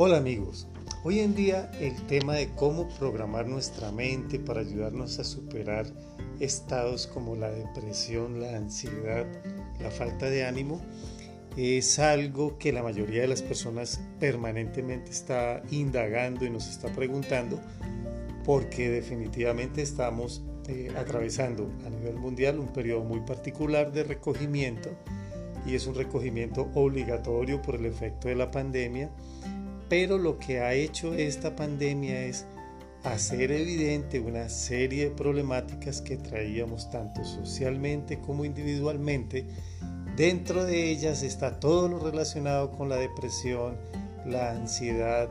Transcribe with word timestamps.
Hola 0.00 0.18
amigos, 0.18 0.68
hoy 1.02 1.18
en 1.18 1.34
día 1.34 1.72
el 1.80 1.96
tema 2.06 2.34
de 2.34 2.50
cómo 2.54 2.88
programar 3.00 3.48
nuestra 3.48 3.90
mente 3.90 4.38
para 4.38 4.60
ayudarnos 4.60 5.18
a 5.18 5.24
superar 5.24 5.86
estados 6.38 7.08
como 7.08 7.34
la 7.34 7.50
depresión, 7.50 8.40
la 8.40 8.56
ansiedad, 8.56 9.26
la 9.80 9.90
falta 9.90 10.30
de 10.30 10.46
ánimo, 10.46 10.80
es 11.56 11.98
algo 11.98 12.58
que 12.58 12.72
la 12.72 12.84
mayoría 12.84 13.22
de 13.22 13.26
las 13.26 13.42
personas 13.42 14.00
permanentemente 14.20 15.10
está 15.10 15.64
indagando 15.72 16.44
y 16.44 16.50
nos 16.50 16.68
está 16.68 16.94
preguntando 16.94 17.58
porque 18.44 18.90
definitivamente 18.90 19.82
estamos 19.82 20.44
eh, 20.68 20.92
atravesando 20.96 21.72
a 21.84 21.90
nivel 21.90 22.18
mundial 22.18 22.60
un 22.60 22.68
periodo 22.68 23.02
muy 23.02 23.22
particular 23.22 23.90
de 23.90 24.04
recogimiento 24.04 24.90
y 25.66 25.74
es 25.74 25.88
un 25.88 25.96
recogimiento 25.96 26.70
obligatorio 26.74 27.60
por 27.60 27.74
el 27.74 27.86
efecto 27.86 28.28
de 28.28 28.36
la 28.36 28.52
pandemia 28.52 29.10
pero 29.88 30.18
lo 30.18 30.38
que 30.38 30.60
ha 30.60 30.74
hecho 30.74 31.14
esta 31.14 31.56
pandemia 31.56 32.24
es 32.24 32.46
hacer 33.04 33.52
evidente 33.52 34.20
una 34.20 34.48
serie 34.48 35.04
de 35.04 35.10
problemáticas 35.10 36.00
que 36.00 36.16
traíamos 36.16 36.90
tanto 36.90 37.24
socialmente 37.24 38.18
como 38.18 38.44
individualmente. 38.44 39.46
Dentro 40.16 40.64
de 40.64 40.90
ellas 40.90 41.22
está 41.22 41.60
todo 41.60 41.88
lo 41.88 42.00
relacionado 42.00 42.72
con 42.72 42.88
la 42.88 42.96
depresión, 42.96 43.76
la 44.26 44.50
ansiedad, 44.50 45.28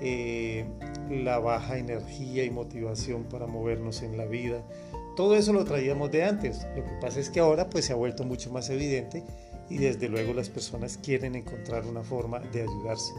eh, 0.00 0.64
la 1.10 1.38
baja 1.38 1.76
energía 1.76 2.44
y 2.44 2.50
motivación 2.50 3.24
para 3.24 3.46
movernos 3.46 4.02
en 4.02 4.16
la 4.16 4.24
vida. 4.24 4.64
Todo 5.14 5.36
eso 5.36 5.52
lo 5.52 5.64
traíamos 5.64 6.10
de 6.10 6.24
antes. 6.24 6.66
Lo 6.74 6.84
que 6.84 6.92
pasa 7.00 7.20
es 7.20 7.28
que 7.28 7.40
ahora 7.40 7.68
pues 7.68 7.84
se 7.84 7.92
ha 7.92 7.96
vuelto 7.96 8.24
mucho 8.24 8.50
más 8.50 8.70
evidente 8.70 9.22
y 9.68 9.76
desde 9.76 10.08
luego 10.08 10.32
las 10.32 10.48
personas 10.48 10.96
quieren 10.96 11.34
encontrar 11.34 11.84
una 11.84 12.02
forma 12.02 12.40
de 12.40 12.62
ayudarse. 12.62 13.12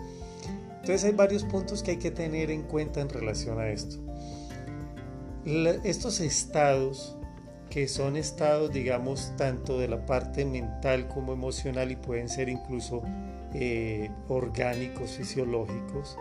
Entonces 0.81 1.03
hay 1.03 1.11
varios 1.11 1.43
puntos 1.43 1.83
que 1.83 1.91
hay 1.91 1.97
que 1.97 2.09
tener 2.09 2.49
en 2.49 2.63
cuenta 2.63 3.01
en 3.01 3.09
relación 3.09 3.59
a 3.59 3.69
esto. 3.69 3.97
estos 5.83 6.19
estados, 6.19 7.15
que 7.69 7.87
son 7.87 8.17
estados, 8.17 8.73
digamos, 8.73 9.31
tanto 9.37 9.77
de 9.77 9.87
la 9.87 10.07
parte 10.07 10.43
mental 10.43 11.07
como 11.07 11.33
emocional 11.33 11.91
y 11.91 11.95
pueden 11.97 12.27
ser 12.29 12.49
incluso 12.49 13.03
eh, 13.53 14.09
orgánicos, 14.27 15.11
fisiológicos, 15.11 16.17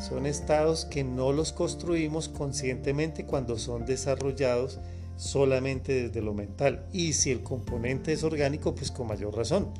son 0.00 0.24
estados 0.24 0.86
que 0.86 1.04
no 1.04 1.32
los 1.32 1.52
construimos 1.52 2.30
conscientemente 2.30 3.26
cuando 3.26 3.58
son 3.58 3.84
desarrollados 3.84 4.80
solamente 5.16 6.04
desde 6.04 6.22
lo 6.22 6.32
mental. 6.32 6.86
Y 6.90 7.12
si 7.12 7.30
el 7.30 7.42
componente 7.42 8.14
es 8.14 8.24
orgánico, 8.24 8.74
pues 8.74 8.90
con 8.90 9.08
mayor 9.08 9.36
razón 9.36 9.72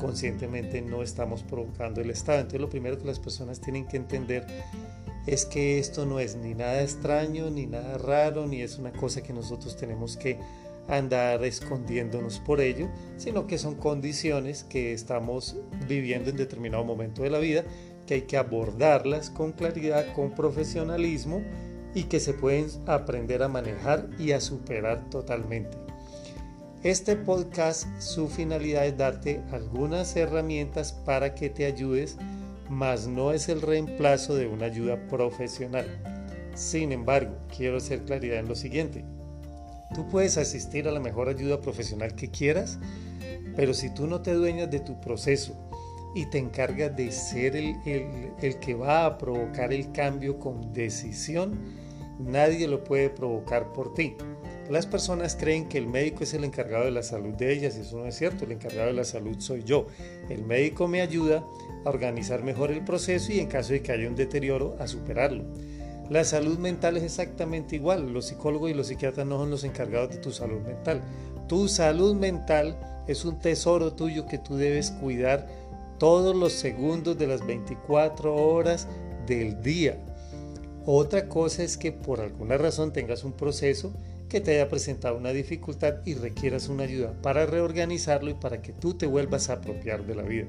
conscientemente 0.00 0.80
no 0.80 1.02
estamos 1.02 1.42
provocando 1.42 2.00
el 2.00 2.10
estado. 2.10 2.38
Entonces 2.38 2.60
lo 2.60 2.70
primero 2.70 2.98
que 2.98 3.04
las 3.04 3.18
personas 3.18 3.60
tienen 3.60 3.86
que 3.86 3.96
entender 3.96 4.46
es 5.26 5.44
que 5.44 5.78
esto 5.78 6.06
no 6.06 6.18
es 6.18 6.36
ni 6.36 6.54
nada 6.54 6.82
extraño, 6.82 7.50
ni 7.50 7.66
nada 7.66 7.98
raro, 7.98 8.46
ni 8.46 8.62
es 8.62 8.78
una 8.78 8.92
cosa 8.92 9.22
que 9.22 9.32
nosotros 9.32 9.76
tenemos 9.76 10.16
que 10.16 10.38
andar 10.88 11.44
escondiéndonos 11.44 12.40
por 12.40 12.60
ello, 12.60 12.88
sino 13.16 13.46
que 13.46 13.58
son 13.58 13.76
condiciones 13.76 14.64
que 14.64 14.92
estamos 14.92 15.56
viviendo 15.86 16.30
en 16.30 16.36
determinado 16.36 16.84
momento 16.84 17.22
de 17.22 17.30
la 17.30 17.38
vida, 17.38 17.64
que 18.06 18.14
hay 18.14 18.22
que 18.22 18.36
abordarlas 18.36 19.30
con 19.30 19.52
claridad, 19.52 20.12
con 20.14 20.34
profesionalismo 20.34 21.42
y 21.94 22.04
que 22.04 22.18
se 22.18 22.32
pueden 22.32 22.66
aprender 22.86 23.42
a 23.42 23.48
manejar 23.48 24.08
y 24.18 24.32
a 24.32 24.40
superar 24.40 25.08
totalmente. 25.10 25.89
Este 26.82 27.14
podcast, 27.14 27.86
su 28.00 28.26
finalidad 28.26 28.86
es 28.86 28.96
darte 28.96 29.42
algunas 29.52 30.16
herramientas 30.16 30.94
para 30.94 31.34
que 31.34 31.50
te 31.50 31.66
ayudes, 31.66 32.16
mas 32.70 33.06
no 33.06 33.32
es 33.32 33.50
el 33.50 33.60
reemplazo 33.60 34.34
de 34.34 34.46
una 34.46 34.64
ayuda 34.64 34.96
profesional. 35.08 35.84
Sin 36.54 36.90
embargo, 36.92 37.36
quiero 37.54 37.76
hacer 37.76 38.06
claridad 38.06 38.38
en 38.38 38.48
lo 38.48 38.54
siguiente. 38.54 39.04
Tú 39.94 40.08
puedes 40.08 40.38
asistir 40.38 40.88
a 40.88 40.92
la 40.92 41.00
mejor 41.00 41.28
ayuda 41.28 41.60
profesional 41.60 42.14
que 42.14 42.30
quieras, 42.30 42.78
pero 43.56 43.74
si 43.74 43.92
tú 43.92 44.06
no 44.06 44.22
te 44.22 44.32
dueñas 44.32 44.70
de 44.70 44.80
tu 44.80 44.98
proceso 45.02 45.54
y 46.14 46.30
te 46.30 46.38
encargas 46.38 46.96
de 46.96 47.12
ser 47.12 47.56
el, 47.56 47.76
el 48.40 48.58
que 48.58 48.72
va 48.72 49.04
a 49.04 49.18
provocar 49.18 49.74
el 49.74 49.92
cambio 49.92 50.38
con 50.38 50.72
decisión, 50.72 51.60
nadie 52.18 52.66
lo 52.66 52.82
puede 52.84 53.10
provocar 53.10 53.70
por 53.74 53.92
ti. 53.92 54.16
Las 54.70 54.86
personas 54.86 55.34
creen 55.34 55.68
que 55.68 55.78
el 55.78 55.88
médico 55.88 56.22
es 56.22 56.32
el 56.32 56.44
encargado 56.44 56.84
de 56.84 56.92
la 56.92 57.02
salud 57.02 57.34
de 57.34 57.52
ellas 57.52 57.76
y 57.76 57.80
eso 57.80 57.98
no 57.98 58.06
es 58.06 58.14
cierto, 58.14 58.44
el 58.44 58.52
encargado 58.52 58.86
de 58.86 58.92
la 58.92 59.02
salud 59.02 59.34
soy 59.40 59.64
yo. 59.64 59.88
El 60.28 60.44
médico 60.44 60.86
me 60.86 61.00
ayuda 61.00 61.44
a 61.84 61.88
organizar 61.88 62.44
mejor 62.44 62.70
el 62.70 62.84
proceso 62.84 63.32
y 63.32 63.40
en 63.40 63.48
caso 63.48 63.72
de 63.72 63.82
que 63.82 63.90
haya 63.90 64.06
un 64.06 64.14
deterioro 64.14 64.76
a 64.78 64.86
superarlo. 64.86 65.42
La 66.08 66.22
salud 66.22 66.56
mental 66.56 66.96
es 66.96 67.02
exactamente 67.02 67.74
igual, 67.74 68.12
los 68.12 68.26
psicólogos 68.26 68.70
y 68.70 68.74
los 68.74 68.86
psiquiatras 68.86 69.26
no 69.26 69.38
son 69.38 69.50
los 69.50 69.64
encargados 69.64 70.10
de 70.10 70.18
tu 70.18 70.30
salud 70.30 70.60
mental. 70.60 71.02
Tu 71.48 71.66
salud 71.66 72.14
mental 72.14 72.78
es 73.08 73.24
un 73.24 73.40
tesoro 73.40 73.94
tuyo 73.94 74.26
que 74.26 74.38
tú 74.38 74.56
debes 74.56 74.92
cuidar 74.92 75.48
todos 75.98 76.36
los 76.36 76.52
segundos 76.52 77.18
de 77.18 77.26
las 77.26 77.44
24 77.44 78.36
horas 78.36 78.86
del 79.26 79.60
día. 79.62 79.98
Otra 80.86 81.28
cosa 81.28 81.64
es 81.64 81.76
que 81.76 81.90
por 81.90 82.20
alguna 82.20 82.56
razón 82.56 82.92
tengas 82.92 83.24
un 83.24 83.32
proceso 83.32 83.92
que 84.30 84.40
te 84.40 84.52
haya 84.52 84.70
presentado 84.70 85.18
una 85.18 85.32
dificultad 85.32 85.96
y 86.06 86.14
requieras 86.14 86.68
una 86.68 86.84
ayuda 86.84 87.12
para 87.20 87.44
reorganizarlo 87.44 88.30
y 88.30 88.34
para 88.34 88.62
que 88.62 88.72
tú 88.72 88.94
te 88.94 89.04
vuelvas 89.04 89.50
a 89.50 89.54
apropiar 89.54 90.06
de 90.06 90.14
la 90.14 90.22
vida. 90.22 90.46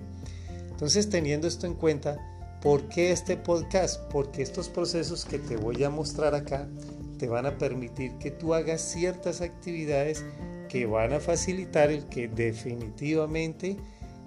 Entonces, 0.69 1.09
teniendo 1.09 1.47
esto 1.47 1.68
en 1.68 1.74
cuenta, 1.74 2.18
¿por 2.62 2.88
qué 2.88 3.12
este 3.12 3.36
podcast? 3.36 4.00
Porque 4.12 4.42
estos 4.42 4.69
procesos 4.69 5.25
que 5.25 5.40
te 5.40 5.58
voy 5.58 5.84
a 5.84 5.90
mostrar 5.90 6.36
acá 6.36 6.69
te 7.18 7.28
van 7.28 7.46
a 7.46 7.58
permitir 7.58 8.14
que 8.19 8.31
tú 8.31 8.53
hagas 8.53 8.81
ciertas 8.81 9.42
actividades 9.42 10.24
que 10.69 10.86
van 10.86 11.12
a 11.12 11.19
facilitar 11.19 11.92
el 11.92 12.06
que 12.06 12.28
definitivamente 12.28 13.78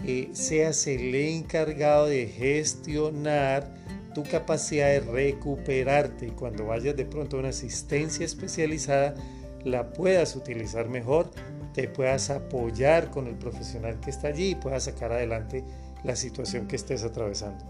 eh, 0.05 0.31
seas 0.33 0.87
el 0.87 1.15
encargado 1.15 2.07
de 2.07 2.27
gestionar 2.27 3.73
tu 4.15 4.23
capacidad 4.25 4.89
de 4.89 5.01
recuperarte 5.01 6.29
y 6.29 6.31
cuando 6.31 6.67
vayas 6.67 6.97
de 6.97 7.05
pronto 7.05 7.37
a 7.37 7.41
una 7.41 7.49
asistencia 7.49 8.25
especializada 8.25 9.15
la 9.65 9.93
puedas 9.93 10.37
utilizar 10.37 10.89
mejor, 10.89 11.31
te 11.73 11.89
puedas 11.89 12.31
apoyar 12.31 13.11
con 13.11 13.27
el 13.27 13.35
profesional 13.35 13.99
que 14.01 14.11
está 14.11 14.29
allí 14.29 14.51
y 14.51 14.55
puedas 14.55 14.85
sacar 14.85 15.13
adelante 15.13 15.65
la 16.05 16.17
situación 16.17 16.69
que 16.69 16.77
estés 16.77 17.03
atravesando. 17.03 17.65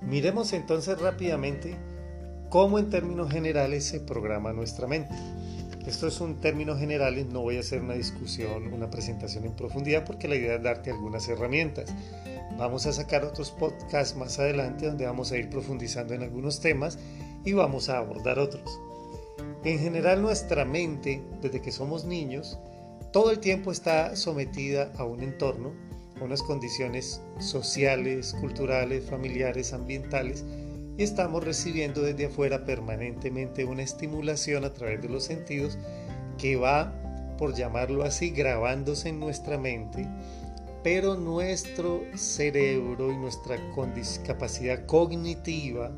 Miremos 0.00 0.52
entonces 0.52 1.00
rápidamente 1.00 1.76
cómo 2.48 2.78
en 2.78 2.90
términos 2.90 3.30
generales 3.30 3.84
se 3.84 4.00
programa 4.00 4.52
nuestra 4.52 4.86
mente. 4.86 5.14
Esto 5.86 6.08
es 6.08 6.20
un 6.20 6.40
términos 6.40 6.80
generales, 6.80 7.26
no 7.26 7.42
voy 7.42 7.58
a 7.58 7.60
hacer 7.60 7.80
una 7.80 7.94
discusión, 7.94 8.72
una 8.72 8.90
presentación 8.90 9.44
en 9.44 9.54
profundidad 9.54 10.04
porque 10.04 10.26
la 10.26 10.34
idea 10.34 10.56
es 10.56 10.62
darte 10.62 10.90
algunas 10.90 11.28
herramientas. 11.28 11.94
Vamos 12.58 12.86
a 12.86 12.92
sacar 12.92 13.24
otros 13.24 13.50
podcasts 13.52 14.16
más 14.16 14.38
adelante 14.38 14.86
donde 14.86 15.06
vamos 15.06 15.30
a 15.30 15.36
ir 15.36 15.48
profundizando 15.48 16.14
en 16.14 16.22
algunos 16.22 16.60
temas 16.60 16.98
y 17.44 17.52
vamos 17.52 17.88
a 17.88 17.98
abordar 17.98 18.38
otros. 18.38 18.80
En 19.66 19.80
general 19.80 20.22
nuestra 20.22 20.64
mente, 20.64 21.24
desde 21.42 21.60
que 21.60 21.72
somos 21.72 22.04
niños, 22.04 22.56
todo 23.12 23.32
el 23.32 23.40
tiempo 23.40 23.72
está 23.72 24.14
sometida 24.14 24.92
a 24.96 25.02
un 25.02 25.24
entorno, 25.24 25.72
a 26.20 26.22
unas 26.22 26.40
condiciones 26.40 27.20
sociales, 27.40 28.32
culturales, 28.40 29.04
familiares, 29.06 29.72
ambientales, 29.72 30.44
y 30.96 31.02
estamos 31.02 31.42
recibiendo 31.42 32.00
desde 32.02 32.26
afuera 32.26 32.64
permanentemente 32.64 33.64
una 33.64 33.82
estimulación 33.82 34.64
a 34.64 34.72
través 34.72 35.02
de 35.02 35.08
los 35.08 35.24
sentidos 35.24 35.76
que 36.38 36.54
va, 36.54 36.94
por 37.36 37.56
llamarlo 37.56 38.04
así, 38.04 38.30
grabándose 38.30 39.08
en 39.08 39.18
nuestra 39.18 39.58
mente, 39.58 40.06
pero 40.84 41.16
nuestro 41.16 42.02
cerebro 42.14 43.10
y 43.10 43.16
nuestra 43.16 43.56
capacidad 44.24 44.86
cognitiva, 44.86 45.90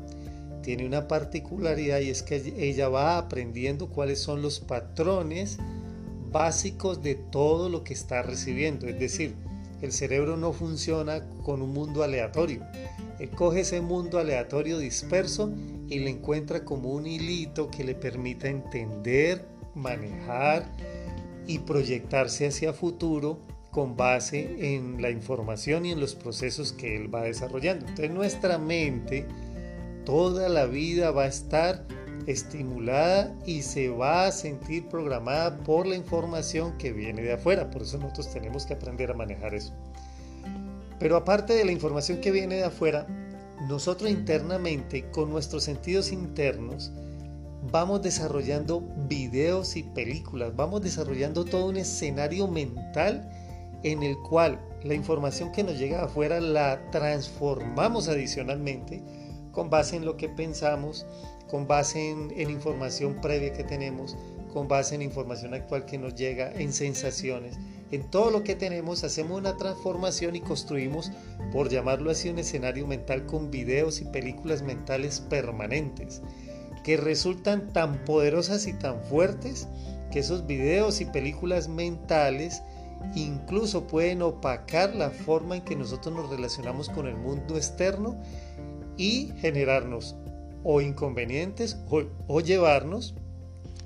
tiene 0.61 0.85
una 0.85 1.07
particularidad 1.07 1.99
y 1.99 2.09
es 2.09 2.23
que 2.23 2.53
ella 2.57 2.89
va 2.89 3.17
aprendiendo 3.17 3.89
cuáles 3.89 4.19
son 4.19 4.41
los 4.41 4.59
patrones 4.59 5.57
básicos 6.31 7.01
de 7.01 7.15
todo 7.15 7.69
lo 7.69 7.83
que 7.83 7.93
está 7.93 8.21
recibiendo. 8.21 8.87
Es 8.87 8.99
decir, 8.99 9.35
el 9.81 9.91
cerebro 9.91 10.37
no 10.37 10.53
funciona 10.53 11.27
con 11.43 11.61
un 11.61 11.73
mundo 11.73 12.03
aleatorio. 12.03 12.65
Él 13.19 13.29
coge 13.31 13.61
ese 13.61 13.81
mundo 13.81 14.19
aleatorio 14.19 14.77
disperso 14.77 15.51
y 15.87 15.99
le 15.99 16.09
encuentra 16.09 16.63
como 16.63 16.91
un 16.91 17.07
hilito 17.07 17.69
que 17.69 17.83
le 17.83 17.95
permita 17.95 18.47
entender, 18.47 19.45
manejar 19.75 20.69
y 21.47 21.59
proyectarse 21.59 22.47
hacia 22.47 22.73
futuro 22.73 23.39
con 23.71 23.95
base 23.95 24.75
en 24.75 25.01
la 25.01 25.09
información 25.09 25.85
y 25.85 25.91
en 25.91 25.99
los 25.99 26.15
procesos 26.15 26.73
que 26.73 26.95
él 26.95 27.13
va 27.13 27.23
desarrollando. 27.23 27.85
Entonces 27.87 28.11
nuestra 28.11 28.57
mente 28.57 29.25
toda 30.09 30.49
la 30.49 30.65
vida 30.65 31.11
va 31.11 31.25
a 31.25 31.27
estar 31.27 31.85
estimulada 32.25 33.31
y 33.45 33.61
se 33.61 33.89
va 33.89 34.25
a 34.25 34.31
sentir 34.31 34.87
programada 34.87 35.55
por 35.57 35.85
la 35.85 35.95
información 35.95 36.75
que 36.79 36.91
viene 36.91 37.21
de 37.21 37.33
afuera. 37.33 37.69
Por 37.69 37.83
eso 37.83 37.99
nosotros 37.99 38.33
tenemos 38.33 38.65
que 38.65 38.73
aprender 38.73 39.11
a 39.11 39.13
manejar 39.13 39.53
eso. 39.53 39.71
Pero 40.97 41.15
aparte 41.15 41.53
de 41.53 41.63
la 41.63 41.71
información 41.71 42.21
que 42.21 42.31
viene 42.31 42.55
de 42.55 42.63
afuera, 42.63 43.05
nosotros 43.67 44.09
internamente, 44.09 45.07
con 45.11 45.29
nuestros 45.29 45.65
sentidos 45.65 46.11
internos, 46.11 46.91
vamos 47.71 48.01
desarrollando 48.01 48.81
videos 49.07 49.75
y 49.75 49.83
películas, 49.83 50.55
vamos 50.55 50.81
desarrollando 50.81 51.45
todo 51.45 51.67
un 51.67 51.77
escenario 51.77 52.47
mental 52.47 53.29
en 53.83 54.01
el 54.01 54.17
cual 54.17 54.59
la 54.83 54.95
información 54.95 55.51
que 55.51 55.63
nos 55.63 55.77
llega 55.77 55.99
de 55.99 56.05
afuera 56.05 56.41
la 56.41 56.89
transformamos 56.89 58.07
adicionalmente 58.07 59.03
con 59.59 59.69
base 59.69 59.97
en 59.97 60.05
lo 60.05 60.15
que 60.15 60.29
pensamos, 60.29 61.05
con 61.49 61.67
base 61.67 62.11
en, 62.11 62.49
información 62.49 63.19
previa 63.19 63.51
que 63.51 63.65
tenemos, 63.65 64.15
con 64.53 64.69
base 64.69 64.95
en 64.95 65.01
información 65.01 65.53
actual 65.53 65.83
que 65.83 65.97
nos 65.97 66.15
llega, 66.15 66.49
en 66.53 66.71
sensaciones. 66.71 67.57
En 67.91 68.09
todo 68.09 68.31
lo 68.31 68.41
que 68.45 68.55
tenemos 68.55 69.03
hacemos 69.03 69.37
una 69.37 69.57
transformación 69.57 70.37
y 70.37 70.39
construimos, 70.39 71.11
por 71.51 71.67
llamarlo 71.67 72.09
así, 72.09 72.29
un 72.29 72.39
escenario 72.39 72.87
mental 72.87 73.25
con 73.25 73.51
videos 73.51 73.99
y 73.99 74.05
películas 74.05 74.61
mentales 74.61 75.19
permanentes 75.19 76.21
que 76.85 76.95
resultan 76.95 77.73
tan 77.73 78.05
poderosas 78.05 78.65
y 78.65 78.71
tan 78.71 79.01
fuertes 79.01 79.67
que 80.09 80.19
esos 80.19 80.47
videos 80.47 81.01
y 81.01 81.05
películas 81.05 81.67
mentales 81.67 82.61
incluso 83.13 83.87
pueden 83.87 84.21
opacar 84.21 84.95
la 84.95 85.09
forma 85.09 85.57
en 85.57 85.63
que 85.63 85.75
nosotros 85.75 86.15
nos 86.15 86.29
relacionamos 86.29 86.87
con 86.87 87.07
el 87.07 87.15
mundo 87.15 87.57
externo 87.57 88.15
y 88.99 89.31
generarnos 89.39 90.15
o 90.63 90.81
inconvenientes 90.81 91.77
o, 92.27 92.41
llevarnos 92.41 93.15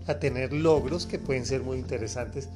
a 0.08 0.16
tener 0.16 0.52
logros 0.52 1.06
que 1.06 1.20
pueden 1.20 1.46
ser 1.46 1.62
muy 1.62 1.78
interesantes 1.78 2.50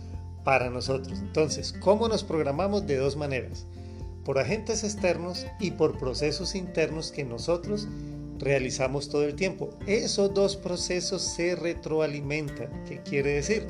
para 0.43 0.71
nosotros. 0.71 1.19
Entonces, 1.19 1.71
¿cómo 1.79 2.09
nos 2.09 2.23
programamos? 2.23 2.87
De 2.87 2.97
dos 2.97 3.15
maneras, 3.15 3.67
por 4.25 4.39
agentes 4.39 4.83
externos 4.83 5.45
y 5.59 5.71
por 5.71 5.99
procesos 5.99 6.55
internos 6.55 7.11
que 7.11 7.23
nosotros 7.23 7.87
realizamos 8.39 9.07
todo 9.09 9.23
el 9.23 9.35
tiempo. 9.35 9.69
Esos 9.85 10.33
dos 10.33 10.57
procesos 10.57 11.21
se 11.21 11.55
retroalimentan. 11.55 12.85
¿Qué 12.85 13.01
quiere 13.01 13.33
decir? 13.33 13.67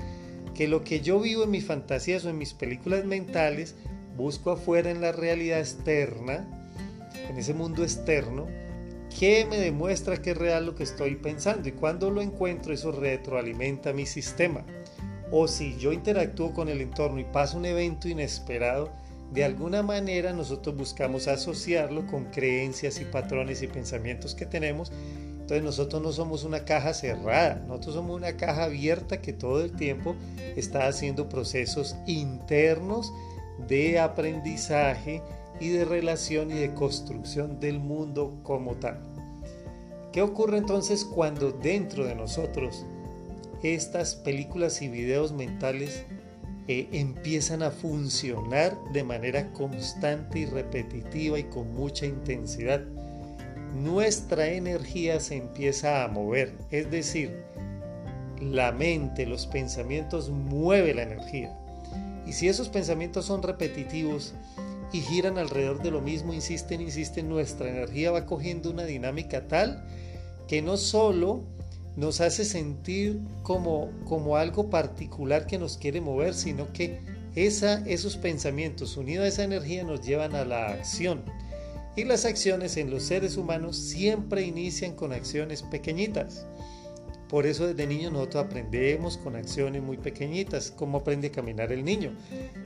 Que 0.56 0.70
lo 0.70 0.86
que 0.86 1.02
yo 1.02 1.20
vivo 1.20 1.44
en 1.44 1.52
mis 1.52 1.66
fantasías 1.66 2.24
o 2.24 2.30
en 2.30 2.38
mis 2.38 2.54
películas 2.54 3.04
mentales, 3.04 3.76
busco 4.16 4.52
afuera 4.52 4.90
en 4.90 5.02
la 5.02 5.12
realidad 5.12 5.60
externa, 5.60 6.48
en 7.30 7.38
ese 7.38 7.54
mundo 7.54 7.84
externo, 7.84 8.48
que 9.18 9.46
me 9.46 9.58
demuestra 9.58 10.22
que 10.22 10.32
es 10.32 10.38
real 10.38 10.68
lo 10.68 10.76
que 10.76 10.84
estoy 10.84 11.16
pensando. 11.16 11.68
Y 11.68 11.72
cuando 11.72 12.12
lo 12.12 12.22
encuentro, 12.22 12.74
eso 12.74 12.92
retroalimenta 12.92 13.92
mi 13.94 14.06
sistema. 14.06 14.64
O 15.32 15.48
si 15.48 15.76
yo 15.78 15.92
interactúo 15.92 16.54
con 16.54 16.70
el 16.70 16.82
entorno 16.82 17.20
y 17.20 17.24
pasa 17.24 17.58
un 17.58 17.66
evento 17.66 18.08
inesperado, 18.08 18.92
de 19.32 19.44
alguna 19.44 19.84
manera 19.84 20.32
nosotros 20.34 20.78
buscamos 20.78 21.28
asociarlo 21.28 22.06
con 22.08 22.26
creencias 22.26 23.02
y 23.02 23.06
patrones 23.06 23.62
y 23.62 23.68
pensamientos 23.68 24.36
que 24.36 24.46
tenemos. 24.46 24.92
Entonces 25.32 25.64
nosotros 25.64 26.02
no 26.02 26.12
somos 26.12 26.44
una 26.44 26.64
caja 26.64 26.94
cerrada, 26.94 27.56
nosotros 27.68 27.96
somos 27.96 28.16
una 28.16 28.38
caja 28.38 28.66
abierta 28.66 29.22
que 29.22 29.34
todo 29.34 29.64
el 29.64 29.72
tiempo 29.72 30.16
está 30.56 30.88
haciendo 30.88 31.28
procesos 31.28 31.96
internos 32.06 33.12
de 33.68 34.00
aprendizaje 34.00 35.22
y 35.60 35.70
de 35.70 35.86
relación 35.86 36.52
y 36.52 36.56
de 36.56 36.74
construcción 36.74 37.60
del 37.60 37.80
mundo 37.80 38.40
como 38.44 38.76
tal. 38.76 39.00
¿Qué 40.12 40.22
ocurre 40.22 40.58
entonces 40.58 41.06
cuando 41.06 41.52
dentro 41.52 42.06
de 42.06 42.16
nosotros 42.16 42.86
estas 43.64 44.16
películas 44.16 44.82
y 44.82 44.88
videos 44.88 45.32
mentales 45.32 46.06
eh, 46.68 46.90
empiezan 46.92 47.64
a 47.64 47.72
funcionar 47.72 48.78
de 48.92 49.04
manera 49.04 49.54
constante 49.54 50.40
y 50.40 50.46
repetitiva 50.46 51.40
y 51.40 51.44
con 51.46 51.74
mucha 51.74 52.06
intensidad. 52.06 52.82
Nuestra 53.74 54.48
energía 54.48 55.22
se 55.22 55.38
empieza 55.38 56.04
a 56.04 56.08
mover, 56.10 56.54
es 56.72 56.92
decir, 56.92 57.44
la 58.42 58.74
mente, 58.74 59.26
los 59.26 59.48
pensamientos 59.48 60.30
mueve 60.30 60.94
la 60.94 61.04
energía. 61.04 61.58
Y 62.26 62.34
si 62.34 62.50
esos 62.50 62.68
pensamientos 62.68 63.26
son 63.26 63.44
repetitivos 63.44 64.34
y 64.94 65.02
giran 65.02 65.38
alrededor 65.38 65.82
de 65.82 65.92
lo 65.92 66.02
mismo, 66.02 66.34
insisten, 66.34 66.82
insisten, 66.82 67.30
nuestra 67.30 67.70
energía 67.70 68.12
va 68.12 68.26
cogiendo 68.26 68.70
una 68.70 68.84
dinámica 68.84 69.48
tal 69.48 69.86
que 70.48 70.62
no 70.62 70.78
solo 70.78 71.44
nos 71.98 72.22
hace 72.22 72.46
sentir 72.46 73.20
como, 73.44 73.92
como 74.06 74.38
algo 74.38 74.70
particular 74.70 75.48
que 75.48 75.58
nos 75.58 75.78
quiere 75.78 76.00
mover, 76.00 76.34
sino 76.34 76.72
que 76.72 77.02
esa, 77.36 77.84
esos 77.88 78.18
pensamientos 78.18 78.98
unidos 78.98 79.26
a 79.26 79.28
esa 79.28 79.44
energía 79.44 79.84
nos 79.84 80.06
llevan 80.06 80.36
a 80.36 80.46
la 80.46 80.68
acción. 80.70 81.24
Y 81.96 82.04
las 82.04 82.26
acciones 82.26 82.78
en 82.78 82.92
los 82.92 83.04
seres 83.04 83.38
humanos 83.38 83.76
siempre 83.76 84.44
inician 84.44 84.94
con 84.94 85.12
acciones 85.12 85.64
pequeñitas. 85.64 86.46
Por 87.30 87.46
eso 87.46 87.68
desde 87.68 87.88
niños 87.88 88.14
nosotros 88.14 88.46
aprendemos 88.46 89.18
con 89.18 89.36
acciones 89.36 89.84
muy 89.84 89.98
pequeñitas, 89.98 90.72
como 90.72 91.00
aprende 91.00 91.28
a 91.28 91.32
caminar 91.32 91.74
el 91.74 91.84
niño, 91.84 92.14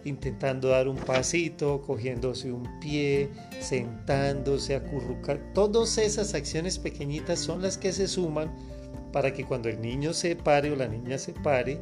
intentando 0.05 0.67
dar 0.67 0.87
un 0.87 0.97
pasito, 0.97 1.81
cogiéndose 1.81 2.51
un 2.51 2.79
pie, 2.79 3.29
sentándose, 3.59 4.75
acurrucar. 4.75 5.39
Todas 5.53 5.97
esas 5.97 6.35
acciones 6.35 6.77
pequeñitas 6.77 7.39
son 7.39 7.63
las 7.63 7.77
que 7.79 7.91
se 7.91 8.07
suman 8.07 8.55
para 9.11 9.33
que 9.33 9.45
cuando 9.45 9.67
el 9.67 9.81
niño 9.81 10.13
se 10.13 10.35
pare 10.35 10.71
o 10.71 10.75
la 10.75 10.87
niña 10.87 11.17
se 11.17 11.33
pare, 11.33 11.79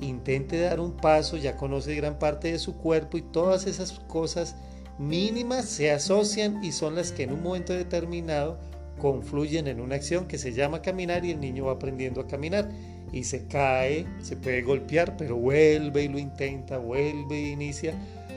intente 0.00 0.60
dar 0.60 0.78
un 0.78 0.96
paso, 0.96 1.36
ya 1.36 1.56
conoce 1.56 1.94
gran 1.96 2.18
parte 2.18 2.52
de 2.52 2.58
su 2.58 2.76
cuerpo 2.76 3.18
y 3.18 3.22
todas 3.22 3.66
esas 3.66 3.98
cosas 4.08 4.54
mínimas 4.98 5.64
se 5.64 5.90
asocian 5.90 6.62
y 6.62 6.72
son 6.72 6.94
las 6.94 7.10
que 7.10 7.24
en 7.24 7.32
un 7.32 7.42
momento 7.42 7.72
determinado 7.72 8.58
confluyen 9.00 9.66
en 9.66 9.80
una 9.80 9.96
acción 9.96 10.28
que 10.28 10.38
se 10.38 10.52
llama 10.52 10.82
caminar 10.82 11.24
y 11.24 11.32
el 11.32 11.40
niño 11.40 11.64
va 11.64 11.72
aprendiendo 11.72 12.20
a 12.20 12.28
caminar 12.28 12.70
y 13.12 13.24
se 13.24 13.46
cae, 13.46 14.06
se 14.22 14.36
puede 14.36 14.62
golpear, 14.62 15.16
pero 15.16 15.36
vuelve 15.36 16.04
y 16.04 16.08
lo 16.08 16.18
intenta, 16.18 16.78
vuelve 16.78 17.36
e 17.36 17.48
inicia 17.48 17.94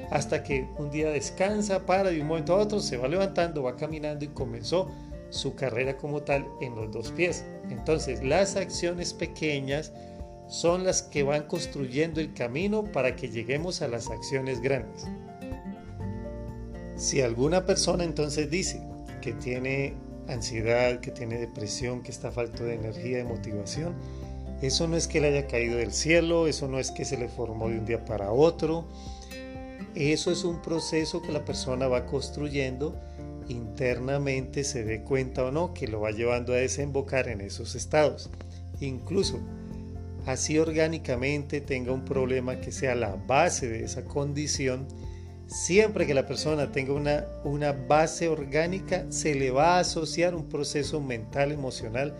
hasta 0.10 0.44
que 0.44 0.68
un 0.77 0.89
día 0.89 1.10
descansa, 1.10 1.86
para 1.86 2.10
de 2.10 2.21
un 2.21 2.27
momento 2.27 2.54
a 2.54 2.57
otro, 2.57 2.80
se 2.80 2.98
va 2.98 3.07
levantando, 3.07 3.63
va 3.63 3.75
caminando 3.75 4.25
y 4.25 4.30
comenzó 4.30 4.89
su 5.30 5.56
carrera 5.56 5.98
como 5.98 6.21
tal 6.21 6.45
en 6.62 6.75
los 6.75 6.92
dos 6.92 7.12
pies. 7.12 7.44
Entonces 7.69 8.24
las 8.24 8.56
acciones 8.56 9.13
pequeñas 9.13 9.92
son 10.48 10.83
las 10.83 11.01
que 11.01 11.24
van 11.24 11.44
construyendo 11.48 12.21
el 12.21 12.33
camino 12.33 12.83
para 12.83 13.15
que 13.15 13.30
lleguemos 13.30 13.81
a 13.81 13.88
las 13.88 14.10
acciones 14.10 14.62
grandes. 14.62 15.07
Si 16.95 17.22
alguna 17.22 17.65
persona 17.65 18.03
entonces 18.03 18.51
dice 18.51 18.82
que 19.22 19.34
tiene 19.34 19.96
ansiedad, 20.27 21.00
que 21.00 21.12
tiene 21.12 21.38
depresión, 21.38 22.01
que 22.03 22.12
está 22.12 22.32
falto 22.32 22.63
de 22.63 22.75
energía, 22.75 23.18
de 23.18 23.24
motivación, 23.24 23.94
eso 24.62 24.88
no 24.88 24.96
es 24.96 25.08
que 25.08 25.20
le 25.20 25.27
haya 25.27 25.48
caído 25.48 25.77
del 25.77 25.92
cielo, 25.92 26.48
eso 26.48 26.68
no 26.68 26.80
es 26.80 26.92
que 26.92 27.06
se 27.06 27.18
le 27.18 27.27
formó 27.27 27.70
de 27.70 27.80
un 27.80 27.86
día 27.86 28.06
para 28.06 28.32
otro, 28.32 28.86
eso 29.96 30.32
es 30.32 30.44
un 30.44 30.62
proceso 30.62 31.22
que 31.22 31.32
la 31.32 31.44
persona 31.44 31.88
va 31.88 32.06
construyendo 32.06 32.96
internamente 33.50 34.63
se 34.63 34.84
dé 34.84 35.01
cuenta 35.01 35.46
o 35.46 35.51
no 35.51 35.74
que 35.74 35.88
lo 35.88 36.01
va 36.01 36.12
llevando 36.12 36.53
a 36.53 36.58
desembocar 36.58 37.27
en 37.27 37.42
esos 37.42 37.75
estados. 37.75 38.30
Incluso 38.80 39.39
así 40.25 40.58
orgánicamente 40.58 41.62
tenga 41.62 41.92
un 41.92 42.06
problema 42.06 42.60
que 42.62 42.72
sea 42.72 42.96
la 42.96 43.15
base 43.15 43.68
de 43.68 43.84
esa 43.84 44.06
condición, 44.06 44.88
siempre 45.53 46.07
que 46.07 46.13
la 46.13 46.25
persona 46.25 46.72
tenga 46.72 46.93
una, 46.93 47.25
una 47.43 47.72
base 47.72 48.27
orgánica, 48.27 49.05
se 49.10 49.36
le 49.36 49.51
va 49.51 49.77
a 49.77 49.79
asociar 49.79 50.36
un 50.36 50.50
proceso 50.50 51.00
mental, 51.00 51.51
emocional, 51.51 52.15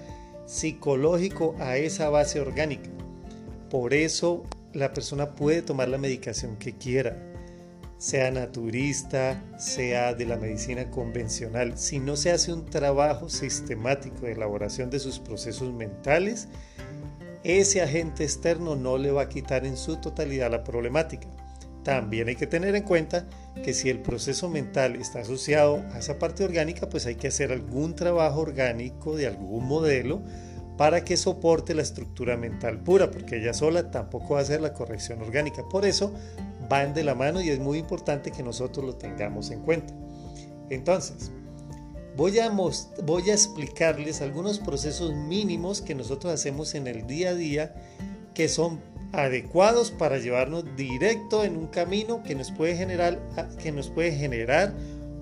psicológico 0.46 1.56
a 1.60 1.78
esa 1.78 2.10
base 2.10 2.40
orgánica. 2.40 2.90
Por 3.70 3.94
eso 3.94 4.44
la 4.74 4.94
persona 4.94 5.36
puede 5.36 5.62
tomar 5.62 5.90
la 5.90 5.98
medicación 5.98 6.58
que 6.58 6.78
quiera 6.78 7.34
sea 8.04 8.32
naturista, 8.32 9.42
sea 9.58 10.13
de 10.13 10.25
la 10.25 10.36
medicina 10.36 10.92
convencional, 10.92 11.78
si 11.78 12.00
no 12.00 12.18
se 12.18 12.32
hace 12.32 12.52
un 12.52 12.66
trabajo 12.66 13.30
sistemático 13.30 14.25
de 14.25 14.34
elaboración 14.34 14.90
de 14.90 15.00
sus 15.00 15.20
procesos 15.20 15.74
mentales, 15.74 16.50
ese 17.46 17.82
agente 17.82 18.25
externo 18.25 18.75
no 18.75 18.98
le 18.98 19.12
va 19.12 19.22
a 19.22 19.30
quitar 19.30 19.66
en 19.66 19.78
su 19.78 20.02
totalidad 20.02 20.52
la 20.52 20.66
problemática. 20.66 21.30
También 21.84 22.30
hay 22.30 22.36
que 22.36 22.48
tener 22.48 22.75
en 22.75 22.84
cuenta 22.84 23.25
que 23.63 23.74
si 23.74 23.90
el 23.90 24.00
proceso 24.00 24.50
mental 24.50 24.96
está 24.96 25.20
asociado 25.20 25.84
a 25.94 26.00
esa 26.00 26.18
parte 26.18 26.44
orgánica, 26.44 26.90
pues 26.90 27.06
hay 27.06 27.16
que 27.16 27.28
hacer 27.28 27.52
algún 27.52 27.96
trabajo 27.96 28.40
orgánico 28.42 29.16
de 29.16 29.28
algún 29.28 29.66
modelo 29.66 30.22
para 30.78 31.04
que 31.04 31.18
soporte 31.18 31.75
la 31.75 31.82
estructura 31.82 32.36
mental 32.38 32.80
pura, 32.80 33.12
porque 33.12 33.38
ella 33.38 33.54
sola 33.54 33.92
tampoco 33.92 34.34
va 34.34 34.40
a 34.40 34.44
hacer 34.44 34.62
la 34.62 34.74
corrección 34.74 35.22
orgánica. 35.22 35.63
Por 35.70 35.86
eso 35.86 36.13
van 36.70 36.94
de 36.94 37.04
la 37.04 37.16
mano 37.16 37.42
y 37.42 37.50
es 37.50 37.60
muy 37.60 37.78
importante 37.78 38.32
que 38.32 38.44
nosotros 38.44 38.86
lo 38.86 38.96
tengamos 38.96 39.52
en 39.52 39.60
cuenta. 39.60 39.94
Entonces, 40.70 41.32
voy 42.16 42.40
a, 42.40 42.50
voy 42.50 43.30
a 43.30 43.34
explicarles 43.34 44.22
algunos 44.22 44.60
procesos 44.60 45.13
mínimos 45.13 45.82
que 45.82 45.96
nosotros 45.96 46.34
hacemos 46.34 46.74
en 46.75 46.88
el 46.88 47.06
día 47.06 47.32
a 47.32 47.36
día 47.36 47.75
que 48.34 48.50
son 48.50 48.80
adecuados 49.13 49.91
para 49.91 50.17
llevarnos 50.17 50.65
directo 50.75 51.43
en 51.43 51.55
un 51.55 51.67
camino 51.67 52.24
que 52.24 52.36
nos 52.36 52.51
puede 52.51 52.75
generar, 52.75 53.20
que 53.62 53.72
nos 53.72 53.89
puede 53.89 54.12
generar 54.12 54.74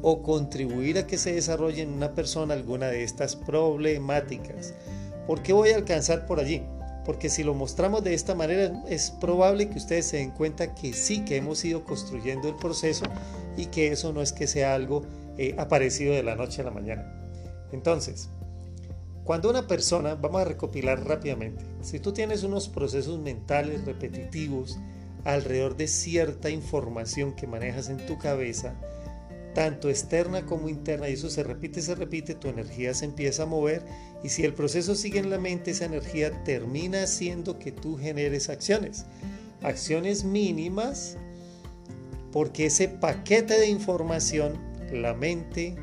o 0.02 0.24
contribuir 0.24 0.98
a 0.98 1.06
que 1.06 1.18
se 1.18 1.34
desarrolle 1.34 1.84
en 1.84 1.94
una 1.94 2.16
persona 2.16 2.54
alguna 2.54 2.88
de 2.88 3.04
estas 3.04 3.36
problemáticas. 3.36 4.74
¿Por 5.28 5.44
qué 5.44 5.54
voy 5.54 5.70
a 5.72 5.76
alcanzar 5.76 6.26
por 6.26 6.40
allí? 6.40 6.64
Porque 7.06 7.30
si 7.30 7.44
lo 7.44 7.54
mostramos 7.54 8.04
de 8.04 8.14
esta 8.14 8.34
manera 8.34 8.72
es 8.88 9.12
probable 9.12 9.70
que 9.70 9.78
ustedes 9.78 10.06
se 10.06 10.18
den 10.18 10.32
cuenta 10.32 10.74
que 10.74 10.94
sí, 10.94 11.26
que 11.26 11.36
hemos 11.36 11.64
ido 11.66 11.84
construyendo 11.84 12.48
el 12.48 12.56
proceso 12.56 13.06
y 13.58 13.66
que 13.68 13.92
eso 13.92 14.14
no 14.14 14.22
es 14.22 14.32
que 14.32 14.48
sea 14.48 14.74
algo 14.74 15.04
eh, 15.38 15.54
aparecido 15.58 16.14
de 16.14 16.24
la 16.24 16.36
noche 16.36 16.62
a 16.62 16.66
la 16.66 16.72
mañana. 16.72 17.12
Entonces, 17.72 18.30
cuando 19.24 19.50
una 19.50 19.68
persona, 19.68 20.16
vamos 20.16 20.42
a 20.42 20.46
recopilar 20.46 21.06
rápidamente, 21.06 21.64
si 21.82 22.00
tú 22.00 22.12
tienes 22.12 22.44
unos 22.44 22.70
procesos 22.70 23.20
mentales 23.20 23.86
repetitivos 23.86 24.80
alrededor 25.24 25.78
de 25.78 25.88
cierta 25.88 26.50
información 26.50 27.36
que 27.36 27.48
manejas 27.48 27.90
en 27.90 28.06
tu 28.06 28.18
cabeza, 28.18 28.76
tanto 29.54 29.90
externa 29.90 30.46
como 30.46 30.70
interna, 30.70 31.10
y 31.10 31.14
eso 31.14 31.30
se 31.30 31.44
repite, 31.44 31.82
se 31.82 31.96
repite, 31.96 32.36
tu 32.36 32.48
energía 32.48 32.94
se 32.94 33.06
empieza 33.06 33.44
a 33.44 33.48
mover 33.48 33.84
y 34.24 34.30
si 34.30 34.44
el 34.44 34.54
proceso 34.54 34.96
sigue 34.96 35.20
en 35.20 35.30
la 35.30 35.40
mente, 35.40 35.72
esa 35.72 35.86
energía 35.86 36.44
termina 36.44 37.04
haciendo 37.04 37.60
que 37.60 37.72
tú 37.72 37.98
generes 37.98 38.50
acciones. 38.50 39.06
Acciones 39.62 40.24
mínimas 40.24 41.18
porque 42.32 42.68
ese 42.68 42.88
paquete 42.88 43.60
de 43.60 43.68
información, 43.68 44.58
la 44.92 45.14
mente, 45.14 45.76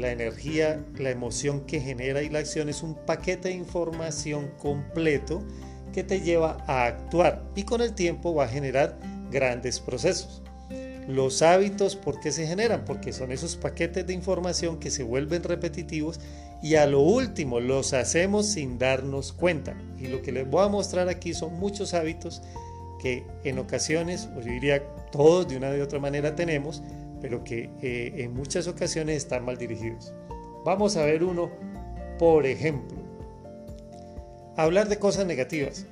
la 0.00 0.12
energía, 0.12 0.84
la 0.98 1.10
emoción 1.10 1.66
que 1.66 1.80
genera 1.80 2.22
y 2.22 2.28
la 2.28 2.40
acción 2.40 2.68
es 2.68 2.82
un 2.82 2.94
paquete 2.94 3.48
de 3.48 3.54
información 3.54 4.50
completo 4.58 5.42
que 5.92 6.04
te 6.04 6.20
lleva 6.20 6.58
a 6.66 6.86
actuar 6.86 7.44
y 7.54 7.62
con 7.62 7.80
el 7.80 7.94
tiempo 7.94 8.34
va 8.34 8.44
a 8.44 8.48
generar 8.48 8.98
grandes 9.30 9.80
procesos. 9.80 10.42
Los 11.06 11.42
hábitos, 11.42 11.96
¿por 11.96 12.18
qué 12.20 12.32
se 12.32 12.46
generan? 12.46 12.84
Porque 12.84 13.12
son 13.12 13.30
esos 13.30 13.56
paquetes 13.56 14.06
de 14.06 14.14
información 14.14 14.78
que 14.78 14.90
se 14.90 15.02
vuelven 15.02 15.42
repetitivos 15.42 16.18
y 16.62 16.76
a 16.76 16.86
lo 16.86 17.00
último 17.00 17.60
los 17.60 17.92
hacemos 17.92 18.46
sin 18.46 18.78
darnos 18.78 19.32
cuenta. 19.32 19.76
Y 19.98 20.06
lo 20.06 20.22
que 20.22 20.32
les 20.32 20.48
voy 20.48 20.64
a 20.64 20.68
mostrar 20.68 21.10
aquí 21.10 21.34
son 21.34 21.58
muchos 21.58 21.92
hábitos 21.92 22.40
que 23.02 23.26
en 23.44 23.58
ocasiones, 23.58 24.30
o 24.34 24.40
yo 24.40 24.46
diría 24.46 24.82
todos 25.12 25.46
de 25.46 25.58
una 25.58 25.70
de 25.70 25.82
otra 25.82 25.98
manera 25.98 26.34
tenemos, 26.34 26.82
pero 27.24 27.42
que 27.42 27.70
eh, 27.80 28.12
en 28.18 28.34
muchas 28.34 28.68
ocasiones 28.68 29.16
están 29.16 29.46
mal 29.46 29.56
dirigidos. 29.56 30.12
Vamos 30.62 30.98
a 30.98 31.06
ver 31.06 31.24
uno, 31.24 31.50
por 32.18 32.44
ejemplo, 32.44 32.98
hablar 34.58 34.90
de 34.90 34.98
cosas 34.98 35.24
negativas 35.24 35.86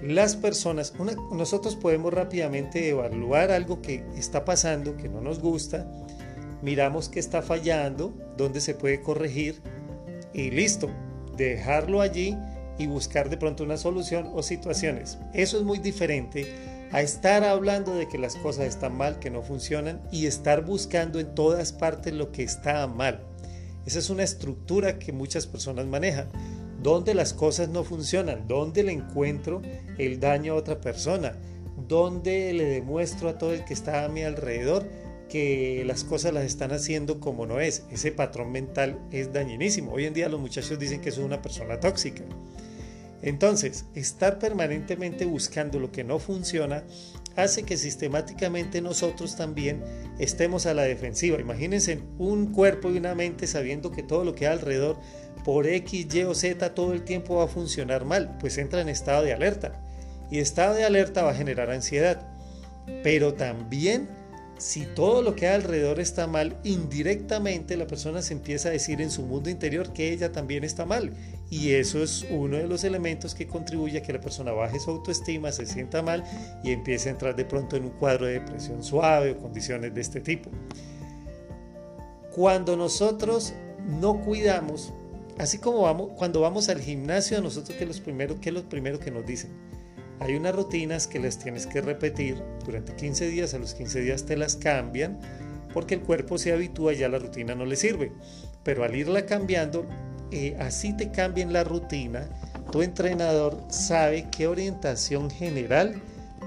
las 0.00 0.36
personas, 0.36 0.92
nosotros 1.32 1.74
podemos 1.74 2.14
rápidamente 2.14 2.88
evaluar 2.88 3.50
algo 3.50 3.82
que 3.82 4.04
está 4.16 4.44
pasando, 4.44 4.96
que 4.96 5.08
no 5.08 5.20
nos 5.20 5.40
gusta, 5.40 5.90
miramos 6.62 7.08
que 7.08 7.18
está 7.18 7.42
fallando, 7.42 8.14
dónde 8.36 8.60
se 8.60 8.74
puede 8.74 9.02
corregir 9.02 9.60
y 10.32 10.52
listo, 10.52 10.88
dejarlo 11.36 12.00
allí 12.00 12.38
y 12.78 12.86
buscar 12.86 13.28
de 13.28 13.38
pronto 13.38 13.64
una 13.64 13.76
solución 13.76 14.30
o 14.32 14.44
situaciones. 14.44 15.18
Eso 15.34 15.58
es 15.58 15.64
muy 15.64 15.80
diferente 15.80 16.77
a 16.90 17.02
estar 17.02 17.44
hablando 17.44 17.94
de 17.94 18.08
que 18.08 18.18
las 18.18 18.36
cosas 18.36 18.66
están 18.66 18.96
mal, 18.96 19.18
que 19.18 19.30
no 19.30 19.42
funcionan 19.42 20.00
y 20.10 20.26
estar 20.26 20.64
buscando 20.64 21.20
en 21.20 21.34
todas 21.34 21.72
partes 21.72 22.14
lo 22.14 22.32
que 22.32 22.42
está 22.42 22.86
mal. 22.86 23.22
Esa 23.86 23.98
es 23.98 24.10
una 24.10 24.22
estructura 24.22 24.98
que 24.98 25.12
muchas 25.12 25.46
personas 25.46 25.86
manejan 25.86 26.28
dónde 26.82 27.14
las 27.14 27.32
cosas 27.32 27.68
no 27.68 27.84
funcionan, 27.84 28.46
dónde 28.46 28.82
le 28.82 28.92
encuentro 28.92 29.62
el 29.98 30.20
daño 30.20 30.52
a 30.52 30.56
otra 30.56 30.80
persona, 30.80 31.36
dónde 31.88 32.52
le 32.52 32.64
demuestro 32.64 33.28
a 33.28 33.38
todo 33.38 33.52
el 33.52 33.64
que 33.64 33.74
está 33.74 34.04
a 34.04 34.08
mi 34.08 34.22
alrededor 34.22 34.86
que 35.28 35.84
las 35.86 36.04
cosas 36.04 36.32
las 36.32 36.44
están 36.44 36.72
haciendo 36.72 37.20
como 37.20 37.46
no 37.46 37.60
es. 37.60 37.84
Ese 37.90 38.12
patrón 38.12 38.50
mental 38.50 38.98
es 39.12 39.32
dañinísimo. 39.32 39.92
Hoy 39.92 40.06
en 40.06 40.14
día 40.14 40.28
los 40.28 40.40
muchachos 40.40 40.78
dicen 40.78 41.00
que 41.00 41.10
es 41.10 41.18
una 41.18 41.42
persona 41.42 41.80
tóxica. 41.80 42.24
Entonces, 43.22 43.84
estar 43.94 44.38
permanentemente 44.38 45.24
buscando 45.24 45.80
lo 45.80 45.90
que 45.90 46.04
no 46.04 46.18
funciona 46.18 46.84
hace 47.36 47.62
que 47.62 47.76
sistemáticamente 47.76 48.80
nosotros 48.80 49.36
también 49.36 49.82
estemos 50.18 50.66
a 50.66 50.74
la 50.74 50.82
defensiva. 50.82 51.40
Imagínense 51.40 52.00
un 52.18 52.52
cuerpo 52.52 52.90
y 52.90 52.96
una 52.96 53.14
mente 53.14 53.46
sabiendo 53.46 53.90
que 53.90 54.02
todo 54.02 54.24
lo 54.24 54.34
que 54.34 54.46
hay 54.46 54.52
alrededor 54.54 54.96
por 55.44 55.66
X, 55.66 56.14
Y 56.14 56.22
o 56.22 56.34
Z 56.34 56.74
todo 56.74 56.92
el 56.92 57.02
tiempo 57.02 57.36
va 57.36 57.44
a 57.44 57.48
funcionar 57.48 58.04
mal, 58.04 58.36
pues 58.40 58.58
entra 58.58 58.80
en 58.80 58.88
estado 58.88 59.22
de 59.22 59.32
alerta. 59.32 59.80
Y 60.30 60.38
estado 60.38 60.74
de 60.74 60.84
alerta 60.84 61.22
va 61.22 61.30
a 61.30 61.34
generar 61.34 61.70
ansiedad. 61.70 62.26
Pero 63.02 63.34
también 63.34 64.08
si 64.58 64.86
todo 64.86 65.22
lo 65.22 65.36
que 65.36 65.46
hay 65.46 65.54
alrededor 65.54 66.00
está 66.00 66.26
mal, 66.26 66.56
indirectamente 66.64 67.76
la 67.76 67.86
persona 67.86 68.22
se 68.22 68.34
empieza 68.34 68.68
a 68.68 68.72
decir 68.72 69.00
en 69.00 69.10
su 69.10 69.22
mundo 69.22 69.48
interior 69.48 69.92
que 69.92 70.12
ella 70.12 70.32
también 70.32 70.64
está 70.64 70.84
mal. 70.84 71.12
Y 71.50 71.72
eso 71.72 72.02
es 72.02 72.26
uno 72.30 72.58
de 72.58 72.66
los 72.66 72.84
elementos 72.84 73.34
que 73.34 73.46
contribuye 73.46 73.98
a 73.98 74.02
que 74.02 74.12
la 74.12 74.20
persona 74.20 74.52
baje 74.52 74.78
su 74.78 74.90
autoestima, 74.90 75.50
se 75.50 75.64
sienta 75.64 76.02
mal 76.02 76.22
y 76.62 76.72
empiece 76.72 77.08
a 77.08 77.12
entrar 77.12 77.34
de 77.34 77.44
pronto 77.44 77.76
en 77.76 77.84
un 77.84 77.90
cuadro 77.90 78.26
de 78.26 78.34
depresión 78.34 78.82
suave 78.82 79.30
o 79.32 79.38
condiciones 79.38 79.94
de 79.94 80.00
este 80.00 80.20
tipo. 80.20 80.50
Cuando 82.34 82.76
nosotros 82.76 83.54
no 84.00 84.20
cuidamos, 84.20 84.92
así 85.38 85.58
como 85.58 85.82
vamos, 85.82 86.10
cuando 86.16 86.42
vamos 86.42 86.68
al 86.68 86.80
gimnasio, 86.80 87.38
a 87.38 87.40
nosotros 87.40 87.78
que 87.78 87.86
los 87.86 88.00
primero, 88.00 88.38
¿qué 88.40 88.50
es 88.50 88.54
lo 88.54 88.68
primero 88.68 89.00
que 89.00 89.10
nos 89.10 89.24
dicen? 89.24 89.50
Hay 90.20 90.34
unas 90.34 90.54
rutinas 90.54 91.06
que 91.06 91.18
las 91.18 91.38
tienes 91.38 91.66
que 91.66 91.80
repetir 91.80 92.42
durante 92.66 92.94
15 92.94 93.28
días, 93.28 93.54
a 93.54 93.58
los 93.58 93.72
15 93.74 94.00
días 94.00 94.26
te 94.26 94.36
las 94.36 94.56
cambian 94.56 95.18
porque 95.72 95.94
el 95.94 96.00
cuerpo 96.00 96.38
se 96.38 96.52
habitúa 96.52 96.92
y 96.92 96.98
ya 96.98 97.08
la 97.08 97.18
rutina 97.18 97.54
no 97.54 97.64
le 97.64 97.76
sirve. 97.76 98.12
Pero 98.64 98.84
al 98.84 98.96
irla 98.96 99.26
cambiando, 99.26 99.86
eh, 100.30 100.56
así 100.60 100.96
te 100.96 101.10
cambien 101.10 101.52
la 101.52 101.64
rutina, 101.64 102.28
tu 102.70 102.82
entrenador 102.82 103.62
sabe 103.68 104.26
qué 104.30 104.46
orientación 104.46 105.30
general 105.30 106.00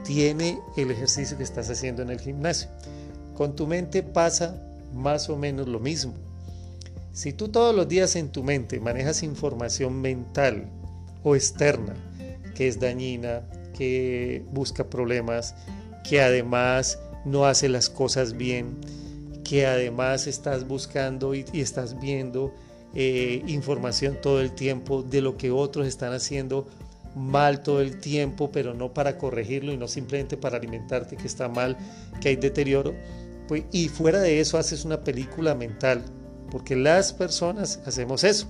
tiene 0.03 0.59
el 0.77 0.91
ejercicio 0.91 1.37
que 1.37 1.43
estás 1.43 1.69
haciendo 1.69 2.01
en 2.01 2.09
el 2.09 2.19
gimnasio. 2.19 2.69
Con 3.35 3.55
tu 3.55 3.67
mente 3.67 4.03
pasa 4.03 4.61
más 4.93 5.29
o 5.29 5.37
menos 5.37 5.67
lo 5.67 5.79
mismo. 5.79 6.13
Si 7.13 7.33
tú 7.33 7.49
todos 7.49 7.75
los 7.75 7.87
días 7.87 8.15
en 8.15 8.29
tu 8.29 8.43
mente 8.43 8.79
manejas 8.79 9.23
información 9.23 9.99
mental 10.01 10.69
o 11.23 11.35
externa 11.35 11.93
que 12.55 12.67
es 12.67 12.79
dañina, 12.79 13.41
que 13.77 14.45
busca 14.51 14.89
problemas, 14.89 15.55
que 16.07 16.21
además 16.21 16.99
no 17.25 17.45
hace 17.45 17.69
las 17.69 17.89
cosas 17.89 18.37
bien, 18.37 18.77
que 19.43 19.65
además 19.65 20.27
estás 20.27 20.67
buscando 20.67 21.33
y, 21.33 21.45
estás 21.53 21.99
viendo 21.99 22.53
eh, 22.95 23.43
información 23.47 24.17
todo 24.21 24.41
el 24.41 24.51
tiempo 24.51 25.03
de 25.03 25.21
lo 25.21 25.37
que 25.37 25.51
otros 25.51 25.87
están 25.87 26.13
haciendo 26.13 26.67
mal 27.15 27.61
todo 27.61 27.81
el 27.81 27.99
tiempo, 27.99 28.51
pero 28.51 28.73
no 28.73 28.93
para 28.93 29.17
corregirlo 29.17 29.71
y 29.73 29.77
no 29.77 29.87
simplemente 29.87 30.37
para 30.37 30.57
alimentarte 30.57 31.17
que 31.17 31.27
está 31.27 31.49
mal, 31.49 31.77
que 32.21 32.29
hay 32.29 32.35
deterioro. 32.35 32.93
Pues, 33.47 33.63
y 33.71 33.89
fuera 33.89 34.19
de 34.19 34.39
eso 34.39 34.57
haces 34.57 34.85
una 34.85 35.03
película 35.03 35.55
mental, 35.55 36.03
porque 36.49 36.75
las 36.75 37.13
personas 37.13 37.79
hacemos 37.85 38.23
eso. 38.23 38.47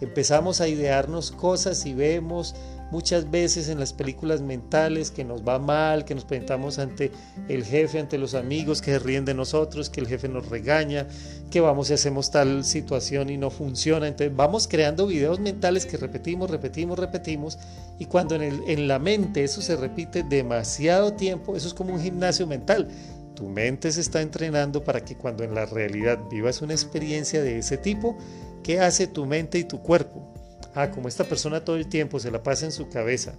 Empezamos 0.00 0.60
a 0.60 0.68
idearnos 0.68 1.32
cosas 1.32 1.84
y 1.84 1.92
vemos 1.92 2.54
muchas 2.90 3.30
veces 3.30 3.68
en 3.68 3.78
las 3.78 3.92
películas 3.92 4.40
mentales 4.40 5.10
que 5.10 5.24
nos 5.24 5.46
va 5.46 5.58
mal, 5.58 6.04
que 6.04 6.14
nos 6.14 6.24
presentamos 6.24 6.78
ante 6.78 7.10
el 7.48 7.64
jefe, 7.64 7.98
ante 7.98 8.18
los 8.18 8.34
amigos, 8.34 8.80
que 8.80 8.92
se 8.92 8.98
ríen 8.98 9.24
de 9.24 9.34
nosotros, 9.34 9.90
que 9.90 10.00
el 10.00 10.06
jefe 10.06 10.28
nos 10.28 10.48
regaña, 10.48 11.06
que 11.50 11.60
vamos 11.60 11.90
y 11.90 11.94
hacemos 11.94 12.30
tal 12.30 12.64
situación 12.64 13.30
y 13.30 13.36
no 13.36 13.50
funciona. 13.50 14.08
Entonces 14.08 14.34
vamos 14.34 14.68
creando 14.68 15.06
videos 15.06 15.40
mentales 15.40 15.86
que 15.86 15.96
repetimos, 15.96 16.50
repetimos, 16.50 16.98
repetimos. 16.98 17.58
Y 17.98 18.06
cuando 18.06 18.34
en, 18.34 18.42
el, 18.42 18.62
en 18.66 18.88
la 18.88 18.98
mente 18.98 19.44
eso 19.44 19.60
se 19.60 19.76
repite 19.76 20.22
demasiado 20.22 21.12
tiempo, 21.12 21.56
eso 21.56 21.68
es 21.68 21.74
como 21.74 21.94
un 21.94 22.00
gimnasio 22.00 22.46
mental. 22.46 22.88
Tu 23.34 23.48
mente 23.48 23.92
se 23.92 24.00
está 24.00 24.20
entrenando 24.20 24.82
para 24.82 25.04
que 25.04 25.16
cuando 25.16 25.44
en 25.44 25.54
la 25.54 25.64
realidad 25.64 26.18
vivas 26.28 26.60
una 26.60 26.72
experiencia 26.72 27.40
de 27.40 27.58
ese 27.58 27.76
tipo, 27.76 28.18
¿qué 28.64 28.80
hace 28.80 29.06
tu 29.06 29.26
mente 29.26 29.58
y 29.58 29.64
tu 29.64 29.80
cuerpo? 29.80 30.37
Ah, 30.74 30.90
como 30.90 31.08
esta 31.08 31.24
persona 31.24 31.64
todo 31.64 31.76
el 31.76 31.88
tiempo 31.88 32.18
se 32.18 32.30
la 32.30 32.42
pasa 32.42 32.66
en 32.66 32.72
su 32.72 32.88
cabeza, 32.88 33.34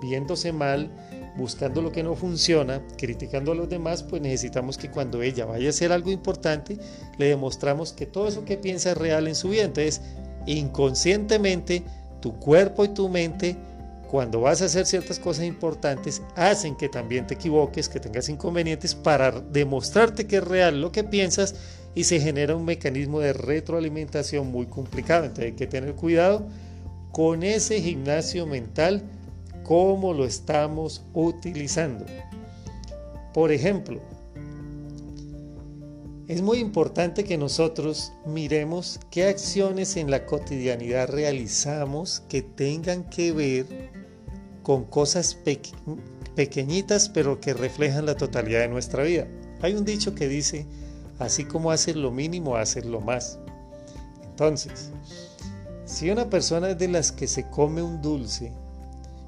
viéndose 0.00 0.52
mal, 0.52 0.90
buscando 1.36 1.82
lo 1.82 1.92
que 1.92 2.02
no 2.02 2.14
funciona, 2.14 2.82
criticando 2.96 3.52
a 3.52 3.54
los 3.54 3.68
demás, 3.68 4.02
pues 4.02 4.20
necesitamos 4.22 4.76
que 4.76 4.90
cuando 4.90 5.22
ella 5.22 5.46
vaya 5.46 5.68
a 5.68 5.70
hacer 5.70 5.92
algo 5.92 6.10
importante, 6.10 6.78
le 7.18 7.26
demostramos 7.26 7.92
que 7.92 8.06
todo 8.06 8.28
eso 8.28 8.44
que 8.44 8.56
piensa 8.56 8.92
es 8.92 8.98
real 8.98 9.28
en 9.28 9.34
su 9.34 9.48
vida. 9.48 9.64
Entonces, 9.64 10.00
inconscientemente, 10.46 11.82
tu 12.20 12.34
cuerpo 12.38 12.84
y 12.84 12.88
tu 12.88 13.08
mente, 13.08 13.56
cuando 14.10 14.40
vas 14.40 14.60
a 14.60 14.66
hacer 14.66 14.86
ciertas 14.86 15.18
cosas 15.18 15.44
importantes, 15.44 16.22
hacen 16.34 16.76
que 16.76 16.88
también 16.88 17.26
te 17.26 17.34
equivoques, 17.34 17.88
que 17.88 18.00
tengas 18.00 18.28
inconvenientes 18.28 18.94
para 18.94 19.30
demostrarte 19.30 20.26
que 20.26 20.36
es 20.36 20.44
real 20.44 20.80
lo 20.80 20.92
que 20.92 21.04
piensas 21.04 21.54
y 21.94 22.04
se 22.04 22.20
genera 22.20 22.56
un 22.56 22.64
mecanismo 22.64 23.20
de 23.20 23.32
retroalimentación 23.32 24.46
muy 24.48 24.66
complicado. 24.66 25.24
Entonces 25.24 25.46
hay 25.46 25.56
que 25.56 25.66
tener 25.66 25.94
cuidado 25.94 26.46
con 27.12 27.42
ese 27.42 27.80
gimnasio 27.80 28.46
mental, 28.46 29.02
cómo 29.64 30.14
lo 30.14 30.24
estamos 30.24 31.02
utilizando. 31.14 32.06
Por 33.34 33.52
ejemplo, 33.52 34.00
es 36.30 36.42
muy 36.42 36.58
importante 36.58 37.24
que 37.24 37.36
nosotros 37.36 38.12
miremos 38.24 39.00
qué 39.10 39.24
acciones 39.24 39.96
en 39.96 40.12
la 40.12 40.26
cotidianidad 40.26 41.08
realizamos 41.08 42.22
que 42.28 42.42
tengan 42.42 43.02
que 43.10 43.32
ver 43.32 43.66
con 44.62 44.84
cosas 44.84 45.36
pequeñitas 46.36 47.08
pero 47.08 47.40
que 47.40 47.52
reflejan 47.52 48.06
la 48.06 48.16
totalidad 48.16 48.60
de 48.60 48.68
nuestra 48.68 49.02
vida. 49.02 49.26
Hay 49.60 49.74
un 49.74 49.84
dicho 49.84 50.14
que 50.14 50.28
dice, 50.28 50.66
así 51.20 51.44
como 51.44 51.70
haces 51.70 51.94
lo 51.94 52.10
mínimo, 52.10 52.56
haces 52.56 52.84
lo 52.84 53.00
más. 53.00 53.38
Entonces, 54.24 54.90
si 55.84 56.10
una 56.10 56.28
persona 56.28 56.70
es 56.70 56.78
de 56.78 56.88
las 56.88 57.12
que 57.12 57.28
se 57.28 57.48
come 57.48 57.82
un 57.82 58.00
dulce 58.02 58.52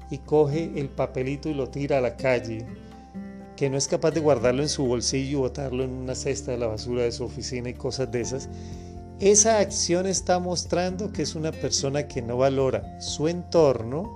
y 0.09 0.17
coge 0.17 0.71
el 0.75 0.89
papelito 0.89 1.49
y 1.49 1.53
lo 1.53 1.69
tira 1.69 1.99
a 1.99 2.01
la 2.01 2.17
calle, 2.17 2.65
que 3.55 3.69
no 3.69 3.77
es 3.77 3.87
capaz 3.87 4.11
de 4.11 4.19
guardarlo 4.19 4.63
en 4.63 4.69
su 4.69 4.85
bolsillo 4.85 5.29
y 5.29 5.41
botarlo 5.41 5.83
en 5.83 5.91
una 5.91 6.15
cesta 6.15 6.51
de 6.51 6.57
la 6.57 6.67
basura 6.67 7.03
de 7.03 7.11
su 7.11 7.23
oficina 7.23 7.69
y 7.69 7.75
cosas 7.75 8.11
de 8.11 8.21
esas, 8.21 8.49
esa 9.19 9.59
acción 9.59 10.07
está 10.07 10.39
mostrando 10.39 11.13
que 11.13 11.21
es 11.21 11.35
una 11.35 11.51
persona 11.51 12.07
que 12.07 12.23
no 12.23 12.37
valora 12.37 12.99
su 12.99 13.27
entorno, 13.27 14.11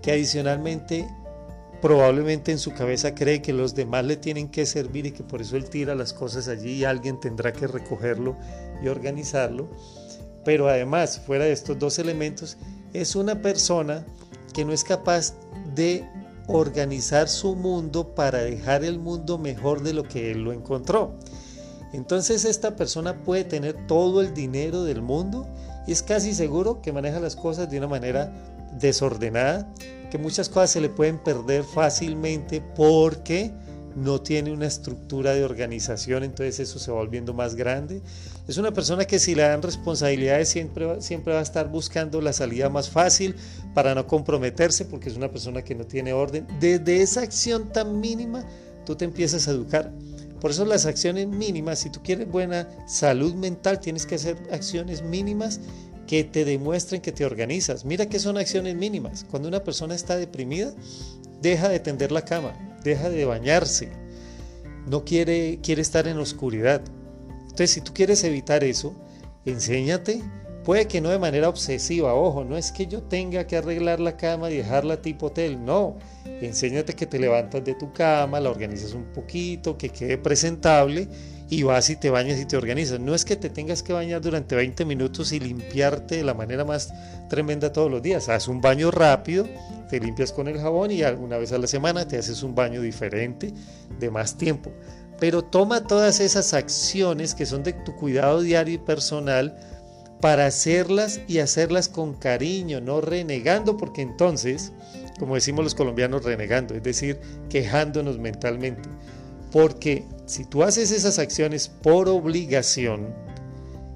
que 0.00 0.12
adicionalmente 0.12 1.06
probablemente 1.80 2.52
en 2.52 2.58
su 2.58 2.72
cabeza 2.72 3.14
cree 3.14 3.42
que 3.42 3.52
los 3.52 3.74
demás 3.74 4.04
le 4.04 4.16
tienen 4.16 4.48
que 4.48 4.66
servir 4.66 5.06
y 5.06 5.12
que 5.12 5.22
por 5.22 5.40
eso 5.40 5.56
él 5.56 5.68
tira 5.68 5.94
las 5.94 6.12
cosas 6.12 6.48
allí 6.48 6.72
y 6.72 6.84
alguien 6.84 7.20
tendrá 7.20 7.52
que 7.52 7.66
recogerlo 7.66 8.36
y 8.82 8.88
organizarlo. 8.88 9.68
Pero 10.44 10.68
además, 10.68 11.20
fuera 11.24 11.44
de 11.44 11.52
estos 11.52 11.78
dos 11.78 11.98
elementos, 11.98 12.56
es 12.92 13.16
una 13.16 13.42
persona 13.42 14.06
que 14.54 14.64
no 14.64 14.72
es 14.72 14.84
capaz 14.84 15.34
de 15.74 16.04
organizar 16.46 17.28
su 17.28 17.56
mundo 17.56 18.14
para 18.14 18.38
dejar 18.38 18.84
el 18.84 18.98
mundo 18.98 19.38
mejor 19.38 19.82
de 19.82 19.92
lo 19.92 20.04
que 20.04 20.30
él 20.30 20.44
lo 20.44 20.52
encontró. 20.52 21.18
Entonces 21.92 22.44
esta 22.44 22.76
persona 22.76 23.22
puede 23.24 23.44
tener 23.44 23.86
todo 23.86 24.20
el 24.20 24.34
dinero 24.34 24.84
del 24.84 25.02
mundo 25.02 25.48
y 25.86 25.92
es 25.92 26.02
casi 26.02 26.34
seguro 26.34 26.80
que 26.80 26.92
maneja 26.92 27.20
las 27.20 27.36
cosas 27.36 27.70
de 27.70 27.78
una 27.78 27.88
manera 27.88 28.32
desordenada, 28.78 29.72
que 30.10 30.18
muchas 30.18 30.48
cosas 30.48 30.70
se 30.70 30.80
le 30.80 30.88
pueden 30.88 31.18
perder 31.18 31.64
fácilmente 31.64 32.60
porque 32.60 33.52
no 33.96 34.20
tiene 34.20 34.52
una 34.52 34.66
estructura 34.66 35.32
de 35.32 35.42
organización, 35.42 36.22
entonces 36.22 36.60
eso 36.60 36.78
se 36.78 36.90
va 36.90 36.98
volviendo 36.98 37.32
más 37.32 37.54
grande. 37.54 38.02
Es 38.46 38.58
una 38.58 38.70
persona 38.70 39.06
que 39.06 39.18
si 39.18 39.34
le 39.34 39.42
dan 39.42 39.62
responsabilidades 39.62 40.50
siempre, 40.50 41.00
siempre 41.00 41.32
va 41.32 41.40
a 41.40 41.42
estar 41.42 41.68
buscando 41.70 42.20
la 42.20 42.34
salida 42.34 42.68
más 42.68 42.90
fácil 42.90 43.34
para 43.74 43.94
no 43.94 44.06
comprometerse, 44.06 44.84
porque 44.84 45.08
es 45.08 45.16
una 45.16 45.30
persona 45.30 45.62
que 45.62 45.74
no 45.74 45.84
tiene 45.86 46.12
orden. 46.12 46.46
Desde 46.60 47.00
esa 47.00 47.22
acción 47.22 47.72
tan 47.72 47.98
mínima, 47.98 48.44
tú 48.84 48.94
te 48.96 49.06
empiezas 49.06 49.48
a 49.48 49.52
educar. 49.52 49.90
Por 50.40 50.50
eso 50.50 50.66
las 50.66 50.84
acciones 50.84 51.26
mínimas, 51.26 51.78
si 51.78 51.88
tú 51.88 52.02
quieres 52.02 52.30
buena 52.30 52.68
salud 52.86 53.34
mental, 53.34 53.80
tienes 53.80 54.04
que 54.04 54.16
hacer 54.16 54.36
acciones 54.52 55.02
mínimas 55.02 55.60
que 56.06 56.24
te 56.24 56.44
demuestren 56.44 57.00
que 57.00 57.12
te 57.12 57.24
organizas. 57.24 57.84
Mira 57.84 58.06
que 58.06 58.18
son 58.18 58.38
acciones 58.38 58.76
mínimas. 58.76 59.24
Cuando 59.30 59.48
una 59.48 59.64
persona 59.64 59.94
está 59.94 60.16
deprimida, 60.16 60.72
deja 61.42 61.68
de 61.68 61.80
tender 61.80 62.12
la 62.12 62.24
cama, 62.24 62.54
deja 62.82 63.10
de 63.10 63.24
bañarse, 63.24 63.90
no 64.86 65.04
quiere, 65.04 65.58
quiere 65.62 65.82
estar 65.82 66.06
en 66.06 66.18
oscuridad. 66.18 66.82
Entonces, 67.42 67.70
si 67.70 67.80
tú 67.80 67.92
quieres 67.92 68.22
evitar 68.24 68.64
eso, 68.64 68.94
enséñate. 69.44 70.22
Puede 70.64 70.88
que 70.88 71.00
no 71.00 71.10
de 71.10 71.18
manera 71.20 71.48
obsesiva, 71.48 72.14
ojo, 72.14 72.42
no 72.42 72.56
es 72.56 72.72
que 72.72 72.88
yo 72.88 73.02
tenga 73.02 73.46
que 73.46 73.56
arreglar 73.56 74.00
la 74.00 74.16
cama 74.16 74.50
y 74.50 74.56
dejarla 74.56 75.00
tipo 75.00 75.26
hotel, 75.26 75.64
no. 75.64 75.96
Enséñate 76.24 76.94
que 76.94 77.06
te 77.06 77.20
levantas 77.20 77.64
de 77.64 77.74
tu 77.74 77.92
cama, 77.92 78.40
la 78.40 78.50
organizas 78.50 78.92
un 78.92 79.04
poquito, 79.12 79.78
que 79.78 79.90
quede 79.90 80.18
presentable 80.18 81.08
y 81.48 81.62
vas 81.62 81.90
y 81.90 81.96
te 81.96 82.10
bañas 82.10 82.40
y 82.40 82.44
te 82.44 82.56
organizas. 82.56 82.98
No 83.00 83.14
es 83.14 83.24
que 83.24 83.36
te 83.36 83.50
tengas 83.50 83.82
que 83.82 83.92
bañar 83.92 84.20
durante 84.20 84.56
20 84.56 84.84
minutos 84.84 85.32
y 85.32 85.40
limpiarte 85.40 86.16
de 86.16 86.24
la 86.24 86.34
manera 86.34 86.64
más 86.64 86.92
tremenda 87.28 87.72
todos 87.72 87.90
los 87.90 88.02
días. 88.02 88.28
Haz 88.28 88.48
un 88.48 88.60
baño 88.60 88.90
rápido, 88.90 89.46
te 89.88 90.00
limpias 90.00 90.32
con 90.32 90.48
el 90.48 90.58
jabón 90.58 90.90
y 90.90 91.02
una 91.02 91.38
vez 91.38 91.52
a 91.52 91.58
la 91.58 91.66
semana 91.66 92.08
te 92.08 92.18
haces 92.18 92.42
un 92.42 92.54
baño 92.54 92.80
diferente 92.80 93.52
de 94.00 94.10
más 94.10 94.36
tiempo. 94.36 94.72
Pero 95.20 95.42
toma 95.44 95.84
todas 95.84 96.20
esas 96.20 96.52
acciones 96.52 97.34
que 97.34 97.46
son 97.46 97.62
de 97.62 97.72
tu 97.72 97.94
cuidado 97.94 98.42
diario 98.42 98.74
y 98.74 98.78
personal 98.78 99.56
para 100.20 100.46
hacerlas 100.46 101.20
y 101.28 101.38
hacerlas 101.38 101.88
con 101.88 102.14
cariño, 102.14 102.80
no 102.80 103.00
renegando, 103.00 103.76
porque 103.76 104.02
entonces, 104.02 104.72
como 105.18 105.34
decimos 105.34 105.64
los 105.64 105.74
colombianos, 105.74 106.24
renegando, 106.24 106.74
es 106.74 106.82
decir, 106.82 107.20
quejándonos 107.48 108.18
mentalmente. 108.18 108.88
Porque 109.52 110.04
si 110.26 110.44
tú 110.44 110.62
haces 110.62 110.90
esas 110.90 111.18
acciones 111.18 111.68
por 111.68 112.08
obligación, 112.08 113.14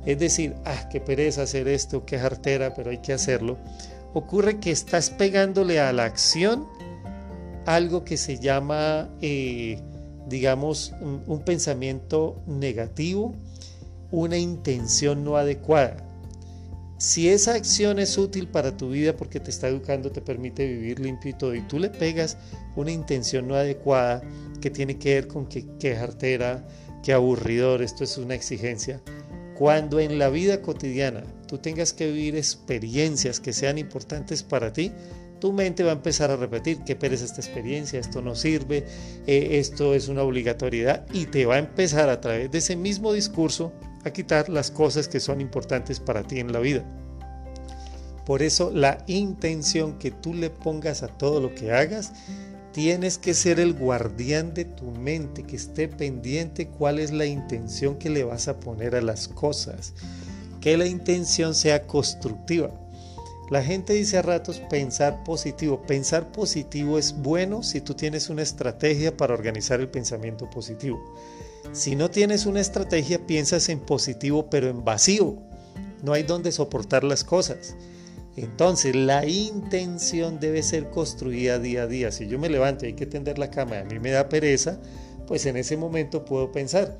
es 0.06 0.18
decir, 0.18 0.54
ah, 0.64 0.88
qué 0.88 1.00
pereza 1.00 1.42
hacer 1.42 1.68
esto, 1.68 2.06
qué 2.06 2.18
jartera, 2.18 2.74
pero 2.74 2.90
hay 2.90 2.98
que 2.98 3.12
hacerlo, 3.12 3.58
ocurre 4.14 4.58
que 4.58 4.70
estás 4.70 5.10
pegándole 5.10 5.80
a 5.80 5.92
la 5.92 6.04
acción 6.04 6.66
algo 7.66 8.04
que 8.04 8.16
se 8.16 8.38
llama, 8.38 9.10
eh, 9.20 9.78
digamos, 10.28 10.94
un 11.00 11.42
pensamiento 11.44 12.40
negativo, 12.46 13.34
una 14.10 14.38
intención 14.38 15.24
no 15.24 15.36
adecuada. 15.36 16.06
Si 16.98 17.28
esa 17.30 17.54
acción 17.54 17.98
es 17.98 18.18
útil 18.18 18.46
para 18.46 18.76
tu 18.76 18.90
vida 18.90 19.16
porque 19.16 19.40
te 19.40 19.50
está 19.50 19.68
educando, 19.68 20.10
te 20.12 20.20
permite 20.20 20.66
vivir 20.66 21.00
limpio 21.00 21.30
y 21.30 21.34
todo, 21.34 21.54
y 21.54 21.62
tú 21.62 21.78
le 21.78 21.88
pegas 21.88 22.36
una 22.76 22.90
intención 22.90 23.48
no 23.48 23.54
adecuada, 23.54 24.22
que 24.60 24.70
tiene 24.70 24.98
que 24.98 25.14
ver 25.14 25.26
con 25.26 25.46
que, 25.46 25.66
que 25.78 25.96
jartera, 25.96 26.66
que 27.02 27.12
aburridor, 27.12 27.82
esto 27.82 28.04
es 28.04 28.18
una 28.18 28.34
exigencia. 28.34 29.00
Cuando 29.56 30.00
en 30.00 30.18
la 30.18 30.30
vida 30.30 30.62
cotidiana 30.62 31.22
tú 31.46 31.58
tengas 31.58 31.92
que 31.92 32.10
vivir 32.10 32.36
experiencias 32.36 33.40
que 33.40 33.52
sean 33.52 33.78
importantes 33.78 34.42
para 34.42 34.72
ti, 34.72 34.92
tu 35.40 35.52
mente 35.52 35.82
va 35.82 35.90
a 35.90 35.94
empezar 35.94 36.30
a 36.30 36.36
repetir 36.36 36.84
que 36.84 36.94
pereza 36.94 37.24
esta 37.24 37.40
experiencia, 37.40 37.98
esto 37.98 38.22
no 38.22 38.34
sirve, 38.34 38.86
eh, 39.26 39.58
esto 39.58 39.94
es 39.94 40.08
una 40.08 40.22
obligatoriedad 40.22 41.06
y 41.12 41.26
te 41.26 41.46
va 41.46 41.56
a 41.56 41.58
empezar 41.58 42.08
a 42.10 42.20
través 42.20 42.50
de 42.50 42.58
ese 42.58 42.76
mismo 42.76 43.12
discurso 43.12 43.72
a 44.04 44.10
quitar 44.10 44.48
las 44.48 44.70
cosas 44.70 45.08
que 45.08 45.20
son 45.20 45.40
importantes 45.40 45.98
para 45.98 46.22
ti 46.22 46.38
en 46.38 46.52
la 46.52 46.60
vida. 46.60 46.84
Por 48.26 48.42
eso 48.42 48.70
la 48.72 49.02
intención 49.08 49.98
que 49.98 50.10
tú 50.10 50.34
le 50.34 50.50
pongas 50.50 51.02
a 51.02 51.08
todo 51.08 51.40
lo 51.40 51.54
que 51.54 51.72
hagas 51.72 52.12
Tienes 52.72 53.18
que 53.18 53.34
ser 53.34 53.58
el 53.58 53.74
guardián 53.74 54.54
de 54.54 54.64
tu 54.64 54.92
mente, 54.92 55.42
que 55.42 55.56
esté 55.56 55.88
pendiente 55.88 56.68
cuál 56.68 57.00
es 57.00 57.10
la 57.10 57.26
intención 57.26 57.96
que 57.96 58.10
le 58.10 58.22
vas 58.22 58.46
a 58.46 58.60
poner 58.60 58.94
a 58.94 59.00
las 59.00 59.26
cosas, 59.26 59.92
que 60.60 60.76
la 60.76 60.86
intención 60.86 61.54
sea 61.56 61.86
constructiva. 61.88 62.70
La 63.50 63.64
gente 63.64 63.94
dice 63.94 64.16
a 64.16 64.22
ratos 64.22 64.60
pensar 64.70 65.24
positivo. 65.24 65.82
Pensar 65.82 66.30
positivo 66.30 66.96
es 66.96 67.12
bueno 67.12 67.64
si 67.64 67.80
tú 67.80 67.94
tienes 67.94 68.30
una 68.30 68.42
estrategia 68.42 69.16
para 69.16 69.34
organizar 69.34 69.80
el 69.80 69.88
pensamiento 69.88 70.48
positivo. 70.48 71.00
Si 71.72 71.96
no 71.96 72.10
tienes 72.10 72.46
una 72.46 72.60
estrategia, 72.60 73.26
piensas 73.26 73.68
en 73.68 73.80
positivo 73.80 74.48
pero 74.48 74.68
en 74.68 74.84
vacío. 74.84 75.34
No 76.04 76.12
hay 76.12 76.22
donde 76.22 76.52
soportar 76.52 77.02
las 77.02 77.24
cosas. 77.24 77.74
Entonces 78.36 78.94
la 78.94 79.26
intención 79.26 80.38
debe 80.40 80.62
ser 80.62 80.90
construida 80.90 81.58
día 81.58 81.82
a 81.82 81.86
día. 81.86 82.12
Si 82.12 82.26
yo 82.28 82.38
me 82.38 82.48
levanto 82.48 82.84
y 82.84 82.88
hay 82.88 82.94
que 82.94 83.06
tender 83.06 83.38
la 83.38 83.50
cama 83.50 83.76
y 83.76 83.78
a 83.80 83.84
mí 83.84 83.98
me 83.98 84.10
da 84.10 84.28
pereza, 84.28 84.78
pues 85.26 85.46
en 85.46 85.56
ese 85.56 85.76
momento 85.76 86.24
puedo 86.24 86.50
pensar, 86.52 86.98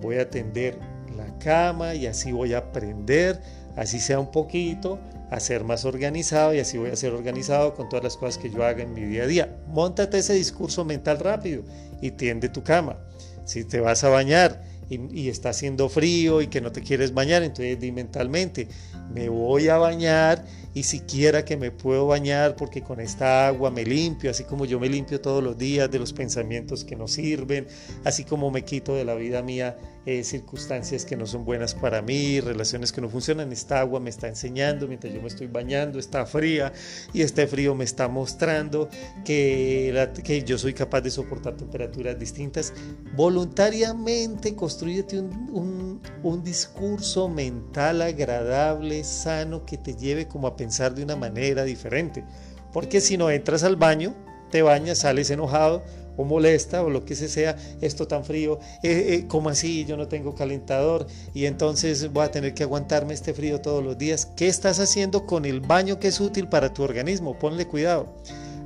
voy 0.00 0.16
a 0.16 0.30
tender 0.30 0.78
la 1.16 1.38
cama 1.38 1.94
y 1.94 2.06
así 2.06 2.32
voy 2.32 2.54
a 2.54 2.58
aprender, 2.58 3.40
así 3.76 4.00
sea 4.00 4.18
un 4.18 4.30
poquito, 4.30 4.98
a 5.30 5.40
ser 5.40 5.64
más 5.64 5.84
organizado 5.84 6.54
y 6.54 6.60
así 6.60 6.78
voy 6.78 6.90
a 6.90 6.96
ser 6.96 7.12
organizado 7.12 7.74
con 7.74 7.88
todas 7.88 8.04
las 8.04 8.16
cosas 8.16 8.38
que 8.38 8.50
yo 8.50 8.64
haga 8.64 8.82
en 8.82 8.94
mi 8.94 9.02
día 9.02 9.24
a 9.24 9.26
día. 9.26 9.56
Móntate 9.68 10.18
ese 10.18 10.34
discurso 10.34 10.84
mental 10.84 11.18
rápido 11.18 11.62
y 12.00 12.12
tiende 12.12 12.48
tu 12.48 12.62
cama. 12.62 12.98
Si 13.44 13.64
te 13.64 13.80
vas 13.80 14.04
a 14.04 14.08
bañar 14.08 14.62
y, 14.88 15.00
y, 15.12 15.28
está 15.28 15.50
haciendo 15.50 15.88
frío 15.88 16.42
y 16.42 16.46
que 16.46 16.60
no 16.60 16.70
te 16.70 16.80
quieres 16.80 17.12
bañar, 17.12 17.42
entonces 17.42 17.80
di 17.80 17.90
mentalmente, 17.90 18.68
me 19.12 19.28
voy 19.28 19.68
a 19.68 19.78
bañar 19.78 20.44
y 20.76 20.82
siquiera 20.82 21.46
que 21.46 21.56
me 21.56 21.70
puedo 21.70 22.06
bañar 22.06 22.54
porque 22.54 22.82
con 22.82 23.00
esta 23.00 23.46
agua 23.46 23.70
me 23.70 23.82
limpio, 23.82 24.30
así 24.30 24.44
como 24.44 24.66
yo 24.66 24.78
me 24.78 24.90
limpio 24.90 25.22
todos 25.22 25.42
los 25.42 25.56
días 25.56 25.90
de 25.90 25.98
los 25.98 26.12
pensamientos 26.12 26.84
que 26.84 26.96
no 26.96 27.08
sirven, 27.08 27.66
así 28.04 28.24
como 28.24 28.50
me 28.50 28.62
quito 28.62 28.94
de 28.94 29.06
la 29.06 29.14
vida 29.14 29.40
mía 29.40 29.78
eh, 30.06 30.22
circunstancias 30.22 31.04
que 31.04 31.16
no 31.16 31.26
son 31.26 31.44
buenas 31.44 31.74
para 31.74 32.00
mí, 32.00 32.40
relaciones 32.40 32.92
que 32.92 33.00
no 33.00 33.08
funcionan, 33.08 33.50
esta 33.50 33.80
agua 33.80 33.98
me 33.98 34.08
está 34.08 34.28
enseñando 34.28 34.86
mientras 34.86 35.12
yo 35.12 35.20
me 35.20 35.26
estoy 35.26 35.48
bañando, 35.48 35.98
está 35.98 36.24
fría 36.24 36.72
y 37.12 37.22
este 37.22 37.48
frío 37.48 37.74
me 37.74 37.82
está 37.82 38.06
mostrando 38.06 38.88
que, 39.24 40.44
yo 40.46 40.58
soy 40.58 40.74
capaz 40.74 41.00
de 41.00 41.10
soportar 41.10 41.56
temperaturas 41.56 42.16
distintas. 42.18 42.72
Voluntariamente 43.16 44.54
construyete 44.54 45.18
un, 45.18 46.00
un 46.22 46.44
discurso 46.44 47.28
mental 47.28 48.00
agradable, 48.00 49.02
sano, 49.02 49.66
que 49.66 49.76
te 49.76 49.96
lleve 49.96 50.28
como 50.28 50.46
a 50.46 50.56
pensar 50.56 50.94
de 50.94 51.02
una 51.02 51.16
manera 51.16 51.64
diferente. 51.64 52.24
Porque 52.72 53.00
si 53.00 53.16
no 53.16 53.28
entras 53.28 53.64
al 53.64 53.74
baño, 53.74 54.14
te 54.52 54.62
bañas, 54.62 54.98
sales 54.98 55.30
enojado 55.30 55.82
o 56.16 56.24
molesta 56.24 56.82
o 56.82 56.90
lo 56.90 57.04
que 57.04 57.14
sea, 57.14 57.56
esto 57.80 58.06
tan 58.06 58.24
frío, 58.24 58.58
eh, 58.82 59.06
eh, 59.08 59.24
como 59.28 59.48
así? 59.48 59.84
Yo 59.84 59.96
no 59.96 60.08
tengo 60.08 60.34
calentador 60.34 61.06
y 61.34 61.46
entonces 61.46 62.12
voy 62.12 62.24
a 62.24 62.30
tener 62.30 62.54
que 62.54 62.62
aguantarme 62.62 63.14
este 63.14 63.34
frío 63.34 63.60
todos 63.60 63.82
los 63.82 63.98
días. 63.98 64.26
¿Qué 64.36 64.48
estás 64.48 64.80
haciendo 64.80 65.26
con 65.26 65.44
el 65.44 65.60
baño 65.60 65.98
que 65.98 66.08
es 66.08 66.20
útil 66.20 66.48
para 66.48 66.72
tu 66.72 66.82
organismo? 66.82 67.38
Ponle 67.38 67.66
cuidado. 67.66 68.14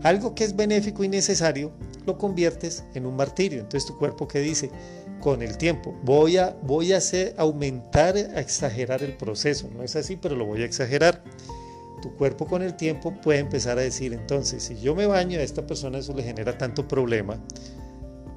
Algo 0.02 0.34
que 0.34 0.44
es 0.44 0.56
benéfico 0.56 1.04
y 1.04 1.08
necesario 1.08 1.72
lo 2.06 2.16
conviertes 2.16 2.84
en 2.94 3.06
un 3.06 3.16
martirio. 3.16 3.60
Entonces 3.60 3.86
tu 3.86 3.98
cuerpo 3.98 4.26
que 4.26 4.40
dice, 4.40 4.70
con 5.20 5.42
el 5.42 5.58
tiempo, 5.58 5.94
voy 6.02 6.38
a, 6.38 6.56
voy 6.62 6.92
a 6.92 6.96
hacer, 6.96 7.34
aumentar, 7.36 8.16
a 8.16 8.40
exagerar 8.40 9.02
el 9.02 9.16
proceso. 9.16 9.68
No 9.74 9.82
es 9.82 9.94
así, 9.96 10.16
pero 10.16 10.34
lo 10.34 10.46
voy 10.46 10.62
a 10.62 10.64
exagerar 10.64 11.22
tu 12.00 12.14
cuerpo 12.16 12.46
con 12.46 12.62
el 12.62 12.76
tiempo 12.76 13.14
puede 13.20 13.38
empezar 13.38 13.78
a 13.78 13.82
decir, 13.82 14.12
entonces, 14.12 14.62
si 14.62 14.80
yo 14.80 14.94
me 14.94 15.06
baño, 15.06 15.38
a 15.38 15.42
esta 15.42 15.66
persona 15.66 15.98
eso 15.98 16.14
le 16.14 16.22
genera 16.22 16.56
tanto 16.58 16.86
problema, 16.88 17.38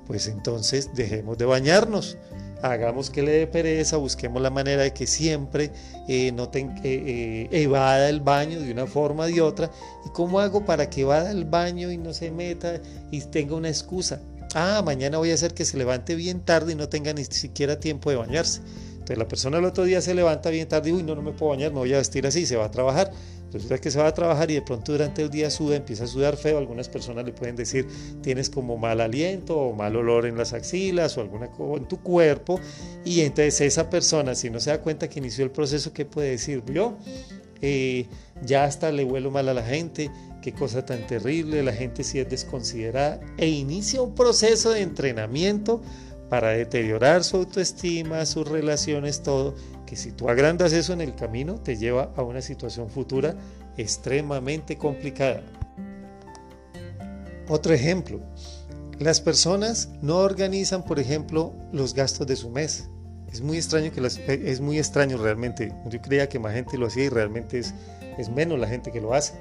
pues 0.05 0.27
entonces 0.27 0.89
dejemos 0.93 1.37
de 1.37 1.45
bañarnos. 1.45 2.17
Hagamos 2.61 3.09
que 3.09 3.21
le 3.23 3.31
dé 3.31 3.47
pereza, 3.47 3.97
busquemos 3.97 4.41
la 4.41 4.49
manera 4.49 4.83
de 4.83 4.93
que 4.93 5.05
siempre 5.05 5.71
eh, 6.07 6.31
no 6.31 6.49
eh, 6.53 6.69
eh, 6.83 7.49
evada 7.51 8.07
el 8.07 8.21
baño 8.21 8.61
de 8.61 8.71
una 8.71 8.87
forma 8.87 9.23
o 9.23 9.27
de 9.27 9.41
otra. 9.41 9.69
¿Y 10.05 10.09
cómo 10.09 10.39
hago 10.39 10.65
para 10.65 10.89
que 10.89 11.01
evada 11.01 11.31
el 11.31 11.43
baño 11.43 11.91
y 11.91 11.97
no 11.97 12.13
se 12.13 12.31
meta 12.31 12.79
y 13.11 13.19
tenga 13.19 13.55
una 13.55 13.67
excusa? 13.67 14.21
Ah, 14.55 14.81
mañana 14.85 15.17
voy 15.17 15.31
a 15.31 15.33
hacer 15.33 15.53
que 15.53 15.65
se 15.65 15.77
levante 15.77 16.15
bien 16.15 16.39
tarde 16.39 16.71
y 16.71 16.75
no 16.75 16.87
tenga 16.87 17.11
ni 17.11 17.25
siquiera 17.25 17.81
tiempo 17.81 18.09
de 18.09 18.15
bañarse. 18.15 18.61
Entonces 18.93 19.17
la 19.17 19.27
persona 19.27 19.57
el 19.57 19.65
otro 19.65 19.83
día 19.83 19.99
se 19.99 20.13
levanta 20.13 20.49
bien 20.49 20.69
tarde 20.69 20.91
y 20.91 20.93
uy, 20.93 21.03
no, 21.03 21.15
no 21.15 21.21
me 21.21 21.33
puedo 21.33 21.51
bañar, 21.51 21.73
me 21.73 21.79
voy 21.79 21.93
a 21.93 21.97
vestir 21.97 22.25
así, 22.25 22.45
se 22.45 22.55
va 22.55 22.65
a 22.65 22.71
trabajar. 22.71 23.11
Resulta 23.53 23.77
que 23.77 23.91
se 23.91 23.99
va 23.99 24.07
a 24.07 24.13
trabajar 24.13 24.49
y 24.51 24.55
de 24.55 24.61
pronto 24.61 24.91
durante 24.91 25.21
el 25.21 25.29
día 25.29 25.49
suda, 25.49 25.75
empieza 25.75 26.05
a 26.05 26.07
sudar 26.07 26.37
feo. 26.37 26.57
Algunas 26.57 26.89
personas 26.89 27.25
le 27.25 27.31
pueden 27.31 27.55
decir 27.55 27.87
tienes 28.21 28.49
como 28.49 28.77
mal 28.77 28.99
aliento 28.99 29.57
o 29.57 29.73
mal 29.73 29.95
olor 29.95 30.25
en 30.25 30.37
las 30.37 30.53
axilas 30.53 31.17
o 31.17 31.21
alguna 31.21 31.47
cosa 31.47 31.81
en 31.81 31.87
tu 31.87 32.01
cuerpo. 32.01 32.59
Y 33.05 33.21
entonces 33.21 33.61
esa 33.61 33.89
persona, 33.89 34.35
si 34.35 34.49
no 34.49 34.59
se 34.59 34.71
da 34.71 34.81
cuenta 34.81 35.09
que 35.09 35.19
inició 35.19 35.43
el 35.43 35.51
proceso, 35.51 35.93
¿qué 35.93 36.05
puede 36.05 36.31
decir? 36.31 36.63
Yo 36.65 36.97
eh, 37.61 38.07
ya 38.45 38.65
hasta 38.65 38.91
le 38.91 39.05
huelo 39.05 39.31
mal 39.31 39.47
a 39.47 39.53
la 39.53 39.63
gente, 39.63 40.11
qué 40.41 40.51
cosa 40.51 40.85
tan 40.85 41.07
terrible, 41.07 41.63
la 41.63 41.71
gente 41.71 42.03
sí 42.03 42.19
es 42.19 42.29
desconsiderada. 42.29 43.21
E 43.37 43.47
inicia 43.47 44.01
un 44.01 44.15
proceso 44.15 44.71
de 44.71 44.81
entrenamiento 44.81 45.81
para 46.29 46.49
deteriorar 46.49 47.23
su 47.23 47.37
autoestima, 47.37 48.25
sus 48.25 48.47
relaciones, 48.47 49.23
todo 49.23 49.55
si 49.93 50.11
tú 50.11 50.29
agrandas 50.29 50.73
eso 50.73 50.93
en 50.93 51.01
el 51.01 51.15
camino 51.15 51.55
te 51.55 51.77
lleva 51.77 52.11
a 52.15 52.23
una 52.23 52.41
situación 52.41 52.89
futura 52.89 53.35
extremadamente 53.77 54.77
complicada. 54.77 55.43
Otro 57.47 57.73
ejemplo, 57.73 58.19
las 58.99 59.21
personas 59.21 59.89
no 60.01 60.17
organizan, 60.17 60.83
por 60.83 60.99
ejemplo, 60.99 61.53
los 61.71 61.93
gastos 61.93 62.25
de 62.25 62.35
su 62.35 62.49
mes. 62.49 62.89
Es 63.31 63.41
muy 63.41 63.57
extraño 63.57 63.91
que 63.91 64.01
es 64.27 64.61
muy 64.61 64.77
extraño 64.77 65.17
realmente. 65.17 65.73
Yo 65.89 66.01
creía 66.01 66.29
que 66.29 66.39
más 66.39 66.53
gente 66.53 66.77
lo 66.77 66.87
hacía 66.87 67.05
y 67.05 67.09
realmente 67.09 67.59
es, 67.59 67.73
es 68.17 68.29
menos 68.29 68.59
la 68.59 68.67
gente 68.67 68.91
que 68.91 69.01
lo 69.01 69.13
hace. 69.13 69.33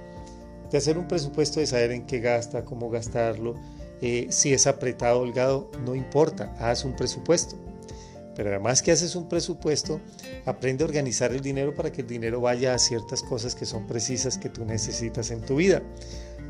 De 0.70 0.78
hacer 0.78 0.98
un 0.98 1.06
presupuesto, 1.06 1.60
de 1.60 1.66
saber 1.66 1.92
en 1.92 2.06
qué 2.06 2.20
gasta, 2.20 2.64
cómo 2.64 2.90
gastarlo, 2.90 3.54
eh, 4.00 4.26
si 4.30 4.52
es 4.52 4.66
apretado 4.66 5.20
holgado, 5.20 5.70
no 5.84 5.94
importa, 5.94 6.52
haz 6.58 6.84
un 6.84 6.96
presupuesto. 6.96 7.56
Pero 8.34 8.50
además 8.50 8.82
que 8.82 8.92
haces 8.92 9.14
un 9.14 9.28
presupuesto, 9.28 10.00
aprende 10.46 10.84
a 10.84 10.86
organizar 10.86 11.32
el 11.32 11.40
dinero 11.40 11.74
para 11.74 11.92
que 11.92 12.00
el 12.00 12.06
dinero 12.06 12.40
vaya 12.40 12.74
a 12.74 12.78
ciertas 12.78 13.22
cosas 13.22 13.54
que 13.54 13.66
son 13.66 13.86
precisas 13.86 14.38
que 14.38 14.48
tú 14.48 14.64
necesitas 14.64 15.30
en 15.30 15.42
tu 15.42 15.56
vida. 15.56 15.82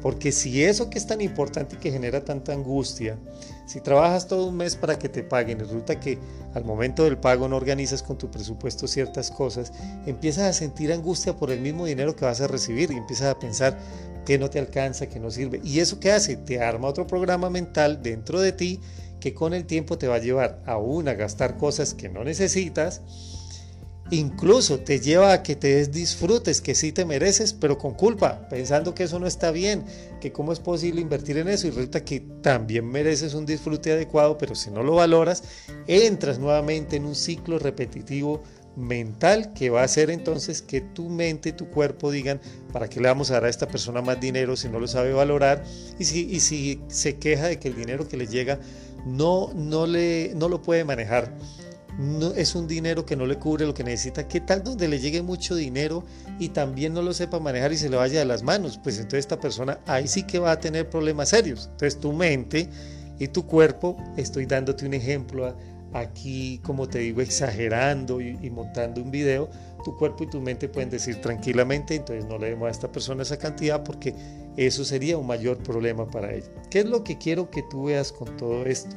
Porque 0.02 0.32
si 0.32 0.64
eso 0.64 0.90
que 0.90 0.98
es 0.98 1.06
tan 1.06 1.20
importante 1.20 1.76
y 1.76 1.78
que 1.78 1.92
genera 1.92 2.24
tanta 2.24 2.52
angustia, 2.52 3.18
si 3.66 3.80
trabajas 3.80 4.26
todo 4.26 4.48
un 4.48 4.56
mes 4.56 4.74
para 4.74 4.98
que 4.98 5.08
te 5.08 5.22
paguen 5.22 5.60
resulta 5.60 6.00
que 6.00 6.18
al 6.54 6.64
momento 6.64 7.04
del 7.04 7.18
pago 7.18 7.46
no 7.46 7.56
organizas 7.56 8.02
con 8.02 8.18
tu 8.18 8.28
presupuesto 8.28 8.88
ciertas 8.88 9.30
cosas, 9.30 9.72
empiezas 10.04 10.44
a 10.44 10.52
sentir 10.52 10.92
angustia 10.92 11.36
por 11.36 11.52
el 11.52 11.60
mismo 11.60 11.86
dinero 11.86 12.16
que 12.16 12.24
vas 12.24 12.40
a 12.40 12.48
recibir 12.48 12.90
y 12.90 12.96
empiezas 12.96 13.28
a 13.28 13.38
pensar 13.38 13.78
que 14.26 14.38
no 14.38 14.50
te 14.50 14.58
alcanza, 14.58 15.08
que 15.08 15.20
no 15.20 15.30
sirve. 15.30 15.60
¿Y 15.62 15.78
eso 15.78 16.00
qué 16.00 16.10
hace? 16.10 16.36
Te 16.36 16.60
arma 16.60 16.88
otro 16.88 17.06
programa 17.06 17.48
mental 17.48 18.02
dentro 18.02 18.40
de 18.40 18.52
ti 18.52 18.80
que 19.22 19.34
con 19.34 19.54
el 19.54 19.66
tiempo 19.66 19.98
te 19.98 20.08
va 20.08 20.16
a 20.16 20.18
llevar 20.18 20.60
aún 20.66 21.06
a 21.06 21.14
gastar 21.14 21.56
cosas 21.56 21.94
que 21.94 22.08
no 22.08 22.24
necesitas, 22.24 23.02
incluso 24.10 24.80
te 24.80 24.98
lleva 24.98 25.32
a 25.32 25.44
que 25.44 25.54
te 25.54 25.76
des 25.76 25.92
disfrutes 25.92 26.60
que 26.60 26.74
sí 26.74 26.90
te 26.90 27.04
mereces, 27.04 27.52
pero 27.52 27.78
con 27.78 27.94
culpa, 27.94 28.48
pensando 28.48 28.96
que 28.96 29.04
eso 29.04 29.20
no 29.20 29.28
está 29.28 29.52
bien, 29.52 29.84
que 30.20 30.32
cómo 30.32 30.52
es 30.52 30.58
posible 30.58 31.00
invertir 31.00 31.38
en 31.38 31.46
eso 31.46 31.68
y 31.68 31.70
resulta 31.70 32.04
que 32.04 32.18
también 32.42 32.84
mereces 32.84 33.34
un 33.34 33.46
disfrute 33.46 33.92
adecuado, 33.92 34.36
pero 34.38 34.56
si 34.56 34.72
no 34.72 34.82
lo 34.82 34.96
valoras, 34.96 35.44
entras 35.86 36.40
nuevamente 36.40 36.96
en 36.96 37.04
un 37.04 37.14
ciclo 37.14 37.60
repetitivo 37.60 38.42
mental 38.76 39.52
que 39.52 39.70
va 39.70 39.82
a 39.82 39.84
hacer 39.84 40.10
entonces 40.10 40.62
que 40.62 40.80
tu 40.80 41.08
mente 41.08 41.50
y 41.50 41.52
tu 41.52 41.68
cuerpo 41.68 42.10
digan 42.10 42.40
para 42.72 42.88
qué 42.88 43.00
le 43.00 43.08
vamos 43.08 43.30
a 43.30 43.34
dar 43.34 43.44
a 43.44 43.48
esta 43.48 43.68
persona 43.68 44.00
más 44.00 44.20
dinero 44.20 44.56
si 44.56 44.68
no 44.68 44.80
lo 44.80 44.88
sabe 44.88 45.12
valorar 45.12 45.62
y 45.98 46.04
si, 46.04 46.26
y 46.30 46.40
si 46.40 46.80
se 46.88 47.16
queja 47.16 47.48
de 47.48 47.58
que 47.58 47.68
el 47.68 47.76
dinero 47.76 48.08
que 48.08 48.16
le 48.16 48.26
llega 48.26 48.58
no, 49.04 49.50
no, 49.54 49.86
le, 49.86 50.32
no 50.34 50.48
lo 50.48 50.62
puede 50.62 50.84
manejar. 50.84 51.32
No, 51.98 52.32
es 52.32 52.54
un 52.54 52.66
dinero 52.66 53.04
que 53.04 53.16
no 53.16 53.26
le 53.26 53.36
cubre 53.36 53.66
lo 53.66 53.74
que 53.74 53.84
necesita. 53.84 54.26
¿Qué 54.26 54.40
tal 54.40 54.64
donde 54.64 54.88
le 54.88 54.98
llegue 54.98 55.22
mucho 55.22 55.54
dinero 55.54 56.04
y 56.38 56.48
también 56.48 56.94
no 56.94 57.02
lo 57.02 57.12
sepa 57.12 57.38
manejar 57.38 57.72
y 57.72 57.76
se 57.76 57.90
le 57.90 57.96
vaya 57.96 58.20
de 58.20 58.24
las 58.24 58.42
manos? 58.42 58.78
Pues 58.82 58.96
entonces 58.96 59.20
esta 59.20 59.38
persona 59.38 59.80
ahí 59.86 60.08
sí 60.08 60.22
que 60.22 60.38
va 60.38 60.52
a 60.52 60.60
tener 60.60 60.88
problemas 60.88 61.28
serios. 61.28 61.68
Entonces 61.72 62.00
tu 62.00 62.12
mente 62.12 62.70
y 63.18 63.28
tu 63.28 63.46
cuerpo, 63.46 63.96
estoy 64.16 64.46
dándote 64.46 64.86
un 64.86 64.94
ejemplo 64.94 65.54
aquí, 65.92 66.58
como 66.64 66.88
te 66.88 67.00
digo, 67.00 67.20
exagerando 67.20 68.20
y, 68.20 68.50
montando 68.50 69.02
un 69.02 69.10
video, 69.10 69.50
tu 69.84 69.96
cuerpo 69.96 70.24
y 70.24 70.30
tu 70.30 70.40
mente 70.40 70.68
pueden 70.68 70.90
decir 70.90 71.20
tranquilamente, 71.20 71.96
entonces 71.96 72.24
no 72.24 72.38
le 72.38 72.50
demos 72.50 72.68
a 72.68 72.70
esta 72.70 72.90
persona 72.90 73.22
esa 73.22 73.36
cantidad 73.36 73.82
porque 73.84 74.14
eso 74.56 74.84
sería 74.84 75.16
un 75.16 75.26
mayor 75.26 75.58
problema 75.58 76.06
para 76.06 76.34
ella. 76.34 76.48
¿Qué 76.70 76.80
es 76.80 76.86
lo 76.86 77.04
que 77.04 77.18
quiero 77.18 77.50
que 77.50 77.62
tú 77.70 77.84
veas 77.84 78.12
con 78.12 78.36
todo 78.36 78.64
esto? 78.64 78.94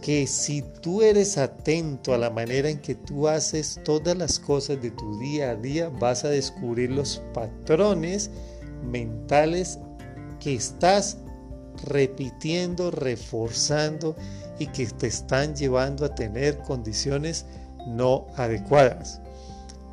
Que 0.00 0.26
si 0.26 0.62
tú 0.80 1.02
eres 1.02 1.38
atento 1.38 2.12
a 2.12 2.18
la 2.18 2.30
manera 2.30 2.68
en 2.68 2.78
que 2.78 2.94
tú 2.94 3.28
haces 3.28 3.80
todas 3.84 4.16
las 4.16 4.38
cosas 4.38 4.80
de 4.82 4.90
tu 4.90 5.18
día 5.18 5.50
a 5.50 5.56
día, 5.56 5.88
vas 5.88 6.24
a 6.24 6.28
descubrir 6.28 6.90
los 6.90 7.22
patrones 7.32 8.30
mentales 8.90 9.78
que 10.40 10.54
estás 10.54 11.18
repitiendo, 11.84 12.90
reforzando 12.90 14.16
y 14.58 14.66
que 14.66 14.86
te 14.86 15.06
están 15.06 15.54
llevando 15.54 16.04
a 16.04 16.14
tener 16.14 16.58
condiciones 16.58 17.46
no 17.86 18.26
adecuadas. 18.36 19.20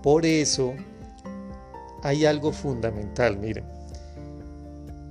Por 0.04 0.26
eso 0.26 0.74
hay 2.04 2.26
algo 2.26 2.52
fundamental, 2.52 3.38
miren. 3.38 3.79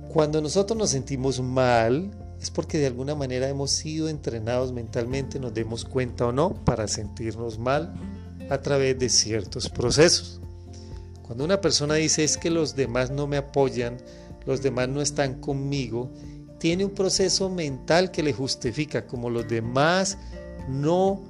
Cuando 0.09 0.41
nosotros 0.41 0.75
nos 0.75 0.89
sentimos 0.89 1.39
mal, 1.39 2.09
es 2.41 2.49
porque 2.49 2.79
de 2.79 2.87
alguna 2.87 3.13
manera 3.13 3.47
hemos 3.47 3.69
sido 3.69 4.09
entrenados 4.09 4.73
mentalmente, 4.73 5.39
nos 5.39 5.53
demos 5.53 5.85
cuenta 5.85 6.25
o 6.25 6.31
no, 6.31 6.55
para 6.65 6.87
sentirnos 6.87 7.59
mal 7.59 7.93
a 8.49 8.57
través 8.59 8.97
de 8.97 9.07
ciertos 9.07 9.69
procesos. 9.69 10.41
Cuando 11.21 11.43
una 11.43 11.61
persona 11.61 11.93
dice 11.93 12.23
es 12.23 12.37
que 12.37 12.49
los 12.49 12.75
demás 12.75 13.11
no 13.11 13.27
me 13.27 13.37
apoyan, 13.37 13.97
los 14.47 14.63
demás 14.63 14.89
no 14.89 14.99
están 14.99 15.39
conmigo, 15.39 16.09
tiene 16.57 16.85
un 16.85 16.91
proceso 16.91 17.47
mental 17.51 18.09
que 18.09 18.23
le 18.23 18.33
justifica, 18.33 19.05
como 19.05 19.29
los 19.29 19.47
demás 19.47 20.17
no 20.67 21.21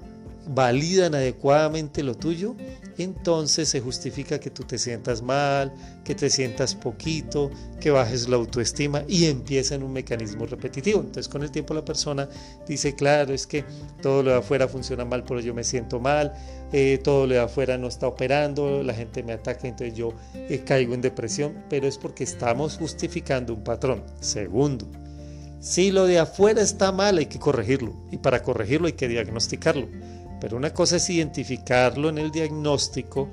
validan 0.51 1.13
adecuadamente 1.13 2.01
lo 2.01 2.15
tuyo, 2.15 2.55
entonces 2.97 3.69
se 3.69 3.81
justifica 3.81 4.39
que 4.39 4.49
tú 4.49 4.63
te 4.63 4.79
sientas 4.79 5.21
mal, 5.21 5.71
que 6.03 6.15
te 6.15 6.29
sientas 6.29 6.73
poquito, 6.73 7.51
que 7.79 7.91
bajes 7.91 8.27
la 8.27 8.37
autoestima 8.37 9.03
y 9.07 9.25
empieza 9.25 9.75
en 9.75 9.83
un 9.83 9.93
mecanismo 9.93 10.47
repetitivo. 10.47 11.01
Entonces 11.01 11.27
con 11.27 11.43
el 11.43 11.51
tiempo 11.51 11.75
la 11.75 11.85
persona 11.85 12.27
dice, 12.67 12.95
claro, 12.95 13.33
es 13.33 13.45
que 13.45 13.63
todo 14.01 14.23
lo 14.23 14.31
de 14.31 14.37
afuera 14.37 14.67
funciona 14.67 15.05
mal, 15.05 15.23
pero 15.23 15.39
yo 15.39 15.53
me 15.53 15.63
siento 15.63 15.99
mal, 15.99 16.33
eh, 16.73 16.99
todo 17.03 17.27
lo 17.27 17.35
de 17.35 17.41
afuera 17.41 17.77
no 17.77 17.87
está 17.87 18.07
operando, 18.07 18.81
la 18.81 18.95
gente 18.95 19.21
me 19.21 19.33
ataca, 19.33 19.67
entonces 19.67 19.95
yo 19.95 20.13
eh, 20.33 20.63
caigo 20.65 20.95
en 20.95 21.01
depresión, 21.01 21.63
pero 21.69 21.87
es 21.87 21.97
porque 21.99 22.23
estamos 22.23 22.77
justificando 22.77 23.53
un 23.53 23.63
patrón. 23.63 24.03
Segundo, 24.19 24.87
si 25.59 25.91
lo 25.91 26.05
de 26.05 26.19
afuera 26.19 26.61
está 26.61 26.91
mal, 26.91 27.17
hay 27.17 27.25
que 27.25 27.37
corregirlo. 27.37 27.93
Y 28.11 28.17
para 28.17 28.41
corregirlo 28.41 28.87
hay 28.87 28.93
que 28.93 29.09
diagnosticarlo. 29.09 29.89
Pero 30.39 30.57
una 30.57 30.73
cosa 30.73 30.97
es 30.97 31.09
identificarlo 31.09 32.09
en 32.09 32.17
el 32.17 32.31
diagnóstico 32.31 33.29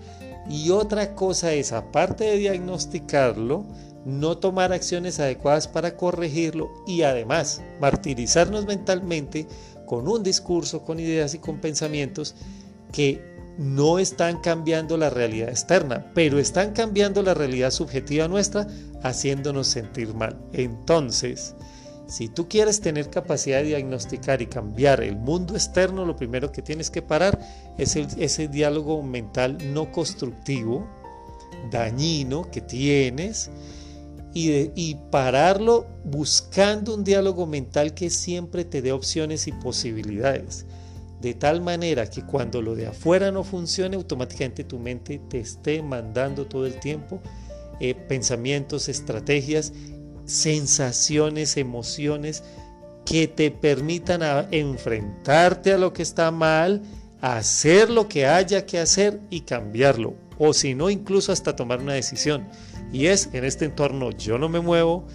y 0.48 0.70
otra 0.70 1.14
cosa 1.14 1.52
es, 1.52 1.72
aparte 1.72 2.24
de 2.24 2.38
diagnosticarlo, 2.38 3.64
no 4.04 4.38
tomar 4.38 4.72
acciones 4.72 5.18
adecuadas 5.18 5.66
para 5.66 5.96
corregirlo 5.96 6.70
y 6.86 7.02
además 7.02 7.62
martirizarnos 7.80 8.64
mentalmente 8.64 9.48
con 9.84 10.06
un 10.08 10.22
discurso, 10.22 10.82
con 10.84 11.00
ideas 11.00 11.34
y 11.34 11.38
con 11.38 11.60
pensamientos 11.60 12.36
que 12.92 13.20
no 13.58 13.98
están 13.98 14.40
cambiando 14.40 14.96
la 14.96 15.10
realidad 15.10 15.48
externa, 15.48 16.12
pero 16.14 16.38
están 16.38 16.72
cambiando 16.72 17.22
la 17.22 17.34
realidad 17.34 17.70
subjetiva 17.70 18.28
nuestra, 18.28 18.66
haciéndonos 19.02 19.66
sentir 19.66 20.14
mal. 20.14 20.38
Entonces, 20.52 21.54
Si 22.06 22.28
tú 22.28 22.48
quieres 22.48 22.80
tener 22.80 23.10
capacidad 23.10 23.58
de 23.58 23.64
diagnosticar 23.64 24.40
y 24.40 24.46
cambiar 24.46 25.02
el 25.02 25.16
mundo 25.16 25.54
externo, 25.54 26.04
lo 26.04 26.16
primero 26.16 26.52
que 26.52 26.62
tienes 26.62 26.90
que 26.90 27.02
parar 27.02 27.38
es 27.78 27.96
ese 27.96 28.48
diálogo 28.48 29.02
mental 29.02 29.58
no 29.72 29.90
constructivo, 29.90 30.86
dañino 31.70 32.48
que 32.50 32.60
tienes 32.60 33.50
y, 34.32 34.94
pararlo 35.10 35.86
buscando 36.04 36.94
un 36.94 37.02
diálogo 37.02 37.46
mental 37.46 37.94
que 37.94 38.10
siempre 38.10 38.64
te 38.64 38.82
dé 38.82 38.92
opciones 38.92 39.48
y 39.48 39.52
posibilidades. 39.52 40.66
De 41.20 41.32
tal 41.32 41.62
manera 41.62 42.08
que 42.10 42.22
cuando 42.22 42.60
lo 42.60 42.74
de 42.74 42.86
afuera 42.86 43.32
no 43.32 43.42
funcione, 43.42 43.96
automáticamente 43.96 44.62
tu 44.62 44.78
mente 44.78 45.18
te 45.30 45.40
esté 45.40 45.82
mandando 45.82 46.46
todo 46.46 46.66
el 46.66 46.78
tiempo 46.78 47.20
eh, 47.78 47.94
pensamientos, 47.94 48.88
estrategias, 48.88 49.72
sensaciones, 50.26 51.56
emociones 51.56 52.44
que 53.04 53.28
te 53.28 53.50
permitan 53.50 54.20
enfrentarte 54.50 55.72
a 55.72 55.78
lo 55.78 55.92
que 55.92 56.02
está 56.02 56.30
mal, 56.30 56.82
hacer 57.20 57.88
lo 57.88 58.08
que 58.08 58.26
haya 58.26 58.66
que 58.66 58.78
hacer 58.78 59.20
y 59.30 59.42
cambiarlo. 59.42 60.14
O 60.38 60.52
si 60.52 60.74
no, 60.74 60.90
incluso 60.90 61.32
hasta 61.32 61.56
tomar 61.56 61.80
una 61.80 61.94
decisión. 61.94 62.46
Y 62.92 63.06
es 63.06 63.30
en 63.32 63.44
este 63.44 63.64
entorno 63.64 64.10
yo 64.10 64.38
no 64.38 64.48
me 64.48 64.60
muevo, 64.60 65.06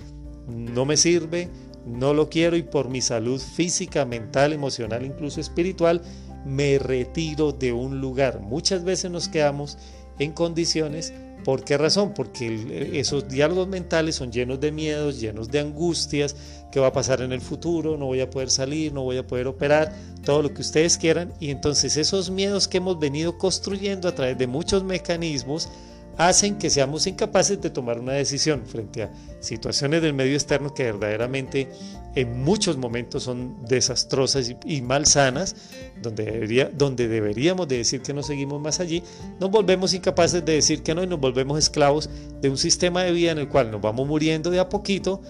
no 0.48 0.86
me 0.86 0.98
sirve, 0.98 1.50
no 1.86 2.14
lo 2.14 2.30
quiero 2.30 2.56
y 2.56 2.64
por 2.64 2.90
mi 2.90 3.02
salud 3.02 3.40
física, 3.40 4.06
mental, 4.06 4.54
emocional, 4.54 5.06
incluso 5.06 5.42
espiritual, 5.42 6.02
me 6.46 6.80
retiro 6.80 7.52
de 7.52 7.74
un 7.74 8.00
lugar. 8.02 8.40
Muchas 8.40 8.84
veces 8.84 9.12
nos 9.12 9.28
quedamos 9.28 9.78
en 10.20 10.32
condiciones 10.32 11.14
¿Por 11.44 11.64
qué 11.64 11.78
razón? 11.78 12.14
Porque 12.14 12.92
esos 12.94 13.28
diálogos 13.28 13.68
mentales 13.68 14.16
son 14.16 14.32
llenos 14.32 14.60
de 14.60 14.72
miedos, 14.72 15.20
llenos 15.20 15.50
de 15.50 15.60
angustias, 15.60 16.36
qué 16.72 16.80
va 16.80 16.88
a 16.88 16.94
pasar 16.94 17.22
en 17.22 17.32
el 17.32 17.42
futuro, 17.42 17.98
no 17.98 18.06
voy 18.06 18.22
a 18.22 18.30
poder 18.30 18.50
salir, 18.50 18.94
no 18.94 19.04
voy 19.04 19.18
a 19.18 19.26
poder 19.26 19.48
operar, 19.48 19.94
todo 20.24 20.42
lo 20.42 20.54
que 20.54 20.62
ustedes 20.62 20.98
quieran. 20.98 21.34
Y 21.40 21.50
entonces 21.50 21.98
esos 21.98 22.30
miedos 22.30 22.68
que 22.68 22.78
hemos 22.78 23.00
venido 23.00 23.38
construyendo 23.38 24.08
a 24.08 24.16
través 24.16 24.38
de 24.38 24.48
muchos 24.48 24.84
mecanismos 24.84 25.70
hacen 26.18 26.58
que 26.58 26.70
seamos 26.70 27.08
incapaces 27.08 27.62
de 27.62 27.70
tomar 27.70 28.00
una 28.00 28.14
decisión 28.14 28.66
frente 28.66 29.04
a 29.04 29.12
situaciones 29.40 30.02
del 30.02 30.14
medio 30.14 30.34
externo 30.34 30.74
que 30.74 30.84
verdaderamente 30.84 31.70
en 32.16 32.44
muchos 32.44 32.78
momentos 32.78 33.24
son 33.24 33.66
desastrosas 33.66 34.54
y, 34.66 34.82
malsanas, 34.82 35.56
donde, 36.02 36.26
debería, 36.26 36.70
donde 36.70 37.08
deberíamos 37.08 37.68
de 37.68 37.78
decir 37.78 38.02
que 38.02 38.14
no 38.14 38.24
seguimos 38.24 38.62
más 38.62 38.80
allí, 38.80 39.04
nos 39.40 39.50
volvemos 39.50 39.94
incapaces 39.94 40.44
de 40.44 40.54
decir 40.54 40.84
que 40.84 40.94
no 40.94 41.04
y 41.04 41.08
nos 41.08 41.20
volvemos 41.20 41.58
esclavos 41.58 42.10
de 42.42 42.50
un 42.50 42.58
sistema 42.58 43.04
de 43.04 43.14
vida 43.14 43.32
en 43.32 43.38
el 43.38 43.48
cual 43.48 43.72
nos 43.72 43.82
vamos 43.82 44.08
muriendo 44.08 44.52
de 44.52 44.60
a 44.60 44.70
poquito, 44.70 45.22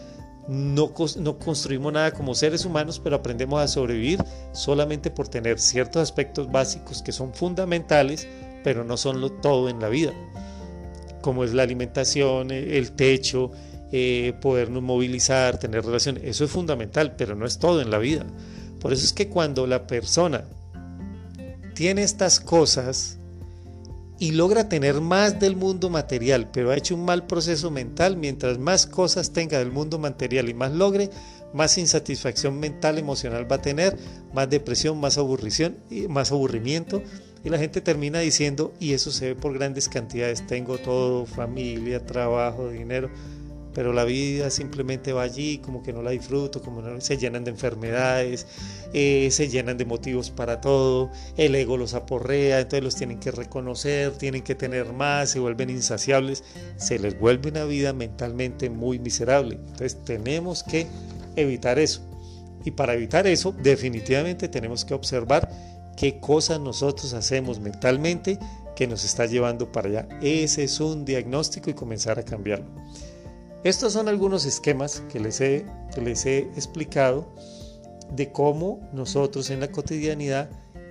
no, 0.48 0.92
construimos 0.94 1.94
nada 1.94 2.12
como 2.12 2.34
seres 2.34 2.66
humanos, 2.66 3.00
pero 3.00 3.16
aprendemos 3.16 3.62
a 3.62 3.68
sobrevivir 3.68 4.20
solamente 4.54 5.12
por 5.12 5.28
tener 5.28 5.60
ciertos 5.60 6.02
aspectos 6.02 6.52
básicos 6.52 7.02
que 7.04 7.12
son 7.12 7.34
fundamentales, 7.34 8.28
pero 8.64 8.84
no 8.84 8.98
son 8.98 9.42
todo 9.42 9.70
en 9.70 9.80
la 9.80 9.88
vida 9.88 10.14
como 11.22 11.44
es 11.44 11.54
la 11.54 11.64
alimentación, 11.64 12.52
eh, 12.52 12.78
el 12.78 12.92
techo, 12.92 13.52
eh, 13.92 14.34
podernos 14.42 14.82
movilizar, 14.82 15.60
tener 15.60 15.84
relaciones. 15.86 16.24
Eso 16.24 16.46
es 16.46 16.52
fundamental, 16.52 17.16
pero 17.18 17.36
no 17.36 17.46
es 17.46 17.60
todo 17.60 17.82
en 17.82 17.92
la 17.92 17.98
vida. 17.98 18.26
Por 18.80 18.94
eso 18.94 19.06
es 19.06 19.14
que 19.14 19.28
cuando 19.30 19.68
la 19.68 19.86
persona 19.86 20.46
tiene 21.76 22.04
estas 22.04 22.40
cosas 22.40 23.18
y 24.18 24.32
logra 24.32 24.70
tener 24.70 25.02
más 25.02 25.40
del 25.40 25.56
mundo 25.56 25.90
material, 25.90 26.50
pero 26.52 26.72
ha 26.72 26.78
hecho 26.78 26.96
un 26.96 27.06
mal 27.06 27.26
proceso 27.26 27.72
mental, 27.72 28.18
mientras 28.18 28.60
más 28.60 28.86
cosas 28.86 29.34
tenga 29.34 29.60
del 29.60 29.72
mundo 29.72 29.98
material 30.00 30.48
y 30.48 30.54
más 30.54 30.72
logre, 30.72 31.10
más 31.54 31.78
insatisfacción 31.78 32.60
mental, 32.60 32.98
emocional 32.98 33.52
va 33.52 33.58
a 33.58 33.62
tener, 33.62 33.98
más 34.34 34.50
depresión, 34.50 35.00
más 35.00 35.18
aburrimiento 35.18 37.02
y 37.44 37.50
la 37.50 37.58
gente 37.58 37.82
termina 37.82 38.20
diciendo, 38.20 38.74
y 38.80 38.94
eso 38.94 39.12
se 39.12 39.28
ve 39.28 39.36
por 39.36 39.54
grandes 39.54 39.90
cantidades, 39.90 40.46
tengo 40.46 40.78
todo, 40.78 41.26
familia, 41.26 42.06
trabajo, 42.06 42.70
dinero, 42.70 43.10
pero 43.74 43.94
la 43.94 44.04
vida 44.04 44.50
simplemente 44.50 45.14
va 45.14 45.24
allí, 45.24 45.60
como 45.60 45.82
que 45.82 45.94
no 45.94 46.02
la 46.02 46.12
disfruto, 46.12 46.62
como 46.62 46.82
no, 46.82 47.00
se 47.00 47.18
llenan 47.18 47.44
de 47.44 47.52
enfermedades, 47.52 48.46
eh, 48.94 49.30
se 49.32 49.48
llenan 49.48 49.78
de 49.78 49.86
motivos 49.86 50.30
para 50.30 50.62
todo, 50.62 51.10
el 51.38 51.56
ego 51.56 51.78
los 51.78 51.94
aporrea, 51.94 52.60
entonces 52.60 52.84
los 52.84 52.96
tienen 52.96 53.20
que 53.20 53.32
reconocer, 53.32 54.12
tienen 54.12 54.42
que 54.42 54.56
tener 54.56 54.92
más, 54.94 55.32
se 55.32 55.40
vuelven 55.40 55.70
insaciables, 55.70 56.44
se 56.78 57.00
les 57.00 57.18
vuelve 57.18 57.50
una 57.50 57.64
vida 57.64 57.94
mentalmente 57.94 58.70
muy 58.70 59.00
miserable. 59.00 59.56
Entonces 59.56 59.98
tenemos 60.04 60.64
que 60.64 60.88
evitar 61.36 61.80
eso. 61.80 62.02
Y 62.64 62.72
para 62.72 62.94
evitar 62.94 63.26
eso, 63.26 63.56
definitivamente 63.64 64.48
tenemos 64.48 64.86
que 64.86 64.94
observar 64.94 65.50
qué 65.96 66.20
cosas 66.20 66.60
nosotros 66.60 67.14
hacemos 67.14 67.60
mentalmente 67.60 68.40
que 68.76 68.88
nos 68.88 69.04
está 69.04 69.26
llevando 69.26 69.72
para 69.72 69.90
allá. 69.90 70.08
Ese 70.22 70.64
es 70.64 70.80
un 70.80 71.06
diagnóstico 71.06 71.70
y 71.70 71.74
comenzar 71.74 72.20
a 72.20 72.24
cambiarlo. 72.24 72.66
Estos 73.64 73.94
son 73.94 74.08
algunos 74.08 74.46
esquemas 74.46 75.04
que 75.12 75.20
les 75.20 75.40
he, 75.40 75.66
les 76.02 76.26
he 76.26 76.40
explicado 76.40 77.28
de 78.16 78.32
cómo 78.32 78.90
nosotros 78.92 79.50
en 79.52 79.60
la 79.60 79.72
cotidianidad 79.72 80.50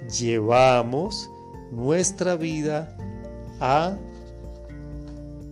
llevamos 0.09 1.29
nuestra 1.73 2.37
vida 2.37 2.97
a 3.61 3.97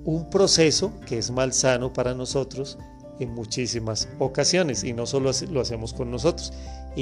un 0.04 0.30
proceso 0.30 0.92
que 1.06 1.18
es 1.18 1.30
malsano 1.30 1.92
para 1.92 2.14
nosotros 2.14 2.78
en 3.20 3.34
muchísimas 3.34 4.08
ocasiones 4.18 4.84
y 4.84 4.92
no 4.92 5.04
solo 5.06 5.30
lo 5.50 5.60
hacemos 5.60 5.92
con 5.92 6.10
nosotros, 6.10 6.52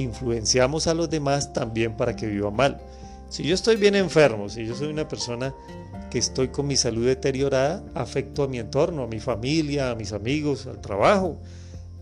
influenciamos 0.01 0.87
a 0.87 0.95
los 0.95 1.11
demás 1.11 1.53
también 1.53 1.97
para 1.97 2.17
que 2.17 2.27
vivan 2.27 2.55
mal. 2.55 2.81
Si 3.29 3.43
yo 3.43 3.55
estoy 3.55 3.77
bien 3.77 3.95
enfermo, 3.95 4.49
si 4.49 4.65
yo 4.65 4.75
soy 4.75 4.89
una 4.89 5.09
persona 5.09 5.55
que 6.11 6.19
estoy 6.19 6.49
con 6.49 6.67
mi 6.67 6.77
salud 6.77 7.07
deteriorada, 7.07 7.85
afecto 7.95 8.45
a 8.45 8.49
mi 8.49 8.59
entorno, 8.59 9.03
a 9.03 9.07
mi 9.07 9.19
familia, 9.19 9.91
a 9.91 9.95
mis 9.95 10.13
amigos, 10.13 10.67
al 10.67 10.81
trabajo. 10.81 11.41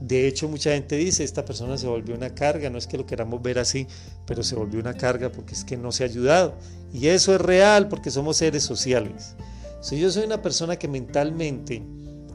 De 0.01 0.29
hecho, 0.29 0.49
mucha 0.49 0.73
gente 0.73 0.97
dice, 0.97 1.25
esta 1.25 1.45
persona 1.45 1.79
se 1.79 1.87
volvió 1.87 2.15
una 2.15 2.35
carga, 2.35 2.69
no 2.69 2.77
es 2.77 2.87
que 2.87 2.99
lo 2.99 3.07
queramos 3.07 3.41
ver 3.41 3.59
así, 3.59 3.87
pero 4.27 4.43
se 4.43 4.55
volvió 4.55 4.81
una 4.81 4.95
carga 4.95 5.31
porque 5.31 5.55
es 5.55 5.65
que 5.65 5.77
no 5.77 5.93
se 5.93 6.03
ha 6.03 6.07
ayudado. 6.07 6.55
Y 6.93 7.07
eso 7.07 7.35
es 7.35 7.41
real 7.41 7.89
porque 7.89 8.11
somos 8.11 8.37
seres 8.37 8.65
sociales. 8.65 9.35
Si 9.81 9.99
yo 9.99 10.11
soy 10.11 10.25
una 10.25 10.43
persona 10.43 10.77
que 10.77 10.89
mentalmente 10.89 11.83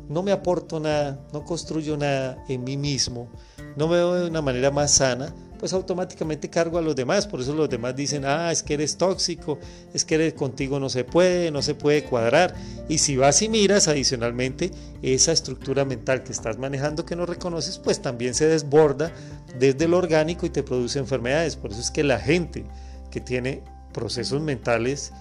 no 0.09 0.23
me 0.23 0.31
aporto 0.31 0.79
nada, 0.79 1.19
no 1.31 1.45
construyo 1.45 1.95
nada 1.95 2.43
en 2.49 2.63
mí 2.63 2.75
mismo, 2.75 3.29
no 3.75 3.87
me 3.87 3.95
veo 3.97 4.15
de 4.15 4.29
una 4.29 4.41
manera 4.41 4.71
más 4.71 4.91
sana, 4.91 5.33
pues 5.59 5.73
automáticamente 5.73 6.49
cargo 6.49 6.77
a 6.77 6.81
los 6.81 6.95
demás. 6.95 7.27
Por 7.27 7.41
eso 7.41 7.53
los 7.53 7.69
demás 7.69 7.95
dicen, 7.95 8.25
ah, 8.25 8.51
es 8.51 8.63
que 8.63 8.73
eres 8.73 8.97
tóxico, 8.97 9.59
es 9.93 10.05
que 10.05 10.15
eres 10.15 10.33
contigo 10.33 10.79
no 10.79 10.89
se 10.89 11.03
puede, 11.03 11.51
no 11.51 11.61
se 11.61 11.75
puede 11.75 12.03
cuadrar. 12.03 12.55
Y 12.87 12.97
si 12.97 13.17
vas 13.17 13.41
y 13.41 13.49
miras 13.49 13.87
adicionalmente 13.87 14.71
esa 15.01 15.31
estructura 15.31 15.85
mental 15.85 16.23
que 16.23 16.31
estás 16.31 16.57
manejando 16.57 17.05
que 17.05 17.15
no 17.15 17.25
reconoces, 17.25 17.77
pues 17.77 18.01
también 18.01 18.33
se 18.33 18.47
desborda 18.47 19.11
desde 19.59 19.87
lo 19.87 19.97
orgánico 19.97 20.45
y 20.45 20.49
te 20.49 20.63
produce 20.63 20.97
enfermedades. 20.97 21.55
Por 21.55 21.71
eso 21.71 21.81
es 21.81 21.91
que 21.91 22.03
la 22.03 22.19
gente 22.19 22.65
que 23.11 23.19
tiene 23.19 23.61
procesos 23.93 24.41
mentales 24.41 25.11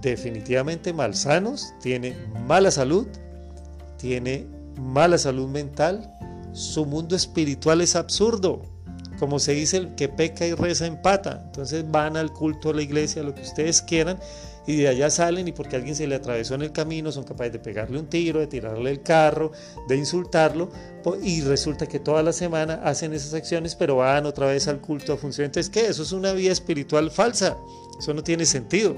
definitivamente 0.00 0.92
malsanos, 0.92 1.74
tiene 1.82 2.16
mala 2.46 2.70
salud, 2.70 3.06
tiene 3.98 4.46
mala 4.80 5.18
salud 5.18 5.48
mental, 5.48 6.12
su 6.52 6.86
mundo 6.86 7.14
espiritual 7.14 7.80
es 7.80 7.94
absurdo. 7.96 8.71
Como 9.22 9.38
se 9.38 9.52
dice, 9.52 9.76
el 9.76 9.94
que 9.94 10.08
peca 10.08 10.44
y 10.44 10.52
reza 10.52 10.84
empata. 10.84 11.42
Entonces 11.44 11.88
van 11.88 12.16
al 12.16 12.32
culto, 12.32 12.70
a 12.70 12.74
la 12.74 12.82
iglesia, 12.82 13.22
lo 13.22 13.32
que 13.32 13.42
ustedes 13.42 13.80
quieran, 13.80 14.18
y 14.66 14.78
de 14.78 14.88
allá 14.88 15.10
salen 15.10 15.46
y 15.46 15.52
porque 15.52 15.76
alguien 15.76 15.94
se 15.94 16.08
le 16.08 16.16
atravesó 16.16 16.56
en 16.56 16.62
el 16.62 16.72
camino 16.72 17.12
son 17.12 17.22
capaces 17.22 17.52
de 17.52 17.60
pegarle 17.60 18.00
un 18.00 18.08
tiro, 18.08 18.40
de 18.40 18.48
tirarle 18.48 18.90
el 18.90 19.00
carro, 19.00 19.52
de 19.86 19.96
insultarlo, 19.96 20.70
y 21.22 21.40
resulta 21.42 21.86
que 21.86 22.00
toda 22.00 22.24
la 22.24 22.32
semana 22.32 22.80
hacen 22.82 23.12
esas 23.12 23.32
acciones, 23.34 23.76
pero 23.76 23.94
van 23.94 24.26
otra 24.26 24.46
vez 24.46 24.66
al 24.66 24.80
culto 24.80 25.12
a 25.12 25.16
funcionar. 25.16 25.50
Entonces, 25.50 25.70
¿qué? 25.70 25.86
Eso 25.86 26.02
es 26.02 26.10
una 26.10 26.32
vida 26.32 26.50
espiritual 26.50 27.08
falsa. 27.12 27.56
Eso 28.00 28.14
no 28.14 28.24
tiene 28.24 28.44
sentido. 28.44 28.96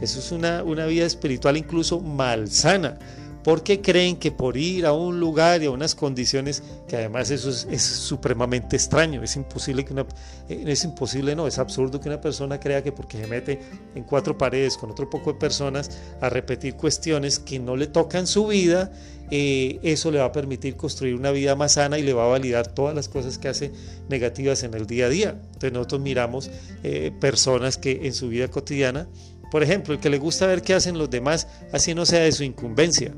Eso 0.00 0.18
es 0.18 0.32
una, 0.32 0.64
una 0.64 0.86
vida 0.86 1.06
espiritual 1.06 1.56
incluso 1.56 2.00
malsana 2.00 2.98
porque 3.42 3.80
creen 3.80 4.16
que 4.16 4.30
por 4.30 4.56
ir 4.56 4.86
a 4.86 4.92
un 4.92 5.20
lugar 5.20 5.62
y 5.62 5.66
a 5.66 5.70
unas 5.70 5.94
condiciones 5.94 6.62
que 6.88 6.96
además 6.96 7.30
eso 7.30 7.50
es, 7.50 7.82
supremamente 7.82 8.76
extraño, 8.76 9.22
es 9.22 9.36
imposible 9.36 9.84
que 9.84 9.92
una, 9.92 10.06
eh, 10.48 10.64
es 10.66 10.84
imposible, 10.84 11.34
no, 11.34 11.46
es 11.46 11.58
absurdo 11.58 12.00
que 12.00 12.08
una 12.08 12.20
persona 12.20 12.60
crea 12.60 12.82
que 12.82 12.92
porque 12.92 13.18
se 13.18 13.26
mete 13.26 13.60
en 13.94 14.04
cuatro 14.04 14.36
paredes 14.36 14.76
con 14.76 14.90
otro 14.90 15.08
poco 15.08 15.32
de 15.32 15.38
personas 15.38 15.90
a 16.20 16.28
repetir 16.28 16.74
cuestiones 16.74 17.38
que 17.38 17.58
no 17.58 17.76
le 17.76 17.86
tocan 17.86 18.26
su 18.26 18.46
vida, 18.48 18.92
eh, 19.30 19.78
eso 19.82 20.10
le 20.10 20.18
va 20.18 20.26
a 20.26 20.32
permitir 20.32 20.76
construir 20.76 21.14
una 21.14 21.30
vida 21.30 21.54
más 21.54 21.72
sana 21.72 21.98
y 21.98 22.02
le 22.02 22.12
va 22.12 22.24
a 22.24 22.28
validar 22.28 22.66
todas 22.66 22.94
las 22.94 23.08
cosas 23.08 23.38
que 23.38 23.48
hace 23.48 23.72
negativas 24.08 24.64
en 24.64 24.74
el 24.74 24.86
día 24.86 25.06
a 25.06 25.08
día. 25.08 25.30
Entonces 25.30 25.72
nosotros 25.72 26.00
miramos 26.00 26.50
eh, 26.82 27.12
personas 27.20 27.78
que 27.78 28.06
en 28.06 28.12
su 28.12 28.28
vida 28.28 28.48
cotidiana 28.48 29.08
por 29.50 29.62
ejemplo, 29.62 29.94
el 29.94 30.00
que 30.00 30.10
le 30.10 30.18
gusta 30.18 30.46
ver 30.46 30.62
qué 30.62 30.74
hacen 30.74 30.96
los 30.96 31.10
demás, 31.10 31.48
así 31.72 31.94
no 31.94 32.06
sea 32.06 32.20
de 32.20 32.32
su 32.32 32.44
incumbencia. 32.44 33.12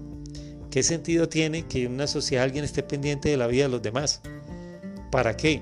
¿Qué 0.72 0.82
sentido 0.82 1.28
tiene 1.28 1.66
que 1.66 1.84
en 1.84 1.92
una 1.92 2.06
sociedad 2.06 2.44
alguien 2.44 2.64
esté 2.64 2.82
pendiente 2.82 3.28
de 3.28 3.36
la 3.36 3.46
vida 3.46 3.64
de 3.64 3.68
los 3.68 3.82
demás? 3.82 4.22
¿Para 5.10 5.36
qué? 5.36 5.60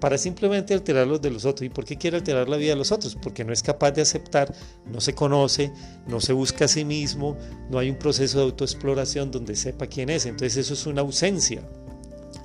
Para 0.00 0.16
simplemente 0.16 0.72
alterar 0.72 1.06
los 1.06 1.20
de 1.20 1.30
los 1.30 1.44
otros. 1.44 1.66
¿Y 1.66 1.68
por 1.68 1.84
qué 1.84 1.98
quiere 1.98 2.16
alterar 2.16 2.48
la 2.48 2.56
vida 2.56 2.70
de 2.70 2.76
los 2.76 2.90
otros? 2.90 3.18
Porque 3.20 3.44
no 3.44 3.52
es 3.52 3.62
capaz 3.62 3.90
de 3.90 4.00
aceptar, 4.00 4.54
no 4.86 5.02
se 5.02 5.14
conoce, 5.14 5.72
no 6.06 6.22
se 6.22 6.32
busca 6.32 6.64
a 6.64 6.68
sí 6.68 6.86
mismo, 6.86 7.36
no 7.68 7.78
hay 7.78 7.90
un 7.90 7.96
proceso 7.96 8.38
de 8.38 8.44
autoexploración 8.44 9.30
donde 9.30 9.54
sepa 9.56 9.88
quién 9.88 10.08
es. 10.08 10.24
Entonces 10.24 10.56
eso 10.56 10.72
es 10.72 10.86
una 10.86 11.02
ausencia. 11.02 11.60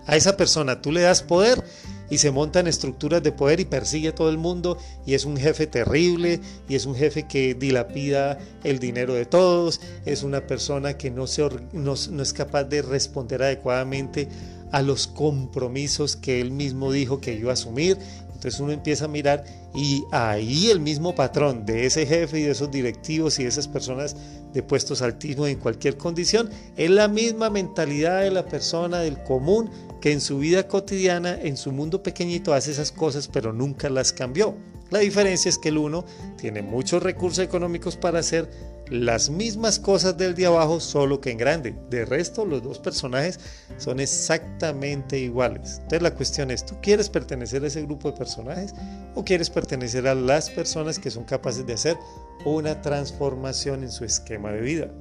A 0.06 0.18
esa 0.18 0.36
persona 0.36 0.82
tú 0.82 0.92
le 0.92 1.00
das 1.00 1.24
poder 1.24 1.64
y 2.12 2.18
se 2.18 2.30
monta 2.30 2.60
en 2.60 2.68
estructuras 2.68 3.24
de 3.24 3.32
poder 3.32 3.62
y 3.62 3.66
persigue 3.66 4.10
a 4.10 4.16
todo 4.16 4.30
el 4.30 4.38
mundo 4.38 4.78
y 5.06 5.16
es 5.16 5.26
un 5.26 5.38
jefe 5.38 5.66
terrible 5.66 6.42
y 6.70 6.76
es 6.76 6.86
un 6.86 6.94
jefe 6.94 7.24
que 7.24 7.56
dilapida 7.56 8.38
el 8.64 8.78
dinero 8.78 9.14
de 9.16 9.26
todos, 9.26 9.82
es 10.06 10.22
una 10.22 10.46
persona 10.46 10.98
que 10.98 11.10
no, 11.10 11.26
se, 11.26 11.50
no, 11.72 11.96
no 12.12 12.24
es 12.24 12.34
capaz 12.34 12.66
de 12.66 12.82
responder 12.82 13.42
adecuadamente 13.42 14.28
a 14.72 14.82
los 14.82 15.08
compromisos 15.08 16.18
que 16.18 16.42
él 16.42 16.52
mismo 16.52 16.92
dijo 16.92 17.22
que 17.22 17.34
iba 17.34 17.52
a 17.52 17.54
asumir. 17.54 17.98
Entonces 18.34 18.60
uno 18.60 18.72
empieza 18.72 19.06
a 19.06 19.08
mirar 19.08 19.44
y 19.76 20.04
ahí 20.12 20.70
el 20.72 20.80
mismo 20.80 21.14
patrón 21.14 21.66
de 21.66 21.86
ese 21.86 22.06
jefe 22.08 22.40
y 22.40 22.44
de 22.44 22.52
esos 22.52 22.72
directivos 22.72 23.38
y 23.40 23.44
de 23.44 23.50
esas 23.50 23.68
personas 23.68 24.16
de 24.52 24.64
puestos 24.64 25.02
altísimos 25.02 25.48
en 25.48 25.60
cualquier 25.60 25.96
condición 25.96 26.50
es 26.76 26.90
la 26.90 27.08
misma 27.08 27.50
mentalidad 27.52 28.22
de 28.22 28.32
la 28.32 28.46
persona 28.46 29.00
del 29.00 29.22
común 29.24 29.70
que 30.02 30.12
en 30.12 30.20
su 30.20 30.40
vida 30.40 30.68
cotidiana, 30.68 31.40
en 31.42 31.56
su 31.56 31.72
mundo 31.72 32.04
pequeñito, 32.04 32.54
hace 32.54 32.72
esas 32.72 32.92
cosas, 32.92 33.28
pero 33.28 33.54
nunca 33.54 33.90
las 33.90 34.12
cambió. 34.12 34.58
La 34.90 35.00
diferencia 35.00 35.48
es 35.48 35.58
que 35.58 35.70
el 35.70 35.78
uno 35.78 36.04
tiene 36.38 36.62
muchos 36.62 37.02
recursos 37.02 37.40
económicos 37.40 37.96
para 37.96 38.20
hacer 38.20 38.50
las 38.90 39.30
mismas 39.30 39.80
cosas 39.80 40.18
del 40.18 40.36
de 40.36 40.48
abajo, 40.48 40.82
solo 40.82 41.22
que 41.22 41.32
en 41.32 41.38
grande. 41.38 41.74
De 41.90 42.04
resto, 42.04 42.46
los 42.46 42.62
dos 42.62 42.78
personajes 42.78 43.40
son 43.78 44.02
exactamente 44.02 45.18
iguales. 45.18 45.76
Entonces 45.76 46.02
la 46.02 46.14
cuestión 46.14 46.52
es, 46.52 46.66
¿tú 46.66 46.76
quieres 46.82 47.10
pertenecer 47.10 47.64
a 47.64 47.68
ese 47.68 47.84
grupo 47.84 48.12
de 48.12 48.18
personajes 48.18 48.76
o 49.16 49.24
quieres 49.24 49.50
pertenecer 49.50 50.08
a 50.08 50.16
las 50.16 50.50
personas 50.50 51.00
que 51.00 51.10
son 51.10 51.24
capaces 51.24 51.66
de 51.66 51.74
hacer 51.74 51.98
una 52.44 52.82
transformación 52.82 53.84
en 53.84 53.92
su 53.92 54.04
esquema 54.04 54.52
de 54.52 54.62
vida? 54.62 54.92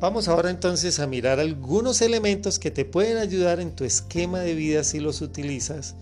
Vamos 0.00 0.28
ahora 0.28 0.50
entonces 0.50 1.00
a 1.00 1.08
mirar 1.08 1.40
algunos 1.40 2.02
elementos 2.02 2.60
que 2.60 2.70
te 2.70 2.84
pueden 2.84 3.16
ayudar 3.16 3.58
en 3.58 3.72
tu 3.72 3.82
esquema 3.82 4.38
de 4.38 4.54
vida 4.54 4.84
si 4.84 5.00
los 5.00 5.20
utilizas. 5.22 5.96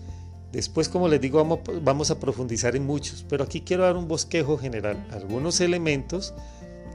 Después, 0.51 0.87
como 0.87 1.07
les 1.07 1.19
digo, 1.19 1.43
vamos, 1.81 2.11
a 2.11 2.19
profundizar 2.19 2.75
en 2.75 2.85
muchos, 2.85 3.25
pero 3.27 3.43
aquí 3.43 3.61
quiero 3.61 3.83
dar 3.83 3.97
un 3.97 4.07
bosquejo 4.07 4.55
general, 4.55 5.03
algunos 5.11 5.61
elementos 5.61 6.35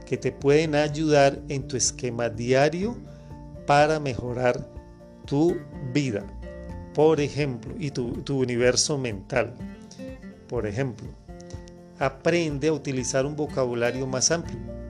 que 0.05 0.15
te 0.15 0.31
pueden 0.31 0.75
ayudar 0.75 1.41
en 1.49 1.67
tu 1.67 1.75
esquema 1.75 2.29
diario 2.29 2.97
para 3.67 3.99
mejorar 3.99 4.65
tu 5.25 5.57
vida, 5.93 6.25
por 6.93 7.19
ejemplo, 7.19 7.75
y 7.77 7.91
tu, 7.91 8.13
tu 8.21 8.39
universo 8.39 8.97
mental. 8.97 9.53
Por 10.47 10.65
ejemplo, 10.65 11.07
aprende 11.99 12.69
a 12.69 12.73
utilizar 12.73 13.25
un 13.25 13.35
vocabulario 13.35 14.07
más 14.07 14.31
amplio 14.31 14.82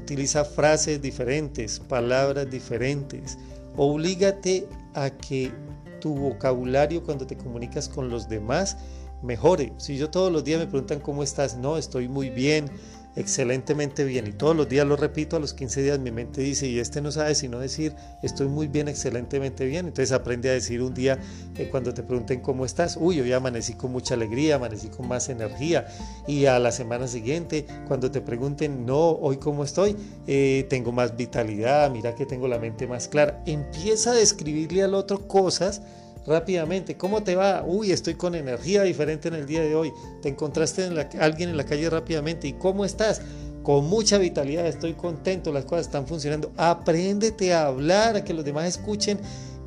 utiliza 0.00 0.44
frases 0.44 1.00
diferentes, 1.00 1.78
palabras 1.78 2.50
diferentes. 2.50 3.38
Oblígate 3.76 4.66
a 4.94 5.10
que 5.10 5.52
tu 6.00 6.14
vocabulario 6.14 7.02
cuando 7.02 7.26
te 7.26 7.36
comunicas 7.36 7.88
con 7.88 8.08
los 8.08 8.28
demás 8.28 8.76
mejore. 9.22 9.72
Si 9.76 9.96
yo 9.96 10.10
todos 10.10 10.32
los 10.32 10.44
días 10.44 10.58
me 10.58 10.66
preguntan 10.66 11.00
cómo 11.00 11.22
estás, 11.22 11.56
no, 11.56 11.76
estoy 11.76 12.08
muy 12.08 12.30
bien, 12.30 12.70
excelentemente 13.16 14.04
bien 14.04 14.26
y 14.26 14.32
todos 14.32 14.56
los 14.56 14.68
días 14.68 14.86
lo 14.86 14.96
repito, 14.96 15.36
a 15.36 15.40
los 15.40 15.54
15 15.54 15.82
días 15.82 15.98
mi 15.98 16.10
mente 16.10 16.40
dice, 16.40 16.66
y 16.66 16.78
este 16.78 17.00
no 17.00 17.10
sabe 17.10 17.34
sino 17.34 17.58
decir, 17.58 17.94
estoy 18.22 18.48
muy 18.48 18.68
bien, 18.68 18.88
excelentemente 18.88 19.64
bien. 19.66 19.86
Entonces 19.86 20.12
aprende 20.12 20.50
a 20.50 20.52
decir 20.52 20.82
un 20.82 20.94
día 20.94 21.18
eh, 21.56 21.68
cuando 21.70 21.92
te 21.94 22.02
pregunten 22.02 22.40
cómo 22.40 22.64
estás, 22.64 22.96
uy, 23.00 23.20
hoy 23.20 23.32
amanecí 23.32 23.74
con 23.74 23.92
mucha 23.92 24.14
alegría, 24.14 24.56
amanecí 24.56 24.88
con 24.88 25.08
más 25.08 25.28
energía. 25.28 25.86
Y 26.26 26.46
a 26.46 26.58
la 26.58 26.72
semana 26.72 27.08
siguiente, 27.08 27.66
cuando 27.88 28.10
te 28.10 28.20
pregunten, 28.20 28.86
no, 28.86 29.10
hoy 29.10 29.38
cómo 29.38 29.64
estoy, 29.64 29.96
eh, 30.26 30.66
tengo 30.68 30.92
más 30.92 31.16
vitalidad, 31.16 31.90
mira 31.90 32.14
que 32.14 32.26
tengo 32.26 32.48
la 32.48 32.58
mente 32.58 32.86
más 32.86 33.08
clara. 33.08 33.42
Empieza 33.46 34.12
a 34.12 34.14
describirle 34.14 34.82
al 34.82 34.94
otro 34.94 35.26
cosas 35.26 35.82
rápidamente. 36.26 36.96
¿Cómo 36.96 37.22
te 37.22 37.36
va? 37.36 37.64
Uy, 37.66 37.92
estoy 37.92 38.14
con 38.14 38.34
energía 38.34 38.82
diferente 38.82 39.28
en 39.28 39.34
el 39.34 39.46
día 39.46 39.62
de 39.62 39.74
hoy. 39.74 39.92
Te 40.22 40.28
encontraste 40.28 40.86
en 40.86 40.98
alguien 41.20 41.50
en 41.50 41.56
la 41.56 41.64
calle 41.64 41.88
rápidamente. 41.88 42.48
¿Y 42.48 42.54
cómo 42.54 42.84
estás? 42.84 43.22
Con 43.62 43.88
mucha 43.88 44.16
vitalidad, 44.18 44.66
estoy 44.66 44.94
contento, 44.94 45.52
las 45.52 45.64
cosas 45.64 45.86
están 45.86 46.06
funcionando. 46.06 46.52
Apréndete 46.56 47.52
a 47.52 47.66
hablar, 47.66 48.16
a 48.16 48.24
que 48.24 48.32
los 48.32 48.44
demás 48.44 48.66
escuchen. 48.66 49.18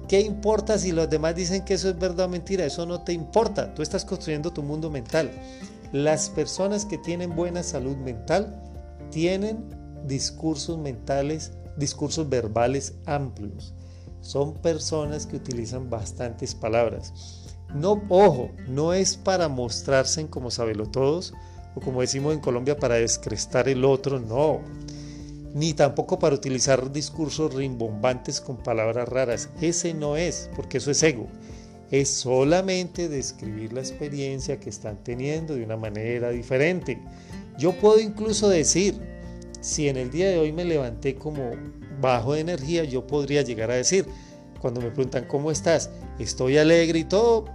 ¿Qué 0.08 0.20
importa 0.20 0.78
si 0.78 0.92
los 0.92 1.10
demás 1.10 1.36
dicen 1.36 1.64
que 1.64 1.76
eso 1.76 1.90
es 1.90 1.98
verdad 1.98 2.26
o 2.26 2.30
mentira? 2.30 2.66
Eso 2.66 2.86
no 2.86 3.04
te 3.04 3.14
importa. 3.14 3.74
Tú 3.74 3.82
estás 3.82 4.04
construyendo 4.04 4.52
tu 4.52 4.64
mundo 4.64 4.90
mental. 4.90 5.32
Las 5.92 6.30
personas 6.30 6.86
que 6.86 6.98
tienen 6.98 7.36
buena 7.36 7.62
salud 7.62 7.96
mental 7.98 8.60
tienen 9.12 9.64
discursos 10.08 10.78
mentales, 10.80 11.52
discursos 11.78 12.28
verbales 12.28 12.96
amplios 13.06 13.74
son 14.24 14.54
personas 14.54 15.28
que 15.28 15.36
utilizan 15.36 15.90
bastantes 15.90 16.56
palabras. 16.56 17.14
No, 17.76 18.02
ojo, 18.08 18.52
no 18.68 18.94
es 18.94 19.18
para 19.18 19.50
mostrarse 19.50 20.26
como 20.28 20.50
sabelo 20.50 20.86
todos 20.86 21.34
o 21.76 21.82
como 21.82 22.02
decimos 22.02 22.34
en 22.34 22.40
Colombia 22.40 22.78
para 22.78 22.96
descrestar 22.96 23.68
el 23.68 23.84
otro, 23.84 24.20
no. 24.20 24.62
Ni 25.54 25.74
tampoco 25.74 26.20
para 26.20 26.36
utilizar 26.36 26.92
discursos 26.92 27.54
rimbombantes 27.54 28.40
con 28.40 28.58
palabras 28.58 29.10
raras. 29.10 29.50
Ese 29.60 29.94
no 29.94 30.16
es, 30.16 30.50
porque 30.56 30.78
eso 30.78 30.90
es 30.90 31.04
ego. 31.04 31.28
Es 31.92 32.10
solamente 32.10 33.10
describir 33.10 33.74
la 33.74 33.82
experiencia 33.82 34.60
que 34.60 34.70
están 34.70 35.04
teniendo 35.04 35.56
de 35.56 35.66
una 35.66 35.78
manera 35.78 36.30
diferente. 36.30 37.00
Yo 37.58 37.74
puedo 37.74 38.00
incluso 38.00 38.50
decir, 38.50 38.96
si 39.60 39.90
en 39.90 39.98
el 39.98 40.10
día 40.12 40.30
de 40.30 40.40
hoy 40.40 40.52
me 40.54 40.66
levanté 40.66 41.16
como 41.16 41.52
bajo 42.04 42.34
de 42.34 42.42
energía, 42.42 42.84
yo 42.84 43.08
podría 43.08 43.42
llegar 43.44 43.72
a 43.72 43.76
decir, 43.76 44.06
cuando 44.60 44.82
me 44.82 44.92
preguntan 44.92 45.26
cómo 45.26 45.52
estás, 45.52 45.90
estoy 46.20 46.58
alegre 46.58 47.00
y 47.00 47.04
todo, 47.06 47.46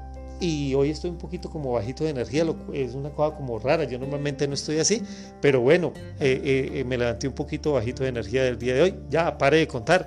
y 0.41 0.73
hoy 0.75 0.91
estoy 0.91 1.11
un 1.11 1.19
poquito 1.19 1.51
como 1.51 1.73
bajito 1.73 2.05
de 2.05 2.11
energía, 2.11 2.47
es 2.73 2.95
una 2.95 3.11
cosa 3.11 3.37
como 3.37 3.59
rara, 3.59 3.85
yo 3.85 3.99
normalmente 3.99 4.49
no 4.49 4.55
estoy 4.55 4.79
así, 4.79 5.03
pero 5.43 5.61
bueno, 5.61 5.93
eh, 6.19 6.41
eh, 6.43 6.71
eh, 6.81 6.85
me 6.85 6.97
levanté 6.97 7.29
un 7.29 7.35
poquito 7.35 7.73
bajito 7.73 8.05
de 8.05 8.09
energía 8.09 8.43
del 8.43 8.59
día 8.59 8.75
de 8.75 8.83
hoy, 8.83 8.95
ya 9.11 9.37
pare 9.37 9.59
de 9.59 9.69
contar, 9.69 10.07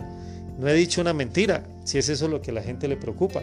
no 0.57 0.67
he 0.67 0.73
dicho 0.73 1.01
una 1.01 1.13
mentira, 1.13 1.63
si 1.83 1.99
es 1.99 2.09
eso 2.09 2.27
lo 2.27 2.41
que 2.41 2.49
a 2.49 2.53
la 2.55 2.63
gente 2.63 2.87
le 2.87 2.97
preocupa. 2.97 3.41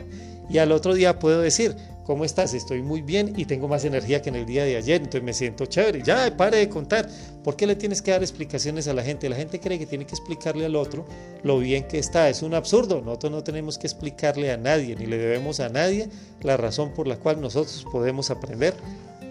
Y 0.50 0.58
al 0.58 0.72
otro 0.72 0.94
día 0.94 1.18
puedo 1.18 1.40
decir, 1.40 1.76
¿cómo 2.08 2.24
estás? 2.24 2.54
Estoy 2.54 2.80
muy 2.80 3.02
bien 3.02 3.34
y 3.36 3.44
tengo 3.44 3.68
más 3.68 3.84
energía 3.84 4.22
que 4.22 4.30
en 4.30 4.36
el 4.36 4.46
día 4.46 4.64
de 4.64 4.76
ayer, 4.76 5.02
entonces 5.02 5.22
me 5.22 5.34
siento 5.34 5.66
chévere. 5.66 6.00
Ya, 6.02 6.34
pare 6.38 6.56
de 6.56 6.70
contar. 6.70 7.06
¿Por 7.44 7.54
qué 7.54 7.66
le 7.66 7.76
tienes 7.76 8.00
que 8.00 8.12
dar 8.12 8.22
explicaciones 8.22 8.88
a 8.88 8.94
la 8.94 9.02
gente? 9.02 9.28
La 9.28 9.36
gente 9.36 9.60
cree 9.60 9.78
que 9.78 9.84
tiene 9.84 10.06
que 10.06 10.12
explicarle 10.14 10.64
al 10.64 10.74
otro 10.74 11.04
lo 11.42 11.58
bien 11.58 11.86
que 11.86 11.98
está. 11.98 12.30
Es 12.30 12.40
un 12.40 12.54
absurdo. 12.54 13.02
Nosotros 13.02 13.30
no 13.30 13.44
tenemos 13.44 13.76
que 13.76 13.86
explicarle 13.86 14.50
a 14.50 14.56
nadie, 14.56 14.96
ni 14.96 15.04
le 15.04 15.18
debemos 15.18 15.60
a 15.60 15.68
nadie 15.68 16.08
la 16.40 16.56
razón 16.56 16.94
por 16.94 17.06
la 17.06 17.18
cual 17.18 17.42
nosotros 17.42 17.84
podemos 17.92 18.30
aprender 18.30 18.72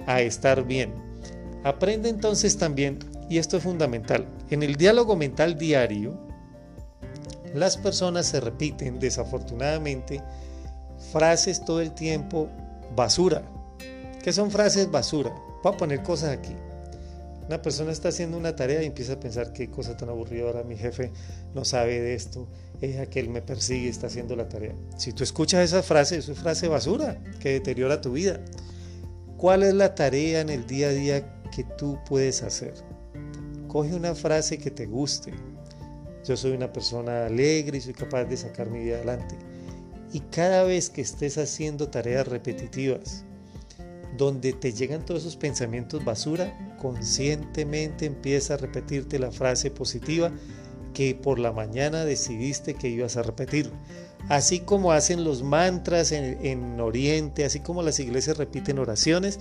a 0.05 0.21
estar 0.21 0.63
bien. 0.63 0.93
Aprende 1.63 2.09
entonces 2.09 2.59
también, 2.59 2.99
y 3.27 3.39
esto 3.39 3.57
es 3.57 3.63
fundamental, 3.63 4.27
en 4.51 4.61
el 4.61 4.75
diálogo 4.75 5.15
mental 5.15 5.57
diario, 5.57 6.15
las 7.55 7.75
personas 7.75 8.27
se 8.27 8.39
repiten 8.39 8.99
desafortunadamente 8.99 10.21
frases 11.11 11.65
todo 11.65 11.81
el 11.81 11.91
tiempo 11.93 12.49
basura. 12.97 13.43
¿Qué 14.23 14.33
son 14.33 14.49
frases 14.49 14.89
basura? 14.89 15.31
Voy 15.63 15.73
a 15.73 15.77
poner 15.77 16.01
cosas 16.01 16.31
aquí. 16.31 16.53
Una 17.47 17.61
persona 17.61 17.91
está 17.91 18.09
haciendo 18.09 18.37
una 18.37 18.55
tarea 18.55 18.81
y 18.81 18.87
empieza 18.87 19.13
a 19.13 19.19
pensar 19.19 19.53
qué 19.53 19.69
cosa 19.69 19.95
tan 19.95 20.09
aburridora, 20.09 20.63
mi 20.63 20.75
jefe 20.75 21.11
no 21.53 21.63
sabe 21.63 22.01
de 22.01 22.15
esto, 22.15 22.49
es 22.81 22.99
aquel 22.99 23.29
me 23.29 23.41
persigue, 23.41 23.87
está 23.87 24.07
haciendo 24.07 24.35
la 24.35 24.49
tarea. 24.49 24.73
Si 24.97 25.13
tú 25.13 25.23
escuchas 25.23 25.63
esa 25.63 25.81
frase, 25.83 26.17
es 26.17 26.27
una 26.27 26.41
frase 26.41 26.67
basura 26.67 27.23
que 27.39 27.51
deteriora 27.51 28.01
tu 28.01 28.13
vida. 28.13 28.41
¿Cuál 29.37 29.61
es 29.63 29.75
la 29.75 29.93
tarea 29.95 30.41
en 30.41 30.49
el 30.49 30.65
día 30.65 30.87
a 30.87 30.91
día 30.91 31.41
que 31.55 31.63
tú 31.77 31.99
puedes 32.09 32.41
hacer? 32.41 32.73
Coge 33.67 33.93
una 33.93 34.15
frase 34.15 34.57
que 34.57 34.71
te 34.71 34.87
guste. 34.87 35.31
Yo 36.25 36.35
soy 36.35 36.51
una 36.51 36.73
persona 36.73 37.27
alegre 37.27 37.77
y 37.77 37.81
soy 37.81 37.93
capaz 37.93 38.25
de 38.25 38.35
sacar 38.35 38.69
mi 38.69 38.79
vida 38.79 38.95
adelante. 38.95 39.37
Y 40.13 40.21
cada 40.21 40.63
vez 40.63 40.89
que 40.89 41.01
estés 41.01 41.37
haciendo 41.37 41.89
tareas 41.89 42.27
repetitivas, 42.27 43.25
donde 44.17 44.53
te 44.53 44.73
llegan 44.73 45.05
todos 45.05 45.21
esos 45.21 45.35
pensamientos 45.35 46.03
basura, 46.03 46.75
conscientemente 46.79 48.05
empieza 48.05 48.55
a 48.55 48.57
repetirte 48.57 49.19
la 49.19 49.31
frase 49.31 49.69
positiva 49.69 50.31
que 50.93 51.13
por 51.13 51.39
la 51.39 51.51
mañana 51.51 52.05
decidiste 52.05 52.73
que 52.73 52.89
ibas 52.89 53.17
a 53.17 53.23
repetir. 53.23 53.71
Así 54.29 54.59
como 54.61 54.91
hacen 54.91 55.23
los 55.23 55.43
mantras 55.43 56.11
en, 56.11 56.43
en, 56.45 56.79
Oriente, 56.79 57.45
así 57.45 57.59
como 57.59 57.83
las 57.83 57.99
iglesias 57.99 58.37
repiten 58.37 58.79
oraciones, 58.79 59.39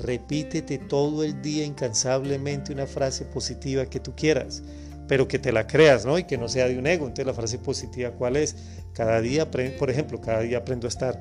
repítete 0.00 0.78
todo 0.78 1.22
el 1.22 1.42
día 1.42 1.64
incansablemente 1.64 2.72
una 2.72 2.86
frase 2.86 3.24
positiva 3.26 3.86
que 3.86 4.00
tú 4.00 4.14
quieras 4.16 4.62
pero 5.08 5.28
que 5.28 5.38
te 5.38 5.52
la 5.52 5.66
creas, 5.66 6.04
¿no? 6.06 6.18
Y 6.18 6.24
que 6.24 6.38
no 6.38 6.48
sea 6.48 6.66
de 6.68 6.78
un 6.78 6.86
ego. 6.86 7.06
Entonces 7.06 7.26
la 7.26 7.34
frase 7.34 7.58
positiva, 7.58 8.10
¿cuál 8.12 8.36
es? 8.36 8.56
Cada 8.92 9.20
día, 9.20 9.50
por 9.50 9.90
ejemplo, 9.90 10.20
cada 10.20 10.40
día 10.40 10.58
aprendo 10.58 10.86
a 10.86 10.88
estar 10.88 11.18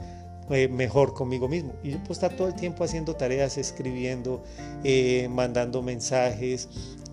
eh, 0.50 0.68
mejor 0.68 1.14
conmigo 1.14 1.48
mismo. 1.48 1.74
Y 1.84 1.92
yo 1.92 2.00
puedo 2.00 2.14
estar 2.14 2.36
todo 2.36 2.48
el 2.48 2.56
tiempo 2.56 2.84
haciendo 2.84 3.16
tareas, 3.16 3.58
escribiendo, 3.58 4.44
eh, 4.84 5.28
mandando 5.30 5.82
mensajes, 5.82 6.68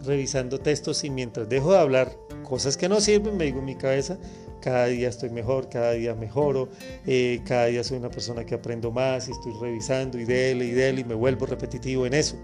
revisando 0.05 0.59
textos 0.59 1.05
y 1.05 1.11
mientras 1.11 1.49
dejo 1.49 1.73
de 1.73 1.79
hablar 1.79 2.17
cosas 2.43 2.77
que 2.77 2.89
no 2.89 3.01
sirven, 3.01 3.37
me 3.37 3.45
digo 3.45 3.61
en 3.61 3.67
mi 3.67 3.77
cabeza, 3.77 4.19
cada 4.61 4.87
día 4.87 5.09
estoy 5.09 5.31
mejor, 5.31 5.69
cada 5.69 5.93
día 5.93 6.15
mejoro, 6.15 6.69
eh, 7.07 7.41
cada 7.47 7.67
día 7.67 7.85
soy 7.85 7.99
una 7.99 8.11
persona 8.11 8.45
que 8.45 8.57
aprendo 8.57 8.91
más 8.91 9.29
y 9.29 9.33
estoy 9.33 9.53
revisando 9.61 10.19
y 10.19 10.25
dele 10.25 10.67
y 10.67 10.73
dele 10.73 11.03
y 11.03 11.05
me 11.05 11.15
vuelvo 11.15 11.47
repetitivo 11.47 12.07
en 12.07 12.15
eso. 12.15 12.37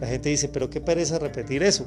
La 0.00 0.06
gente 0.06 0.28
dice, 0.28 0.48
pero 0.48 0.70
qué 0.70 0.80
pereza 0.80 1.18
repetir 1.18 1.62
eso, 1.62 1.86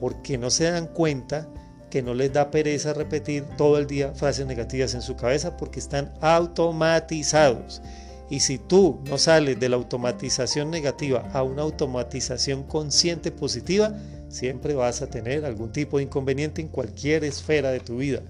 porque 0.00 0.38
no 0.38 0.48
se 0.48 0.64
dan 0.64 0.86
cuenta 0.86 1.46
que 1.90 2.02
no 2.02 2.14
les 2.14 2.32
da 2.32 2.50
pereza 2.50 2.94
repetir 2.94 3.44
todo 3.58 3.76
el 3.76 3.86
día 3.86 4.14
frases 4.14 4.46
negativas 4.46 4.94
en 4.94 5.02
su 5.02 5.14
cabeza 5.14 5.58
porque 5.58 5.78
están 5.78 6.14
automatizados. 6.22 7.82
Y 8.30 8.40
si 8.40 8.56
tú 8.56 9.00
no 9.04 9.18
sales 9.18 9.60
de 9.60 9.68
la 9.68 9.76
automatización 9.76 10.70
negativa 10.70 11.28
a 11.34 11.42
una 11.42 11.62
automatización 11.62 12.62
consciente 12.62 13.30
positiva, 13.30 13.92
siempre 14.30 14.72
vas 14.72 15.02
a 15.02 15.10
tener 15.10 15.44
algún 15.44 15.70
tipo 15.70 15.98
de 15.98 16.04
inconveniente 16.04 16.62
en 16.62 16.68
cualquier 16.68 17.22
esfera 17.24 17.70
de 17.70 17.80
tu 17.80 17.98
vida. 17.98 18.22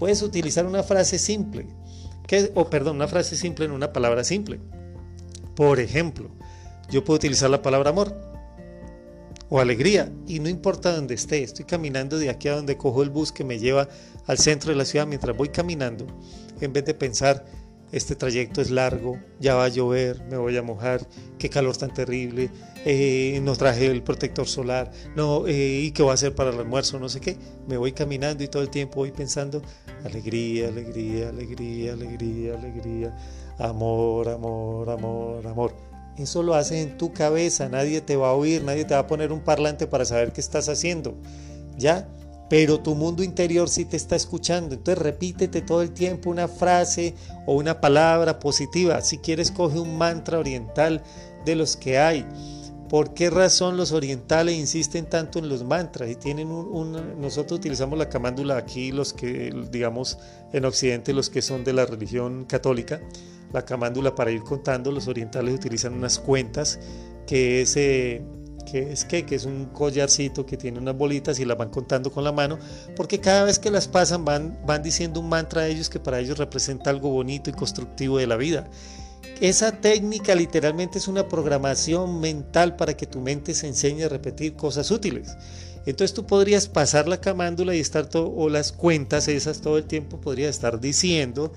Puedes 0.00 0.20
utilizar 0.20 0.66
una 0.66 0.82
frase 0.82 1.20
simple, 1.20 1.68
que, 2.26 2.50
o 2.56 2.68
perdón, 2.68 2.96
una 2.96 3.06
frase 3.06 3.36
simple 3.36 3.66
en 3.66 3.70
una 3.70 3.92
palabra 3.92 4.24
simple. 4.24 4.58
Por 5.54 5.78
ejemplo, 5.78 6.30
yo 6.90 7.04
puedo 7.04 7.18
utilizar 7.18 7.50
la 7.50 7.62
palabra 7.62 7.90
amor 7.90 8.33
o 9.48 9.60
alegría 9.60 10.12
y 10.26 10.40
no 10.40 10.48
importa 10.48 10.94
dónde 10.94 11.14
esté, 11.14 11.42
estoy 11.42 11.64
caminando 11.64 12.18
de 12.18 12.30
aquí 12.30 12.48
a 12.48 12.56
donde 12.56 12.76
cojo 12.76 13.02
el 13.02 13.10
bus 13.10 13.32
que 13.32 13.44
me 13.44 13.58
lleva 13.58 13.88
al 14.26 14.38
centro 14.38 14.70
de 14.70 14.76
la 14.76 14.84
ciudad 14.84 15.06
mientras 15.06 15.36
voy 15.36 15.48
caminando, 15.48 16.06
en 16.60 16.72
vez 16.72 16.84
de 16.84 16.94
pensar 16.94 17.44
este 17.94 18.16
trayecto 18.16 18.60
es 18.60 18.72
largo, 18.72 19.20
ya 19.38 19.54
va 19.54 19.66
a 19.66 19.68
llover, 19.68 20.24
me 20.24 20.36
voy 20.36 20.56
a 20.56 20.62
mojar, 20.62 21.06
qué 21.38 21.48
calor 21.48 21.76
tan 21.76 21.94
terrible, 21.94 22.50
eh, 22.84 23.38
no 23.40 23.54
traje 23.54 23.86
el 23.86 24.02
protector 24.02 24.48
solar, 24.48 24.90
no, 25.14 25.46
eh, 25.46 25.82
y 25.84 25.92
qué 25.92 26.02
voy 26.02 26.10
a 26.10 26.14
hacer 26.14 26.34
para 26.34 26.50
el 26.50 26.58
almuerzo, 26.58 26.98
no 26.98 27.08
sé 27.08 27.20
qué. 27.20 27.36
Me 27.68 27.76
voy 27.76 27.92
caminando 27.92 28.42
y 28.42 28.48
todo 28.48 28.62
el 28.62 28.70
tiempo 28.70 28.96
voy 28.96 29.12
pensando, 29.12 29.62
alegría, 30.04 30.68
alegría, 30.68 31.28
alegría, 31.28 31.92
alegría, 31.92 32.54
alegría, 32.54 33.16
amor, 33.58 34.28
amor, 34.28 34.90
amor, 34.90 35.46
amor. 35.46 35.93
Eso 36.16 36.42
lo 36.42 36.54
haces 36.54 36.86
en 36.86 36.96
tu 36.96 37.12
cabeza, 37.12 37.68
nadie 37.68 38.00
te 38.00 38.16
va 38.16 38.30
a 38.30 38.34
oír, 38.34 38.62
nadie 38.62 38.84
te 38.84 38.94
va 38.94 39.00
a 39.00 39.06
poner 39.06 39.32
un 39.32 39.40
parlante 39.40 39.86
para 39.86 40.04
saber 40.04 40.32
qué 40.32 40.40
estás 40.40 40.68
haciendo. 40.68 41.14
¿Ya? 41.76 42.08
pero 42.48 42.78
tu 42.78 42.94
mundo 42.94 43.22
interior 43.22 43.68
sí 43.68 43.84
te 43.84 43.96
está 43.96 44.16
escuchando. 44.16 44.74
Entonces 44.74 45.02
repítete 45.02 45.60
todo 45.62 45.82
el 45.82 45.90
tiempo 45.92 46.30
una 46.30 46.48
frase 46.48 47.14
o 47.46 47.54
una 47.54 47.80
palabra 47.80 48.38
positiva. 48.38 49.00
Si 49.00 49.18
quieres, 49.18 49.50
coge 49.50 49.78
un 49.78 49.96
mantra 49.96 50.38
oriental 50.38 51.02
de 51.44 51.56
los 51.56 51.76
que 51.76 51.98
hay. 51.98 52.26
¿Por 52.88 53.14
qué 53.14 53.30
razón 53.30 53.76
los 53.76 53.92
orientales 53.92 54.54
insisten 54.54 55.06
tanto 55.06 55.38
en 55.38 55.48
los 55.48 55.64
mantras? 55.64 56.10
Y 56.10 56.16
tienen 56.16 56.48
un, 56.48 57.20
nosotros 57.20 57.58
utilizamos 57.58 57.98
la 57.98 58.08
camándula 58.08 58.56
aquí, 58.56 58.92
los 58.92 59.12
que, 59.12 59.52
digamos, 59.72 60.18
en 60.52 60.64
Occidente, 60.64 61.12
los 61.12 61.30
que 61.30 61.42
son 61.42 61.64
de 61.64 61.72
la 61.72 61.86
religión 61.86 62.44
católica, 62.44 63.00
la 63.54 63.64
camándula 63.64 64.14
para 64.14 64.32
ir 64.32 64.42
contando, 64.42 64.90
los 64.90 65.06
orientales 65.06 65.54
utilizan 65.54 65.94
unas 65.94 66.18
cuentas 66.18 66.80
que 67.26 67.62
es 67.62 67.76
eh, 67.76 68.22
que 68.70 68.92
es 68.92 69.04
que, 69.04 69.24
que 69.24 69.36
es 69.36 69.44
un 69.44 69.66
collarcito 69.66 70.44
que 70.44 70.56
tiene 70.56 70.78
unas 70.78 70.96
bolitas 70.96 71.38
y 71.38 71.44
las 71.44 71.56
van 71.56 71.68
contando 71.70 72.10
con 72.10 72.24
la 72.24 72.32
mano, 72.32 72.58
porque 72.96 73.20
cada 73.20 73.44
vez 73.44 73.58
que 73.58 73.70
las 73.70 73.86
pasan 73.86 74.24
van, 74.24 74.58
van 74.66 74.82
diciendo 74.82 75.20
un 75.20 75.28
mantra 75.28 75.62
a 75.62 75.68
ellos 75.68 75.88
que 75.88 76.00
para 76.00 76.18
ellos 76.18 76.38
representa 76.38 76.90
algo 76.90 77.10
bonito 77.10 77.50
y 77.50 77.52
constructivo 77.52 78.18
de 78.18 78.26
la 78.26 78.36
vida. 78.36 78.68
Esa 79.40 79.72
técnica 79.72 80.34
literalmente 80.34 80.98
es 80.98 81.08
una 81.08 81.28
programación 81.28 82.20
mental 82.20 82.76
para 82.76 82.96
que 82.96 83.06
tu 83.06 83.20
mente 83.20 83.54
se 83.54 83.68
enseñe 83.68 84.04
a 84.04 84.08
repetir 84.08 84.54
cosas 84.54 84.90
útiles. 84.90 85.36
Entonces 85.86 86.14
tú 86.14 86.26
podrías 86.26 86.66
pasar 86.66 87.08
la 87.08 87.20
camándula 87.20 87.74
y 87.74 87.80
estar 87.80 88.06
todo, 88.06 88.32
o 88.34 88.48
las 88.48 88.72
cuentas 88.72 89.28
esas 89.28 89.60
todo 89.60 89.76
el 89.76 89.84
tiempo, 89.84 90.20
podría 90.20 90.48
estar 90.48 90.80
diciendo 90.80 91.52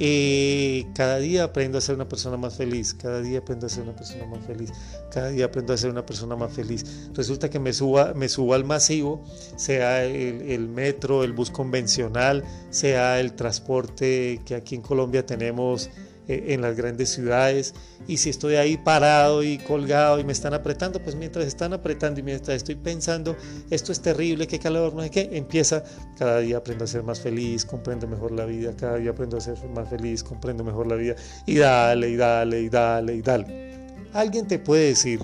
eh, 0.00 0.86
cada 0.94 1.18
día 1.18 1.44
aprendo 1.44 1.78
a 1.78 1.80
ser 1.80 1.94
una 1.94 2.08
persona 2.08 2.36
más 2.36 2.56
feliz, 2.56 2.94
cada 2.94 3.20
día 3.20 3.38
aprendo 3.38 3.66
a 3.66 3.68
ser 3.68 3.84
una 3.84 3.94
persona 3.94 4.26
más 4.26 4.44
feliz, 4.44 4.72
cada 5.10 5.28
día 5.28 5.44
aprendo 5.44 5.72
a 5.72 5.76
ser 5.76 5.90
una 5.90 6.04
persona 6.04 6.34
más 6.36 6.52
feliz. 6.52 7.08
Resulta 7.14 7.48
que 7.48 7.60
me 7.60 7.72
suba, 7.72 8.12
me 8.14 8.28
subo 8.28 8.54
al 8.54 8.64
masivo, 8.64 9.24
sea 9.56 10.04
el, 10.04 10.68
metro, 10.68 11.22
el 11.22 11.32
bus 11.32 11.50
convencional, 11.50 12.44
sea 12.70 13.20
el 13.20 13.34
transporte 13.34 14.40
que 14.44 14.56
aquí 14.56 14.74
en 14.74 14.82
Colombia 14.82 15.24
tenemos 15.24 15.90
eh, 16.28 16.46
en 16.48 16.62
las 16.62 16.76
grandes 16.76 17.10
ciudades 17.10 17.74
y 18.06 18.18
si 18.18 18.30
estoy 18.30 18.56
ahí 18.56 18.76
parado 18.76 19.42
y 19.42 19.58
colgado 19.58 20.18
y 20.18 20.24
me 20.24 20.32
están 20.32 20.54
apretando, 20.54 21.00
pues 21.00 21.16
mientras 21.16 21.46
están 21.46 21.72
apretando 21.72 22.20
y 22.20 22.22
mientras 22.22 22.56
estoy 22.56 22.74
pensando, 22.74 23.36
esto 23.70 23.92
es 23.92 24.00
terrible, 24.00 24.46
qué 24.46 24.58
calor, 24.58 24.94
no 24.94 25.02
sé 25.02 25.10
qué, 25.10 25.30
empieza, 25.32 25.84
cada 26.18 26.40
día 26.40 26.58
aprendo 26.58 26.84
a 26.84 26.86
ser 26.86 27.02
más 27.02 27.20
feliz, 27.20 27.64
comprendo 27.64 28.06
mejor 28.06 28.32
la 28.32 28.44
vida, 28.44 28.72
cada 28.76 28.96
día 28.96 29.10
aprendo 29.10 29.36
a 29.36 29.40
ser 29.40 29.56
más 29.74 29.88
feliz, 29.88 30.22
comprendo 30.22 30.64
mejor 30.64 30.86
la 30.86 30.96
vida 30.96 31.14
y 31.46 31.56
dale 31.56 32.10
y 32.10 32.16
dale 32.16 32.60
y 32.60 32.68
dale 32.68 33.14
y 33.14 33.22
dale. 33.22 33.74
Alguien 34.12 34.46
te 34.46 34.58
puede 34.58 34.86
decir, 34.86 35.20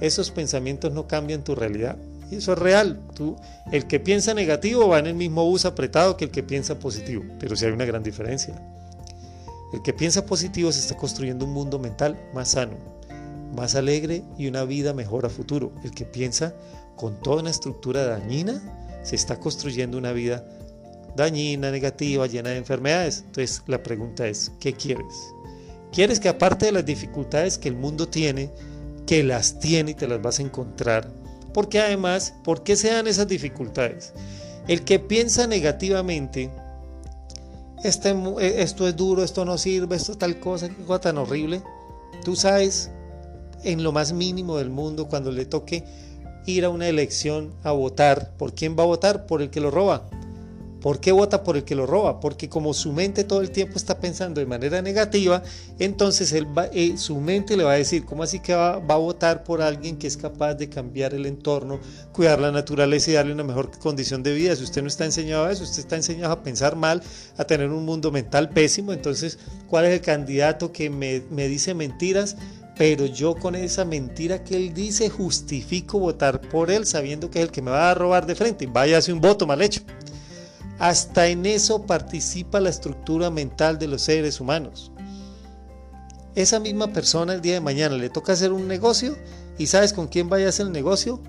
esos 0.00 0.30
pensamientos 0.30 0.92
no 0.92 1.06
cambian 1.08 1.44
tu 1.44 1.54
realidad. 1.54 1.96
Y 2.30 2.36
eso 2.36 2.52
es 2.52 2.58
real. 2.58 3.00
Tú, 3.14 3.36
el 3.72 3.86
que 3.86 4.00
piensa 4.00 4.34
negativo 4.34 4.88
va 4.88 4.98
en 4.98 5.06
el 5.06 5.14
mismo 5.14 5.44
bus 5.44 5.64
apretado 5.64 6.16
que 6.16 6.26
el 6.26 6.30
que 6.30 6.42
piensa 6.42 6.78
positivo, 6.78 7.24
pero 7.40 7.56
sí 7.56 7.64
hay 7.64 7.72
una 7.72 7.86
gran 7.86 8.02
diferencia. 8.02 8.54
El 9.72 9.82
que 9.82 9.92
piensa 9.92 10.24
positivo 10.24 10.72
se 10.72 10.80
está 10.80 10.96
construyendo 10.96 11.44
un 11.44 11.52
mundo 11.52 11.78
mental 11.78 12.18
más 12.32 12.50
sano, 12.50 12.76
más 13.54 13.74
alegre 13.74 14.24
y 14.38 14.46
una 14.46 14.64
vida 14.64 14.94
mejor 14.94 15.26
a 15.26 15.30
futuro. 15.30 15.72
El 15.84 15.90
que 15.90 16.04
piensa 16.04 16.54
con 16.96 17.20
toda 17.20 17.42
una 17.42 17.50
estructura 17.50 18.04
dañina 18.06 18.62
se 19.02 19.16
está 19.16 19.38
construyendo 19.38 19.98
una 19.98 20.12
vida 20.12 20.44
dañina, 21.16 21.70
negativa, 21.70 22.26
llena 22.26 22.50
de 22.50 22.58
enfermedades. 22.58 23.24
Entonces 23.26 23.62
la 23.66 23.82
pregunta 23.82 24.26
es, 24.26 24.52
¿qué 24.60 24.72
quieres? 24.72 25.14
¿Quieres 25.92 26.20
que 26.20 26.28
aparte 26.28 26.66
de 26.66 26.72
las 26.72 26.86
dificultades 26.86 27.58
que 27.58 27.68
el 27.68 27.76
mundo 27.76 28.08
tiene, 28.08 28.50
que 29.06 29.22
las 29.22 29.58
tiene 29.58 29.92
y 29.92 29.94
te 29.94 30.08
las 30.08 30.22
vas 30.22 30.38
a 30.38 30.42
encontrar? 30.42 31.10
Porque 31.52 31.80
además, 31.80 32.34
¿por 32.44 32.62
qué 32.62 32.76
se 32.76 32.90
dan 32.90 33.06
esas 33.06 33.26
dificultades? 33.26 34.12
El 34.68 34.84
que 34.84 34.98
piensa 34.98 35.46
negativamente 35.46 36.50
este, 37.84 38.10
eh, 38.10 38.62
esto 38.62 38.88
es 38.88 38.96
duro, 38.96 39.22
esto 39.22 39.44
no 39.44 39.58
sirve, 39.58 39.96
esto 39.96 40.12
es 40.12 40.18
tal 40.18 40.38
cosa, 40.40 40.68
qué 40.68 40.84
cosa 40.84 41.00
tan 41.00 41.18
horrible. 41.18 41.62
Tú 42.24 42.36
sabes, 42.36 42.90
en 43.62 43.82
lo 43.82 43.92
más 43.92 44.12
mínimo 44.12 44.56
del 44.58 44.70
mundo, 44.70 45.08
cuando 45.08 45.30
le 45.32 45.46
toque 45.46 45.84
ir 46.46 46.64
a 46.64 46.70
una 46.70 46.88
elección 46.88 47.54
a 47.62 47.72
votar, 47.72 48.32
¿por 48.36 48.54
quién 48.54 48.76
va 48.78 48.82
a 48.82 48.86
votar? 48.86 49.26
Por 49.26 49.42
el 49.42 49.50
que 49.50 49.60
lo 49.60 49.70
roba. 49.70 50.08
¿Por 50.88 51.00
qué 51.00 51.12
vota 51.12 51.44
por 51.44 51.58
el 51.58 51.64
que 51.64 51.74
lo 51.74 51.84
roba? 51.84 52.18
Porque 52.18 52.48
como 52.48 52.72
su 52.72 52.94
mente 52.94 53.22
todo 53.22 53.42
el 53.42 53.50
tiempo 53.50 53.76
está 53.76 54.00
pensando 54.00 54.40
de 54.40 54.46
manera 54.46 54.80
negativa, 54.80 55.42
entonces 55.78 56.32
él 56.32 56.46
eh, 56.72 56.96
su 56.96 57.20
mente 57.20 57.58
le 57.58 57.64
va 57.64 57.72
a 57.72 57.76
decir, 57.76 58.06
¿cómo 58.06 58.22
así 58.22 58.40
que 58.40 58.54
va, 58.54 58.78
va, 58.78 58.94
a 58.94 58.96
votar 58.96 59.44
por 59.44 59.60
alguien 59.60 59.98
que 59.98 60.06
es 60.06 60.16
capaz 60.16 60.54
de 60.54 60.70
cambiar 60.70 61.12
el 61.12 61.26
entorno, 61.26 61.78
cuidar 62.10 62.40
la 62.40 62.52
naturaleza 62.52 63.10
y 63.10 63.14
darle 63.14 63.34
una 63.34 63.44
mejor 63.44 63.70
condición 63.78 64.22
de 64.22 64.32
vida? 64.32 64.56
Si 64.56 64.64
usted 64.64 64.80
no 64.80 64.88
está 64.88 65.04
enseñado 65.04 65.44
a 65.44 65.52
eso, 65.52 65.62
usted 65.62 65.80
está 65.80 65.94
enseñado 65.94 66.32
a 66.32 66.42
pensar 66.42 66.74
mal, 66.74 67.02
a 67.36 67.44
tener 67.44 67.68
un 67.68 67.84
mundo 67.84 68.10
mental 68.10 68.48
pésimo, 68.48 68.94
entonces, 68.94 69.38
¿cuál 69.66 69.84
es 69.84 69.92
el 69.92 70.00
candidato 70.00 70.72
que 70.72 70.88
me, 70.88 71.22
me 71.30 71.48
dice 71.48 71.74
mentiras? 71.74 72.34
pero 72.78 73.04
yo 73.04 73.34
con 73.34 73.56
esa 73.56 73.84
mentira 73.84 74.42
que 74.44 74.56
él 74.56 74.72
dice 74.72 75.10
justifico 75.10 75.98
votar 75.98 76.40
por 76.40 76.70
él 76.70 76.86
sabiendo 76.86 77.28
que 77.28 77.40
es 77.40 77.44
el 77.44 77.50
que 77.50 77.60
me 77.60 77.72
va 77.72 77.90
a 77.90 77.94
robar 77.94 78.24
de 78.24 78.36
frente. 78.36 78.66
Vaya 78.66 78.98
hace 78.98 79.12
un 79.12 79.20
voto 79.20 79.48
mal 79.48 79.60
hecho. 79.60 79.82
Hasta 80.78 81.26
en 81.26 81.44
eso 81.44 81.86
participa 81.86 82.60
la 82.60 82.70
estructura 82.70 83.30
mental 83.30 83.78
de 83.78 83.88
los 83.88 84.02
seres 84.02 84.40
humanos. 84.40 84.92
Esa 86.34 86.60
misma 86.60 86.92
persona 86.92 87.34
el 87.34 87.40
día 87.40 87.54
de 87.54 87.60
mañana 87.60 87.96
le 87.96 88.10
toca 88.10 88.32
hacer 88.32 88.52
un 88.52 88.68
negocio 88.68 89.16
y 89.58 89.66
sabes 89.66 89.92
con 89.92 90.06
quién 90.06 90.28
vaya 90.28 90.46
a 90.46 90.48
hacer 90.50 90.66
el 90.66 90.72
negocio? 90.72 91.20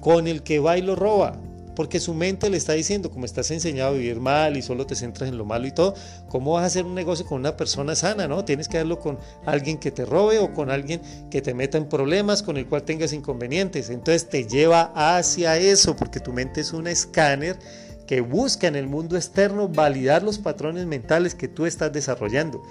Con 0.00 0.26
el 0.26 0.42
que 0.42 0.58
va 0.58 0.78
y 0.78 0.82
lo 0.82 0.96
roba. 0.96 1.38
Porque 1.76 2.00
su 2.00 2.14
mente 2.14 2.48
le 2.48 2.56
está 2.56 2.72
diciendo, 2.72 3.10
como 3.10 3.26
estás 3.26 3.50
enseñado 3.50 3.90
a 3.90 3.94
vivir 3.94 4.20
mal 4.20 4.56
y 4.56 4.62
solo 4.62 4.86
te 4.86 4.94
centras 4.94 5.28
en 5.28 5.36
lo 5.36 5.44
malo 5.44 5.66
y 5.66 5.72
todo, 5.72 5.94
¿cómo 6.28 6.52
vas 6.52 6.62
a 6.62 6.66
hacer 6.66 6.86
un 6.86 6.94
negocio 6.94 7.26
con 7.26 7.40
una 7.40 7.56
persona 7.56 7.96
sana? 7.96 8.28
¿no? 8.28 8.44
Tienes 8.44 8.68
que 8.68 8.78
hacerlo 8.78 9.00
con 9.00 9.18
alguien 9.44 9.78
que 9.78 9.90
te 9.90 10.06
robe 10.06 10.38
o 10.38 10.54
con 10.54 10.70
alguien 10.70 11.02
que 11.30 11.42
te 11.42 11.52
meta 11.52 11.76
en 11.76 11.88
problemas, 11.88 12.42
con 12.42 12.56
el 12.56 12.66
cual 12.68 12.84
tengas 12.84 13.12
inconvenientes. 13.12 13.90
Entonces 13.90 14.30
te 14.30 14.46
lleva 14.46 14.92
hacia 14.94 15.58
eso, 15.58 15.96
porque 15.96 16.20
tu 16.20 16.32
mente 16.32 16.60
es 16.60 16.72
un 16.72 16.86
escáner 16.86 17.58
que 18.06 18.20
busca 18.20 18.66
en 18.66 18.76
el 18.76 18.86
mundo 18.86 19.16
externo 19.16 19.68
validar 19.68 20.22
los 20.22 20.38
patrones 20.38 20.86
mentales 20.86 21.34
que 21.34 21.48
tú 21.48 21.66
estás 21.66 21.92
desarrollando. 21.92 22.62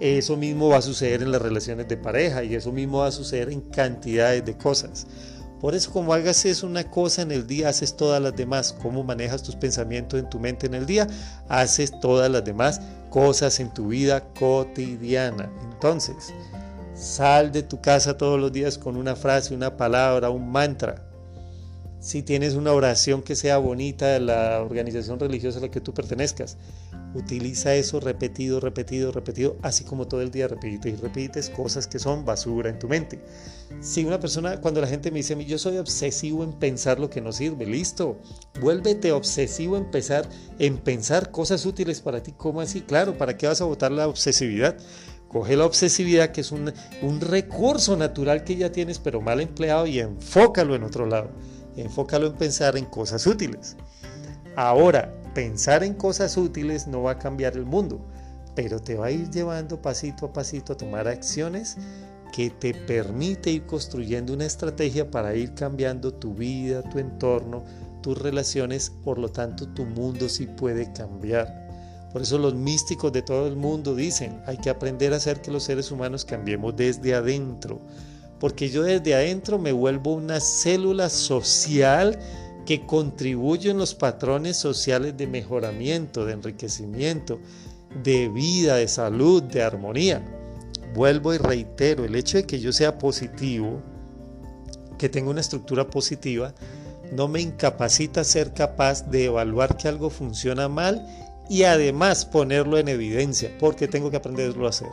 Eso 0.00 0.36
mismo 0.36 0.70
va 0.70 0.78
a 0.78 0.82
suceder 0.82 1.22
en 1.22 1.30
las 1.30 1.42
relaciones 1.42 1.86
de 1.86 1.96
pareja 1.96 2.42
y 2.42 2.54
eso 2.54 2.72
mismo 2.72 2.98
va 2.98 3.08
a 3.08 3.12
suceder 3.12 3.50
en 3.50 3.60
cantidades 3.60 4.44
de 4.44 4.56
cosas. 4.56 5.06
Por 5.60 5.74
eso 5.74 5.92
como 5.92 6.14
hagas 6.14 6.46
eso 6.46 6.66
una 6.66 6.84
cosa 6.84 7.20
en 7.20 7.32
el 7.32 7.46
día, 7.46 7.68
haces 7.68 7.94
todas 7.94 8.20
las 8.22 8.34
demás. 8.34 8.74
Cómo 8.80 9.04
manejas 9.04 9.42
tus 9.42 9.56
pensamientos 9.56 10.18
en 10.18 10.30
tu 10.30 10.40
mente 10.40 10.66
en 10.66 10.72
el 10.72 10.86
día, 10.86 11.06
haces 11.48 11.92
todas 12.00 12.30
las 12.30 12.42
demás 12.44 12.80
cosas 13.10 13.60
en 13.60 13.72
tu 13.74 13.88
vida 13.88 14.24
cotidiana. 14.32 15.52
Entonces, 15.70 16.32
sal 16.94 17.52
de 17.52 17.62
tu 17.62 17.78
casa 17.82 18.16
todos 18.16 18.40
los 18.40 18.52
días 18.52 18.78
con 18.78 18.96
una 18.96 19.14
frase, 19.14 19.54
una 19.54 19.76
palabra, 19.76 20.30
un 20.30 20.50
mantra. 20.50 21.09
Si 22.00 22.22
tienes 22.22 22.54
una 22.54 22.72
oración 22.72 23.22
que 23.22 23.36
sea 23.36 23.58
bonita 23.58 24.08
de 24.08 24.20
la 24.20 24.62
organización 24.62 25.20
religiosa 25.20 25.58
a 25.58 25.62
la 25.62 25.70
que 25.70 25.80
tú 25.80 25.94
pertenezcas, 25.94 26.56
Utiliza 27.12 27.74
eso 27.74 27.98
repetido, 27.98 28.60
repetido, 28.60 29.10
repetido, 29.10 29.56
así 29.62 29.82
como 29.82 30.06
todo 30.06 30.22
el 30.22 30.30
día 30.30 30.46
repites 30.46 30.92
y 30.92 30.96
repites 30.96 31.50
cosas 31.50 31.88
que 31.88 31.98
son 31.98 32.24
basura 32.24 32.70
en 32.70 32.78
tu 32.78 32.86
mente. 32.86 33.18
Si 33.80 34.04
una 34.04 34.20
persona, 34.20 34.60
cuando 34.60 34.80
la 34.80 34.86
gente 34.86 35.10
me 35.10 35.18
dice 35.18 35.32
a 35.32 35.36
mí, 35.36 35.44
yo 35.44 35.58
soy 35.58 35.78
obsesivo 35.78 36.44
en 36.44 36.52
pensar 36.52 37.00
lo 37.00 37.10
que 37.10 37.20
no 37.20 37.32
sirve, 37.32 37.66
listo, 37.66 38.20
vuélvete 38.60 39.10
obsesivo 39.10 39.76
en 39.76 39.90
pensar, 39.90 40.28
en 40.60 40.78
pensar 40.78 41.32
cosas 41.32 41.66
útiles 41.66 42.00
para 42.00 42.22
ti. 42.22 42.32
¿Cómo 42.36 42.60
así? 42.60 42.82
Claro, 42.82 43.18
¿para 43.18 43.36
qué 43.36 43.48
vas 43.48 43.60
a 43.60 43.64
votar 43.64 43.90
la 43.90 44.06
obsesividad? 44.06 44.76
Coge 45.26 45.56
la 45.56 45.66
obsesividad, 45.66 46.30
que 46.30 46.42
es 46.42 46.52
un, 46.52 46.72
un 47.02 47.20
recurso 47.20 47.96
natural 47.96 48.44
que 48.44 48.54
ya 48.54 48.70
tienes, 48.70 49.00
pero 49.00 49.20
mal 49.20 49.40
empleado, 49.40 49.86
y 49.86 49.98
enfócalo 49.98 50.76
en 50.76 50.84
otro 50.84 51.06
lado. 51.06 51.30
Enfócalo 51.80 52.26
en 52.26 52.34
pensar 52.34 52.76
en 52.76 52.84
cosas 52.84 53.26
útiles. 53.26 53.76
Ahora, 54.56 55.14
pensar 55.34 55.84
en 55.84 55.94
cosas 55.94 56.36
útiles 56.36 56.86
no 56.86 57.02
va 57.02 57.12
a 57.12 57.18
cambiar 57.18 57.54
el 57.54 57.64
mundo, 57.64 58.00
pero 58.54 58.80
te 58.80 58.96
va 58.96 59.06
a 59.06 59.10
ir 59.10 59.30
llevando 59.30 59.80
pasito 59.80 60.26
a 60.26 60.32
pasito 60.32 60.72
a 60.72 60.76
tomar 60.76 61.08
acciones 61.08 61.76
que 62.32 62.50
te 62.50 62.74
permite 62.74 63.50
ir 63.50 63.66
construyendo 63.66 64.32
una 64.32 64.46
estrategia 64.46 65.10
para 65.10 65.34
ir 65.34 65.54
cambiando 65.54 66.12
tu 66.12 66.34
vida, 66.34 66.82
tu 66.82 66.98
entorno, 66.98 67.64
tus 68.02 68.18
relaciones, 68.18 68.90
por 69.04 69.18
lo 69.18 69.28
tanto 69.30 69.68
tu 69.68 69.84
mundo 69.84 70.28
sí 70.28 70.46
puede 70.46 70.92
cambiar. 70.92 71.68
Por 72.12 72.22
eso 72.22 72.38
los 72.38 72.54
místicos 72.54 73.12
de 73.12 73.22
todo 73.22 73.46
el 73.46 73.56
mundo 73.56 73.94
dicen, 73.94 74.42
hay 74.46 74.56
que 74.56 74.70
aprender 74.70 75.12
a 75.12 75.16
hacer 75.16 75.40
que 75.40 75.50
los 75.50 75.62
seres 75.62 75.92
humanos 75.92 76.24
cambiemos 76.24 76.74
desde 76.76 77.14
adentro, 77.14 77.80
porque 78.40 78.70
yo 78.70 78.82
desde 78.82 79.14
adentro 79.14 79.58
me 79.58 79.70
vuelvo 79.70 80.14
una 80.14 80.40
célula 80.40 81.10
social 81.10 82.18
que 82.64 82.86
contribuyen 82.86 83.78
los 83.78 83.94
patrones 83.94 84.56
sociales 84.56 85.16
de 85.16 85.26
mejoramiento, 85.26 86.24
de 86.24 86.32
enriquecimiento, 86.32 87.38
de 88.02 88.28
vida, 88.28 88.76
de 88.76 88.88
salud, 88.88 89.42
de 89.42 89.62
armonía. 89.62 90.24
Vuelvo 90.94 91.34
y 91.34 91.38
reitero, 91.38 92.04
el 92.04 92.16
hecho 92.16 92.38
de 92.38 92.44
que 92.44 92.58
yo 92.58 92.72
sea 92.72 92.98
positivo, 92.98 93.80
que 94.98 95.08
tenga 95.08 95.30
una 95.30 95.40
estructura 95.40 95.88
positiva, 95.88 96.54
no 97.12 97.28
me 97.28 97.40
incapacita 97.40 98.24
ser 98.24 98.54
capaz 98.54 99.10
de 99.10 99.26
evaluar 99.26 99.76
que 99.76 99.88
algo 99.88 100.10
funciona 100.10 100.68
mal 100.68 101.06
y 101.48 101.64
además 101.64 102.24
ponerlo 102.24 102.78
en 102.78 102.88
evidencia, 102.88 103.50
porque 103.58 103.88
tengo 103.88 104.10
que 104.10 104.18
aprenderlo 104.18 104.66
a 104.66 104.70
hacer. 104.70 104.90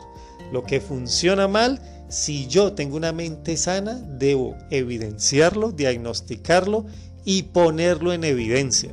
Lo 0.52 0.64
que 0.64 0.80
funciona 0.80 1.46
mal, 1.46 1.80
si 2.08 2.46
yo 2.46 2.72
tengo 2.72 2.96
una 2.96 3.12
mente 3.12 3.56
sana, 3.56 3.94
debo 3.94 4.56
evidenciarlo, 4.70 5.72
diagnosticarlo 5.72 6.86
y 7.24 7.44
ponerlo 7.44 8.12
en 8.12 8.24
evidencia. 8.24 8.92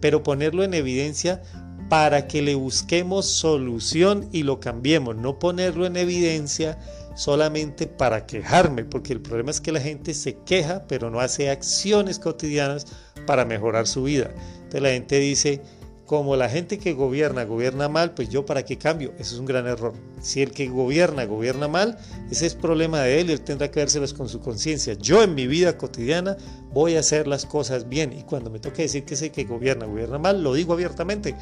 Pero 0.00 0.22
ponerlo 0.22 0.64
en 0.64 0.74
evidencia 0.74 1.42
para 1.88 2.26
que 2.26 2.42
le 2.42 2.54
busquemos 2.54 3.26
solución 3.26 4.28
y 4.32 4.42
lo 4.42 4.60
cambiemos, 4.60 5.16
no 5.16 5.38
ponerlo 5.38 5.86
en 5.86 5.96
evidencia 5.96 6.78
solamente 7.16 7.86
para 7.86 8.26
quejarme, 8.26 8.84
porque 8.84 9.12
el 9.12 9.20
problema 9.20 9.50
es 9.50 9.60
que 9.60 9.72
la 9.72 9.80
gente 9.80 10.14
se 10.14 10.36
queja, 10.44 10.84
pero 10.86 11.10
no 11.10 11.20
hace 11.20 11.50
acciones 11.50 12.18
cotidianas 12.18 12.86
para 13.26 13.44
mejorar 13.44 13.86
su 13.86 14.04
vida. 14.04 14.30
Entonces 14.56 14.82
la 14.82 14.90
gente 14.90 15.18
dice, 15.18 15.62
como 16.08 16.36
la 16.36 16.48
gente 16.48 16.78
que 16.78 16.94
gobierna 16.94 17.44
gobierna 17.44 17.90
mal, 17.90 18.14
pues 18.14 18.30
yo 18.30 18.46
para 18.46 18.64
qué 18.64 18.78
cambio. 18.78 19.12
Eso 19.18 19.34
es 19.34 19.40
un 19.40 19.44
gran 19.44 19.66
error. 19.66 19.92
Si 20.22 20.40
el 20.40 20.52
que 20.52 20.66
gobierna 20.66 21.26
gobierna 21.26 21.68
mal, 21.68 21.98
ese 22.30 22.46
es 22.46 22.54
problema 22.54 23.02
de 23.02 23.20
él 23.20 23.28
y 23.28 23.34
él 23.34 23.42
tendrá 23.42 23.70
que 23.70 23.80
vérselas 23.80 24.14
con 24.14 24.26
su 24.26 24.40
conciencia. 24.40 24.94
Yo 24.94 25.22
en 25.22 25.34
mi 25.34 25.46
vida 25.46 25.76
cotidiana 25.76 26.38
voy 26.72 26.96
a 26.96 27.00
hacer 27.00 27.26
las 27.26 27.44
cosas 27.44 27.90
bien 27.90 28.14
y 28.14 28.22
cuando 28.22 28.48
me 28.48 28.58
toque 28.58 28.82
decir 28.82 29.04
que 29.04 29.14
ese 29.14 29.30
que 29.30 29.44
gobierna 29.44 29.84
gobierna 29.84 30.16
mal, 30.16 30.42
lo 30.42 30.54
digo 30.54 30.72
abiertamente. 30.72 31.34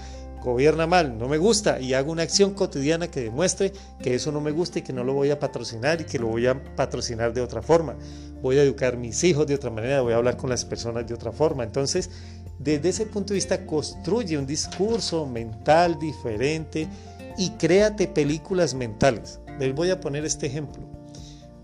Gobierna 0.42 0.88
mal, 0.88 1.16
no 1.16 1.28
me 1.28 1.38
gusta 1.38 1.80
y 1.80 1.94
hago 1.94 2.10
una 2.10 2.24
acción 2.24 2.52
cotidiana 2.52 3.08
que 3.08 3.20
demuestre 3.20 3.72
que 4.02 4.16
eso 4.16 4.32
no 4.32 4.40
me 4.40 4.50
gusta 4.50 4.80
y 4.80 4.82
que 4.82 4.92
no 4.92 5.04
lo 5.04 5.12
voy 5.12 5.30
a 5.30 5.38
patrocinar 5.38 6.00
y 6.00 6.04
que 6.04 6.18
lo 6.18 6.26
voy 6.26 6.48
a 6.48 6.60
patrocinar 6.74 7.32
de 7.32 7.40
otra 7.40 7.62
forma. 7.62 7.96
Voy 8.42 8.58
a 8.58 8.64
educar 8.64 8.94
a 8.94 8.96
mis 8.96 9.22
hijos 9.22 9.46
de 9.46 9.54
otra 9.54 9.70
manera, 9.70 10.00
voy 10.02 10.12
a 10.12 10.16
hablar 10.16 10.36
con 10.36 10.50
las 10.50 10.64
personas 10.64 11.06
de 11.06 11.14
otra 11.14 11.30
forma. 11.30 11.62
Entonces, 11.62 12.10
desde 12.58 12.88
ese 12.88 13.06
punto 13.06 13.28
de 13.28 13.36
vista 13.36 13.66
construye 13.66 14.38
un 14.38 14.46
discurso 14.46 15.26
mental 15.26 15.98
diferente 15.98 16.88
y 17.36 17.50
créate 17.50 18.08
películas 18.08 18.74
mentales. 18.74 19.40
Les 19.58 19.74
voy 19.74 19.90
a 19.90 20.00
poner 20.00 20.24
este 20.24 20.46
ejemplo. 20.46 20.82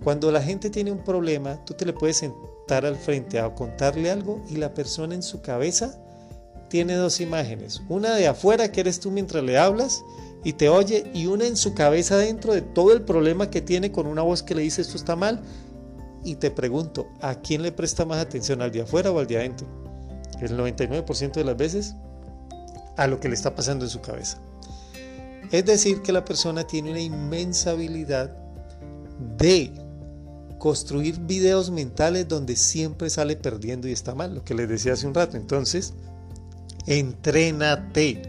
Cuando 0.04 0.30
la 0.32 0.42
gente 0.42 0.68
tiene 0.68 0.92
un 0.92 1.04
problema, 1.04 1.64
tú 1.64 1.74
te 1.74 1.86
le 1.86 1.92
puedes 1.92 2.18
sentar 2.18 2.84
al 2.84 2.96
frente 2.96 3.38
a 3.38 3.54
contarle 3.54 4.10
algo 4.10 4.42
y 4.48 4.56
la 4.56 4.74
persona 4.74 5.14
en 5.14 5.22
su 5.22 5.40
cabeza 5.40 5.98
tiene 6.68 6.94
dos 6.94 7.20
imágenes. 7.20 7.82
Una 7.88 8.14
de 8.14 8.26
afuera 8.26 8.72
que 8.72 8.80
eres 8.80 8.98
tú 8.98 9.10
mientras 9.10 9.44
le 9.44 9.58
hablas 9.58 10.02
y 10.44 10.54
te 10.54 10.68
oye 10.68 11.10
y 11.14 11.26
una 11.26 11.46
en 11.46 11.56
su 11.56 11.74
cabeza 11.74 12.16
dentro 12.16 12.52
de 12.52 12.62
todo 12.62 12.92
el 12.92 13.02
problema 13.02 13.50
que 13.50 13.60
tiene 13.60 13.92
con 13.92 14.06
una 14.06 14.22
voz 14.22 14.42
que 14.42 14.54
le 14.54 14.62
dice 14.62 14.82
esto 14.82 14.96
está 14.96 15.14
mal. 15.14 15.42
Y 16.24 16.36
te 16.36 16.50
pregunto, 16.50 17.08
¿a 17.20 17.36
quién 17.36 17.62
le 17.62 17.72
presta 17.72 18.04
más 18.04 18.18
atención, 18.18 18.62
al 18.62 18.70
de 18.70 18.82
afuera 18.82 19.10
o 19.10 19.18
al 19.18 19.26
de 19.26 19.38
adentro? 19.38 19.81
El 20.50 20.58
99% 20.58 21.32
de 21.32 21.44
las 21.44 21.56
veces, 21.56 21.94
a 22.96 23.06
lo 23.06 23.20
que 23.20 23.28
le 23.28 23.34
está 23.34 23.54
pasando 23.54 23.84
en 23.84 23.90
su 23.90 24.00
cabeza. 24.00 24.38
Es 25.50 25.64
decir, 25.64 26.02
que 26.02 26.12
la 26.12 26.24
persona 26.24 26.66
tiene 26.66 26.90
una 26.90 27.00
inmensa 27.00 27.72
habilidad 27.72 28.34
de 29.36 29.72
construir 30.58 31.18
videos 31.20 31.70
mentales 31.70 32.28
donde 32.28 32.56
siempre 32.56 33.10
sale 33.10 33.36
perdiendo 33.36 33.88
y 33.88 33.92
está 33.92 34.14
mal, 34.14 34.34
lo 34.34 34.44
que 34.44 34.54
les 34.54 34.68
decía 34.68 34.92
hace 34.92 35.06
un 35.06 35.14
rato. 35.14 35.36
Entonces, 35.36 35.92
entrénate 36.86 38.22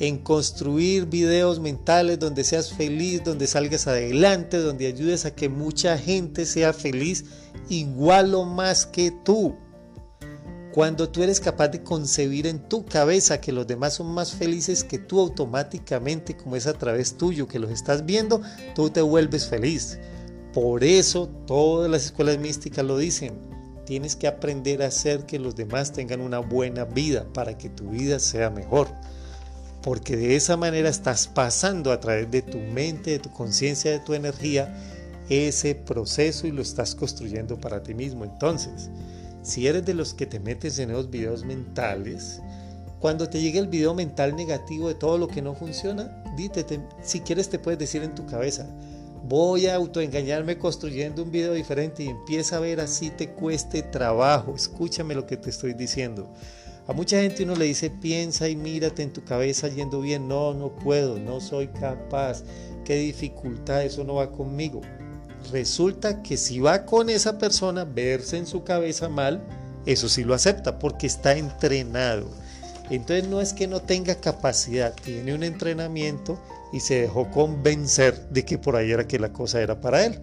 en 0.00 0.18
construir 0.18 1.06
videos 1.06 1.60
mentales 1.60 2.18
donde 2.18 2.42
seas 2.42 2.72
feliz, 2.72 3.22
donde 3.22 3.46
salgas 3.46 3.86
adelante, 3.86 4.56
donde 4.56 4.86
ayudes 4.86 5.26
a 5.26 5.34
que 5.34 5.48
mucha 5.48 5.96
gente 5.96 6.46
sea 6.46 6.72
feliz 6.72 7.24
igual 7.68 8.34
o 8.34 8.44
más 8.44 8.86
que 8.86 9.12
tú. 9.24 9.56
Cuando 10.72 11.08
tú 11.08 11.24
eres 11.24 11.40
capaz 11.40 11.68
de 11.68 11.82
concebir 11.82 12.46
en 12.46 12.60
tu 12.60 12.86
cabeza 12.86 13.40
que 13.40 13.50
los 13.50 13.66
demás 13.66 13.94
son 13.94 14.06
más 14.06 14.32
felices 14.32 14.84
que 14.84 14.98
tú 14.98 15.18
automáticamente, 15.18 16.36
como 16.36 16.54
es 16.54 16.68
a 16.68 16.74
través 16.74 17.16
tuyo 17.16 17.48
que 17.48 17.58
los 17.58 17.72
estás 17.72 18.06
viendo, 18.06 18.40
tú 18.76 18.88
te 18.88 19.02
vuelves 19.02 19.48
feliz. 19.48 19.98
Por 20.54 20.84
eso 20.84 21.28
todas 21.46 21.90
las 21.90 22.04
escuelas 22.04 22.38
místicas 22.38 22.84
lo 22.84 22.98
dicen. 22.98 23.34
Tienes 23.84 24.14
que 24.14 24.28
aprender 24.28 24.82
a 24.82 24.86
hacer 24.86 25.26
que 25.26 25.40
los 25.40 25.56
demás 25.56 25.92
tengan 25.92 26.20
una 26.20 26.38
buena 26.38 26.84
vida 26.84 27.26
para 27.32 27.58
que 27.58 27.68
tu 27.68 27.90
vida 27.90 28.20
sea 28.20 28.48
mejor. 28.48 28.86
Porque 29.82 30.16
de 30.16 30.36
esa 30.36 30.56
manera 30.56 30.88
estás 30.88 31.26
pasando 31.26 31.90
a 31.90 31.98
través 31.98 32.30
de 32.30 32.42
tu 32.42 32.58
mente, 32.58 33.10
de 33.10 33.18
tu 33.18 33.32
conciencia, 33.32 33.90
de 33.90 33.98
tu 33.98 34.14
energía, 34.14 34.72
ese 35.28 35.74
proceso 35.74 36.46
y 36.46 36.52
lo 36.52 36.62
estás 36.62 36.94
construyendo 36.94 37.58
para 37.58 37.82
ti 37.82 37.94
mismo. 37.94 38.24
Entonces, 38.24 38.90
si 39.42 39.66
eres 39.66 39.84
de 39.84 39.94
los 39.94 40.14
que 40.14 40.26
te 40.26 40.40
metes 40.40 40.78
en 40.78 40.90
esos 40.90 41.10
videos 41.10 41.44
mentales, 41.44 42.40
cuando 42.98 43.28
te 43.30 43.40
llegue 43.40 43.58
el 43.58 43.68
video 43.68 43.94
mental 43.94 44.36
negativo 44.36 44.88
de 44.88 44.94
todo 44.94 45.16
lo 45.16 45.26
que 45.28 45.40
no 45.40 45.54
funciona, 45.54 46.22
dítete, 46.36 46.80
si 47.02 47.20
quieres 47.20 47.48
te 47.48 47.58
puedes 47.58 47.78
decir 47.78 48.02
en 48.02 48.14
tu 48.14 48.26
cabeza, 48.26 48.68
voy 49.24 49.66
a 49.66 49.76
autoengañarme 49.76 50.58
construyendo 50.58 51.22
un 51.22 51.30
video 51.30 51.54
diferente 51.54 52.02
y 52.02 52.08
empieza 52.08 52.56
a 52.56 52.60
ver 52.60 52.80
así 52.80 53.10
te 53.10 53.30
cueste 53.30 53.82
trabajo, 53.82 54.54
escúchame 54.54 55.14
lo 55.14 55.26
que 55.26 55.38
te 55.38 55.48
estoy 55.48 55.72
diciendo. 55.72 56.30
A 56.86 56.92
mucha 56.92 57.20
gente 57.20 57.44
uno 57.44 57.54
le 57.54 57.66
dice, 57.66 57.88
piensa 57.88 58.48
y 58.48 58.56
mírate 58.56 59.02
en 59.02 59.12
tu 59.12 59.24
cabeza 59.24 59.68
yendo 59.68 60.00
bien, 60.00 60.28
no, 60.28 60.52
no 60.52 60.74
puedo, 60.74 61.18
no 61.18 61.40
soy 61.40 61.68
capaz, 61.68 62.42
qué 62.84 62.96
dificultad, 62.96 63.84
eso 63.84 64.04
no 64.04 64.16
va 64.16 64.30
conmigo 64.30 64.82
resulta 65.50 66.22
que 66.22 66.36
si 66.36 66.60
va 66.60 66.84
con 66.84 67.10
esa 67.10 67.38
persona, 67.38 67.84
verse 67.84 68.36
en 68.36 68.46
su 68.46 68.64
cabeza 68.64 69.08
mal, 69.08 69.42
eso 69.86 70.08
sí 70.08 70.24
lo 70.24 70.34
acepta 70.34 70.78
porque 70.78 71.06
está 71.06 71.36
entrenado. 71.36 72.28
Entonces 72.90 73.28
no 73.28 73.40
es 73.40 73.52
que 73.52 73.68
no 73.68 73.80
tenga 73.80 74.16
capacidad, 74.16 74.94
tiene 74.94 75.34
un 75.34 75.42
entrenamiento 75.42 76.38
y 76.72 76.80
se 76.80 77.02
dejó 77.02 77.30
convencer 77.30 78.28
de 78.30 78.44
que 78.44 78.58
por 78.58 78.76
ahí 78.76 78.90
era 78.90 79.06
que 79.06 79.18
la 79.18 79.32
cosa 79.32 79.60
era 79.60 79.80
para 79.80 80.04
él. 80.04 80.20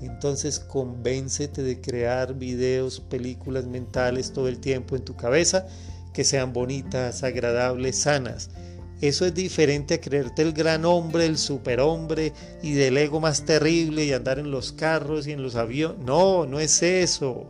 Entonces 0.00 0.58
convéncete 0.60 1.62
de 1.62 1.80
crear 1.80 2.34
videos, 2.34 3.00
películas 3.00 3.66
mentales 3.66 4.32
todo 4.32 4.48
el 4.48 4.58
tiempo 4.58 4.96
en 4.96 5.04
tu 5.04 5.16
cabeza 5.16 5.66
que 6.12 6.24
sean 6.24 6.52
bonitas, 6.52 7.22
agradables, 7.22 7.98
sanas 7.98 8.50
eso 9.00 9.26
es 9.26 9.34
diferente 9.34 9.94
a 9.94 10.00
creerte 10.00 10.42
el 10.42 10.52
gran 10.52 10.84
hombre, 10.84 11.24
el 11.26 11.38
superhombre 11.38 12.32
y 12.62 12.72
del 12.72 12.96
ego 12.96 13.20
más 13.20 13.44
terrible 13.44 14.04
y 14.04 14.12
andar 14.12 14.40
en 14.40 14.50
los 14.50 14.72
carros 14.72 15.28
y 15.28 15.32
en 15.32 15.42
los 15.42 15.54
aviones. 15.54 16.04
No, 16.04 16.46
no 16.46 16.58
es 16.58 16.82
eso. 16.82 17.46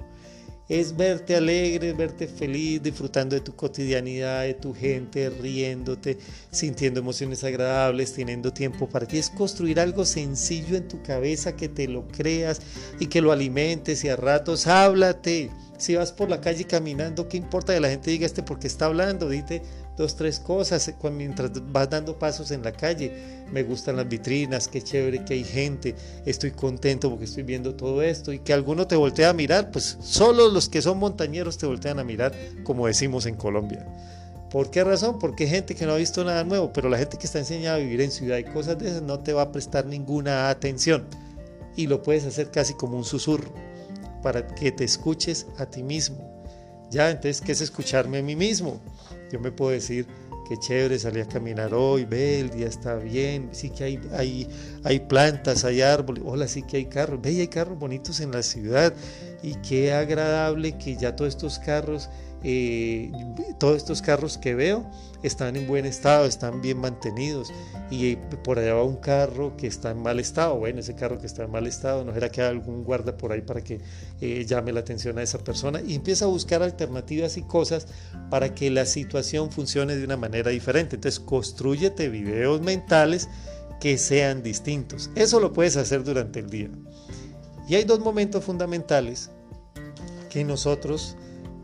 es 0.68 0.94
verte 0.94 1.34
alegre, 1.34 1.94
verte 1.94 2.28
feliz, 2.28 2.82
disfrutando 2.82 3.34
de 3.34 3.40
tu 3.40 3.56
cotidianidad, 3.56 4.42
de 4.42 4.52
tu 4.52 4.74
gente, 4.74 5.30
riéndote, 5.30 6.18
sintiendo 6.50 7.00
emociones 7.00 7.42
agradables, 7.42 8.12
teniendo 8.12 8.52
tiempo 8.52 8.86
para 8.86 9.06
ti. 9.06 9.16
Es 9.16 9.30
construir 9.30 9.80
algo 9.80 10.04
sencillo 10.04 10.76
en 10.76 10.86
tu 10.86 11.02
cabeza 11.02 11.56
que 11.56 11.70
te 11.70 11.88
lo 11.88 12.06
creas 12.08 12.60
y 13.00 13.06
que 13.06 13.22
lo 13.22 13.32
alimentes 13.32 14.04
y 14.04 14.10
a 14.10 14.16
ratos 14.16 14.66
háblate. 14.66 15.50
Si 15.78 15.94
vas 15.94 16.12
por 16.12 16.28
la 16.28 16.42
calle 16.42 16.64
caminando, 16.66 17.28
¿qué 17.28 17.38
importa 17.38 17.72
que 17.72 17.80
la 17.80 17.88
gente 17.88 18.10
diga 18.10 18.26
este 18.26 18.42
porque 18.42 18.66
está 18.66 18.86
hablando? 18.86 19.28
Dite 19.30 19.62
dos, 19.98 20.16
tres 20.16 20.38
cosas 20.38 20.94
mientras 21.12 21.50
vas 21.70 21.90
dando 21.90 22.18
pasos 22.18 22.50
en 22.52 22.62
la 22.62 22.72
calle. 22.72 23.12
Me 23.52 23.62
gustan 23.62 23.96
las 23.96 24.08
vitrinas, 24.08 24.68
qué 24.68 24.80
chévere 24.80 25.24
que 25.24 25.34
hay 25.34 25.44
gente, 25.44 25.94
estoy 26.24 26.52
contento 26.52 27.10
porque 27.10 27.24
estoy 27.24 27.42
viendo 27.42 27.74
todo 27.74 28.00
esto 28.02 28.32
y 28.32 28.38
que 28.38 28.52
alguno 28.52 28.86
te 28.86 28.96
voltea 28.96 29.30
a 29.30 29.32
mirar, 29.32 29.70
pues 29.70 29.98
solo 30.00 30.48
los 30.48 30.68
que 30.68 30.80
son 30.80 30.98
montañeros 30.98 31.58
te 31.58 31.66
voltean 31.66 31.98
a 31.98 32.04
mirar, 32.04 32.32
como 32.62 32.86
decimos 32.86 33.26
en 33.26 33.34
Colombia. 33.34 33.84
¿Por 34.50 34.70
qué 34.70 34.82
razón? 34.82 35.18
Porque 35.18 35.44
hay 35.44 35.50
gente 35.50 35.74
que 35.74 35.84
no 35.84 35.92
ha 35.92 35.96
visto 35.96 36.24
nada 36.24 36.44
nuevo, 36.44 36.72
pero 36.72 36.88
la 36.88 36.96
gente 36.96 37.18
que 37.18 37.26
está 37.26 37.38
enseñada 37.38 37.76
a 37.76 37.80
vivir 37.80 38.00
en 38.00 38.10
ciudad 38.10 38.38
y 38.38 38.44
cosas 38.44 38.78
de 38.78 38.88
esas 38.88 39.02
no 39.02 39.18
te 39.18 39.32
va 39.32 39.42
a 39.42 39.52
prestar 39.52 39.84
ninguna 39.84 40.48
atención 40.48 41.04
y 41.76 41.86
lo 41.86 42.02
puedes 42.02 42.24
hacer 42.24 42.50
casi 42.50 42.74
como 42.74 42.96
un 42.96 43.04
susurro 43.04 43.52
para 44.22 44.46
que 44.46 44.72
te 44.72 44.84
escuches 44.84 45.46
a 45.58 45.66
ti 45.66 45.82
mismo. 45.82 46.28
Ya, 46.90 47.10
entonces, 47.10 47.40
¿qué 47.40 47.52
es 47.52 47.60
escucharme 47.60 48.18
a 48.18 48.22
mí 48.22 48.34
mismo? 48.34 48.80
Yo 49.30 49.40
me 49.40 49.52
puedo 49.52 49.72
decir, 49.72 50.06
qué 50.48 50.56
chévere, 50.56 50.98
salí 50.98 51.20
a 51.20 51.28
caminar 51.28 51.74
hoy, 51.74 52.04
ve, 52.04 52.40
el 52.40 52.50
día 52.50 52.66
está 52.66 52.96
bien, 52.96 53.50
sí 53.52 53.70
que 53.70 53.84
hay, 53.84 54.00
hay, 54.12 54.48
hay 54.84 55.00
plantas, 55.00 55.64
hay 55.64 55.82
árboles, 55.82 56.22
hola, 56.26 56.48
sí 56.48 56.62
que 56.62 56.78
hay 56.78 56.86
carros, 56.86 57.20
ve, 57.20 57.30
hay 57.30 57.48
carros 57.48 57.78
bonitos 57.78 58.20
en 58.20 58.32
la 58.32 58.42
ciudad 58.42 58.94
y 59.42 59.54
qué 59.56 59.92
agradable 59.92 60.76
que 60.78 60.96
ya 60.96 61.16
todos 61.16 61.34
estos 61.34 61.58
carros 61.58 62.08
eh, 62.44 63.10
todos 63.58 63.76
estos 63.76 64.00
carros 64.00 64.38
que 64.38 64.54
veo 64.54 64.88
están 65.24 65.56
en 65.56 65.66
buen 65.66 65.84
estado, 65.84 66.24
están 66.24 66.60
bien 66.60 66.78
mantenidos 66.78 67.52
y 67.90 68.14
por 68.44 68.60
allá 68.60 68.74
va 68.74 68.84
un 68.84 68.96
carro 68.96 69.56
que 69.56 69.66
está 69.66 69.90
en 69.90 70.00
mal 70.02 70.20
estado. 70.20 70.56
Bueno, 70.56 70.78
ese 70.78 70.94
carro 70.94 71.18
que 71.18 71.26
está 71.26 71.44
en 71.44 71.50
mal 71.50 71.66
estado, 71.66 72.04
no 72.04 72.14
será 72.14 72.28
que 72.28 72.40
hay 72.40 72.48
algún 72.48 72.84
guarda 72.84 73.16
por 73.16 73.32
ahí 73.32 73.40
para 73.40 73.62
que 73.62 73.80
eh, 74.20 74.44
llame 74.46 74.72
la 74.72 74.80
atención 74.80 75.18
a 75.18 75.22
esa 75.22 75.38
persona 75.38 75.80
y 75.84 75.94
empieza 75.96 76.26
a 76.26 76.28
buscar 76.28 76.62
alternativas 76.62 77.36
y 77.36 77.42
cosas 77.42 77.88
para 78.30 78.54
que 78.54 78.70
la 78.70 78.86
situación 78.86 79.50
funcione 79.50 79.96
de 79.96 80.04
una 80.04 80.16
manera 80.16 80.50
diferente. 80.50 80.94
Entonces, 80.94 81.18
construyete 81.18 82.08
videos 82.08 82.60
mentales 82.60 83.28
que 83.80 83.98
sean 83.98 84.42
distintos. 84.42 85.10
Eso 85.16 85.40
lo 85.40 85.52
puedes 85.52 85.76
hacer 85.76 86.04
durante 86.04 86.40
el 86.40 86.50
día. 86.50 86.68
Y 87.68 87.74
hay 87.74 87.84
dos 87.84 88.00
momentos 88.00 88.44
fundamentales 88.44 89.30
que 90.30 90.42
nosotros 90.42 91.16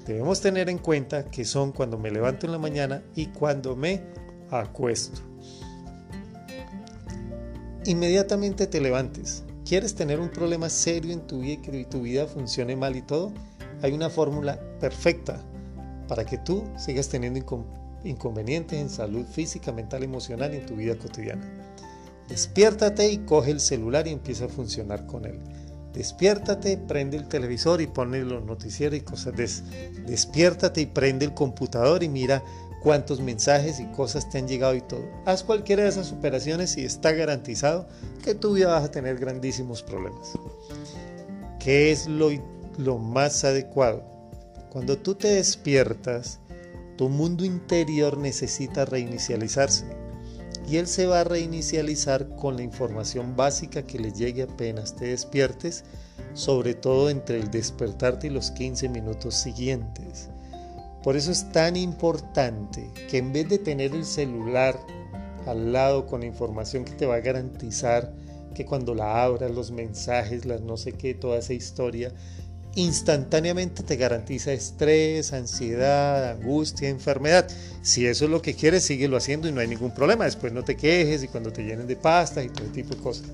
debemos 0.06 0.40
tener 0.40 0.68
en 0.68 0.78
cuenta 0.78 1.24
que 1.24 1.44
son 1.44 1.72
cuando 1.72 1.98
me 1.98 2.10
levanto 2.10 2.46
en 2.46 2.52
la 2.52 2.58
mañana 2.58 3.02
y 3.14 3.26
cuando 3.26 3.74
me 3.74 4.02
acuesto. 4.50 5.22
Inmediatamente 7.86 8.66
te 8.66 8.80
levantes. 8.80 9.44
¿Quieres 9.64 9.94
tener 9.94 10.20
un 10.20 10.28
problema 10.28 10.68
serio 10.68 11.12
en 11.12 11.26
tu 11.26 11.40
vida 11.40 11.54
y 11.54 11.56
que 11.58 11.84
tu 11.86 12.02
vida 12.02 12.26
funcione 12.26 12.76
mal 12.76 12.96
y 12.96 13.02
todo? 13.02 13.32
Hay 13.82 13.92
una 13.92 14.10
fórmula 14.10 14.60
perfecta 14.78 15.42
para 16.06 16.26
que 16.26 16.36
tú 16.36 16.64
sigas 16.76 17.08
teniendo 17.08 17.40
inconvenientes 18.04 18.78
en 18.78 18.90
salud 18.90 19.24
física, 19.26 19.72
mental, 19.72 20.02
emocional 20.02 20.52
y 20.52 20.58
en 20.58 20.66
tu 20.66 20.76
vida 20.76 20.96
cotidiana. 20.96 21.50
Despiértate 22.28 23.10
y 23.10 23.18
coge 23.18 23.50
el 23.50 23.60
celular 23.60 24.06
y 24.06 24.10
empieza 24.10 24.46
a 24.46 24.48
funcionar 24.48 25.06
con 25.06 25.24
él. 25.24 25.40
Despiértate, 25.94 26.76
prende 26.76 27.16
el 27.16 27.28
televisor 27.28 27.80
y 27.80 27.86
pone 27.86 28.20
los 28.20 28.44
noticieros 28.44 28.98
y 28.98 29.02
cosas 29.02 29.36
de 29.36 29.48
Despiértate 30.06 30.80
y 30.80 30.86
prende 30.86 31.24
el 31.24 31.34
computador 31.34 32.02
y 32.02 32.08
mira 32.08 32.42
cuántos 32.82 33.20
mensajes 33.20 33.78
y 33.78 33.86
cosas 33.86 34.28
te 34.28 34.38
han 34.38 34.48
llegado 34.48 34.74
y 34.74 34.80
todo. 34.80 35.04
Haz 35.24 35.44
cualquiera 35.44 35.84
de 35.84 35.90
esas 35.90 36.12
operaciones 36.12 36.76
y 36.76 36.84
está 36.84 37.12
garantizado 37.12 37.86
que 38.24 38.34
tu 38.34 38.54
vida 38.54 38.68
vas 38.68 38.84
a 38.84 38.90
tener 38.90 39.18
grandísimos 39.18 39.82
problemas. 39.82 40.32
¿Qué 41.60 41.92
es 41.92 42.08
lo, 42.08 42.30
lo 42.76 42.98
más 42.98 43.44
adecuado? 43.44 44.04
Cuando 44.70 44.98
tú 44.98 45.14
te 45.14 45.28
despiertas, 45.28 46.40
tu 46.96 47.08
mundo 47.08 47.44
interior 47.44 48.18
necesita 48.18 48.84
reinicializarse 48.84 50.03
y 50.68 50.76
él 50.76 50.86
se 50.86 51.06
va 51.06 51.20
a 51.20 51.24
reinicializar 51.24 52.28
con 52.36 52.56
la 52.56 52.62
información 52.62 53.36
básica 53.36 53.82
que 53.82 53.98
le 53.98 54.12
llegue 54.12 54.42
apenas 54.42 54.96
te 54.96 55.06
despiertes, 55.06 55.84
sobre 56.32 56.74
todo 56.74 57.10
entre 57.10 57.38
el 57.38 57.50
despertarte 57.50 58.28
y 58.28 58.30
los 58.30 58.50
15 58.50 58.88
minutos 58.88 59.34
siguientes. 59.34 60.30
Por 61.02 61.16
eso 61.16 61.32
es 61.32 61.50
tan 61.52 61.76
importante 61.76 62.90
que 63.10 63.18
en 63.18 63.32
vez 63.32 63.48
de 63.48 63.58
tener 63.58 63.94
el 63.94 64.04
celular 64.04 64.78
al 65.46 65.72
lado 65.72 66.06
con 66.06 66.20
la 66.20 66.26
información 66.26 66.84
que 66.84 66.92
te 66.92 67.06
va 67.06 67.16
a 67.16 67.20
garantizar 67.20 68.12
que 68.54 68.64
cuando 68.64 68.94
la 68.94 69.22
abras, 69.22 69.50
los 69.50 69.70
mensajes, 69.70 70.46
las 70.46 70.62
no 70.62 70.76
sé 70.76 70.92
qué, 70.92 71.12
toda 71.12 71.38
esa 71.38 71.52
historia, 71.52 72.12
instantáneamente 72.76 73.82
te 73.82 73.96
garantiza 73.96 74.52
estrés, 74.52 75.32
ansiedad, 75.32 76.32
angustia, 76.32 76.88
enfermedad. 76.88 77.48
Si 77.82 78.06
eso 78.06 78.24
es 78.24 78.30
lo 78.30 78.42
que 78.42 78.54
quieres, 78.54 78.84
síguelo 78.84 79.16
haciendo 79.16 79.48
y 79.48 79.52
no 79.52 79.60
hay 79.60 79.68
ningún 79.68 79.94
problema. 79.94 80.24
Después 80.24 80.52
no 80.52 80.64
te 80.64 80.76
quejes 80.76 81.22
y 81.22 81.28
cuando 81.28 81.52
te 81.52 81.62
llenen 81.62 81.86
de 81.86 81.96
pasta 81.96 82.42
y 82.42 82.48
todo 82.48 82.66
tipo 82.68 82.94
de 82.94 83.00
cosas. 83.00 83.26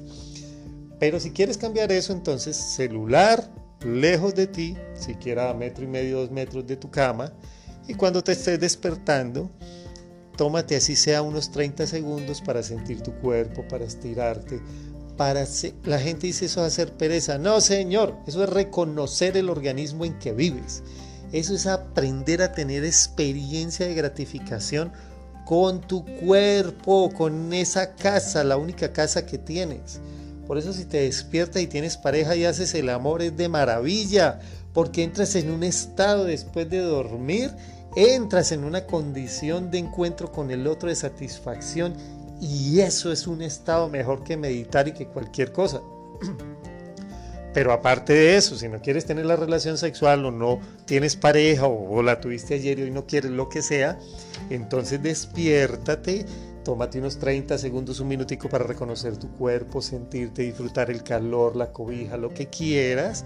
Pero 0.99 1.19
si 1.19 1.31
quieres 1.31 1.57
cambiar 1.57 1.91
eso, 1.93 2.13
entonces 2.13 2.57
celular 2.57 3.51
lejos 3.85 4.35
de 4.35 4.47
ti, 4.47 4.77
siquiera 4.95 5.51
a 5.51 5.55
metro 5.55 5.85
y 5.85 5.89
medio, 5.89 6.21
dos 6.21 6.31
metros 6.31 6.67
de 6.67 6.77
tu 6.77 6.91
cama, 6.91 7.33
y 7.89 7.95
cuando 7.95 8.23
te 8.23 8.33
estés 8.33 8.61
despertando, 8.61 9.51
tómate 10.37 10.77
así 10.77 10.97
sea 10.97 11.23
unos 11.23 11.51
30 11.51 11.87
segundos 11.87 12.41
para 12.43 12.63
sentir 12.63 13.01
tu 13.03 13.13
cuerpo, 13.15 13.67
para 13.69 13.85
estirarte, 13.85 14.61
para 15.21 15.45
la 15.85 15.99
gente 15.99 16.29
dice 16.29 16.47
eso 16.47 16.65
es 16.65 16.73
hacer 16.73 16.95
pereza. 16.95 17.37
No, 17.37 17.61
señor, 17.61 18.17
eso 18.27 18.43
es 18.43 18.49
reconocer 18.49 19.37
el 19.37 19.51
organismo 19.51 20.07
en 20.07 20.19
que 20.19 20.33
vives. 20.33 20.83
Eso 21.31 21.55
es 21.55 21.67
aprender 21.67 22.41
a 22.41 22.53
tener 22.53 22.87
experiencia 22.87 23.87
de 23.87 23.93
gratificación 23.93 24.93
con 25.45 25.83
tu 25.83 26.07
cuerpo, 26.07 27.13
con 27.13 27.53
esa 27.53 27.97
casa, 27.97 28.45
la 28.45 28.57
única 28.57 28.95
casa 28.95 29.27
que 29.27 29.37
tienes. 29.37 30.01
Por 30.47 30.57
eso 30.57 30.73
si 30.73 30.87
te 30.87 31.03
despiertas 31.03 31.61
y 31.61 31.67
tienes 31.67 31.99
pareja 31.99 32.35
y 32.35 32.47
haces 32.47 32.73
el 32.73 32.89
amor 32.89 33.21
es 33.21 33.37
de 33.37 33.51
maravilla, 33.51 34.41
porque 34.73 35.03
entras 35.03 35.35
en 35.35 35.51
un 35.51 35.65
estado 35.65 36.25
después 36.25 36.71
de 36.71 36.79
dormir, 36.79 37.51
entras 37.95 38.53
en 38.53 38.65
una 38.65 38.87
condición 38.87 39.71
de 39.71 39.81
encuentro 39.81 40.33
con 40.33 40.51
el 40.51 40.67
otro 40.67 40.89
de 40.89 40.97
satisfacción 40.97 41.93
y 42.41 42.81
eso 42.81 43.13
es 43.13 43.27
un 43.27 43.43
estado 43.43 43.89
mejor 43.89 44.25
que 44.25 44.37
meditar 44.37 44.89
y 44.89 44.93
que 44.93 45.07
cualquier 45.07 45.53
cosa. 45.53 45.83
Pero 47.53 47.73
aparte 47.73 48.13
de 48.13 48.37
eso, 48.37 48.57
si 48.57 48.69
no 48.69 48.81
quieres 48.81 49.05
tener 49.05 49.27
la 49.27 49.37
relación 49.37 49.77
sexual 49.77 50.25
o 50.25 50.31
no 50.31 50.61
tienes 50.85 51.17
pareja 51.17 51.67
o, 51.67 52.03
la 52.03 52.21
tuviste 52.21 52.55
ayer 52.55 52.79
y 52.79 52.83
hoy 52.83 52.91
no 52.93 53.07
quieres 53.07 53.33
lo 53.33 53.49
que 53.49 53.61
sea, 53.61 53.99
entonces 54.51 55.03
despiértate, 55.03 56.25
tómate 56.65 57.01
unos 57.01 57.19
30 57.19 57.59
segundos, 57.59 57.99
un 57.99 58.09
minutico 58.09 58.49
para 58.49 58.65
reconocer 58.65 59.17
tu 59.17 59.29
cuerpo, 59.33 59.83
sentirte, 59.83 60.43
disfrutar 60.43 60.91
el 60.91 61.03
calor, 61.03 61.57
la 61.57 61.73
cobija, 61.73 62.17
lo 62.17 62.33
que 62.33 62.47
quieras. 62.47 63.25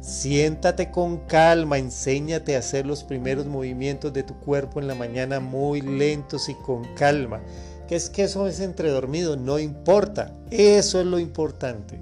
Siéntate 0.00 0.90
con 0.90 1.18
calma, 1.26 1.78
enséñate 1.78 2.56
a 2.56 2.60
hacer 2.60 2.86
los 2.86 3.04
primeros 3.04 3.46
movimientos 3.46 4.12
de 4.12 4.22
tu 4.22 4.38
cuerpo 4.38 4.80
en 4.80 4.86
la 4.86 4.94
mañana 4.94 5.40
muy 5.40 5.80
lentos 5.82 6.48
y 6.48 6.54
con 6.54 6.84
calma 6.94 7.42
que 7.86 7.96
es 7.96 8.10
que 8.10 8.24
eso 8.24 8.46
es 8.46 8.60
entre 8.60 8.90
dormido, 8.90 9.36
no 9.36 9.58
importa, 9.58 10.32
eso 10.50 11.00
es 11.00 11.06
lo 11.06 11.18
importante. 11.18 12.00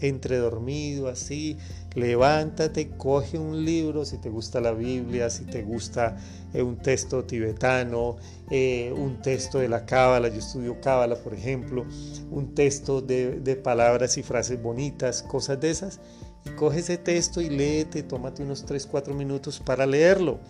Entre 0.00 0.36
dormido, 0.38 1.06
así, 1.06 1.56
levántate, 1.94 2.90
coge 2.90 3.38
un 3.38 3.64
libro, 3.64 4.04
si 4.04 4.18
te 4.18 4.30
gusta 4.30 4.60
la 4.60 4.72
Biblia, 4.72 5.30
si 5.30 5.44
te 5.44 5.62
gusta 5.62 6.16
eh, 6.52 6.62
un 6.62 6.76
texto 6.76 7.22
tibetano, 7.24 8.16
eh, 8.50 8.92
un 8.96 9.22
texto 9.22 9.60
de 9.60 9.68
la 9.68 9.86
Cábala, 9.86 10.28
yo 10.28 10.40
estudio 10.40 10.80
Cábala, 10.80 11.14
por 11.14 11.34
ejemplo, 11.34 11.86
un 12.32 12.52
texto 12.54 13.00
de, 13.00 13.38
de 13.40 13.54
palabras 13.54 14.18
y 14.18 14.24
frases 14.24 14.60
bonitas, 14.60 15.22
cosas 15.22 15.60
de 15.60 15.70
esas, 15.70 16.00
y 16.44 16.50
coge 16.50 16.80
ese 16.80 16.98
texto 16.98 17.40
y 17.40 17.48
léete, 17.48 18.02
tómate 18.02 18.42
unos 18.42 18.64
3, 18.64 18.86
4 18.86 19.14
minutos 19.14 19.60
para 19.60 19.86
leerlo 19.86 20.40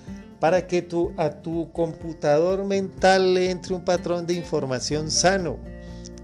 para 0.42 0.66
que 0.66 0.82
tu, 0.82 1.12
a 1.18 1.30
tu 1.30 1.70
computador 1.70 2.64
mental 2.64 3.34
le 3.34 3.52
entre 3.52 3.74
un 3.74 3.84
patrón 3.84 4.26
de 4.26 4.34
información 4.34 5.08
sano, 5.08 5.56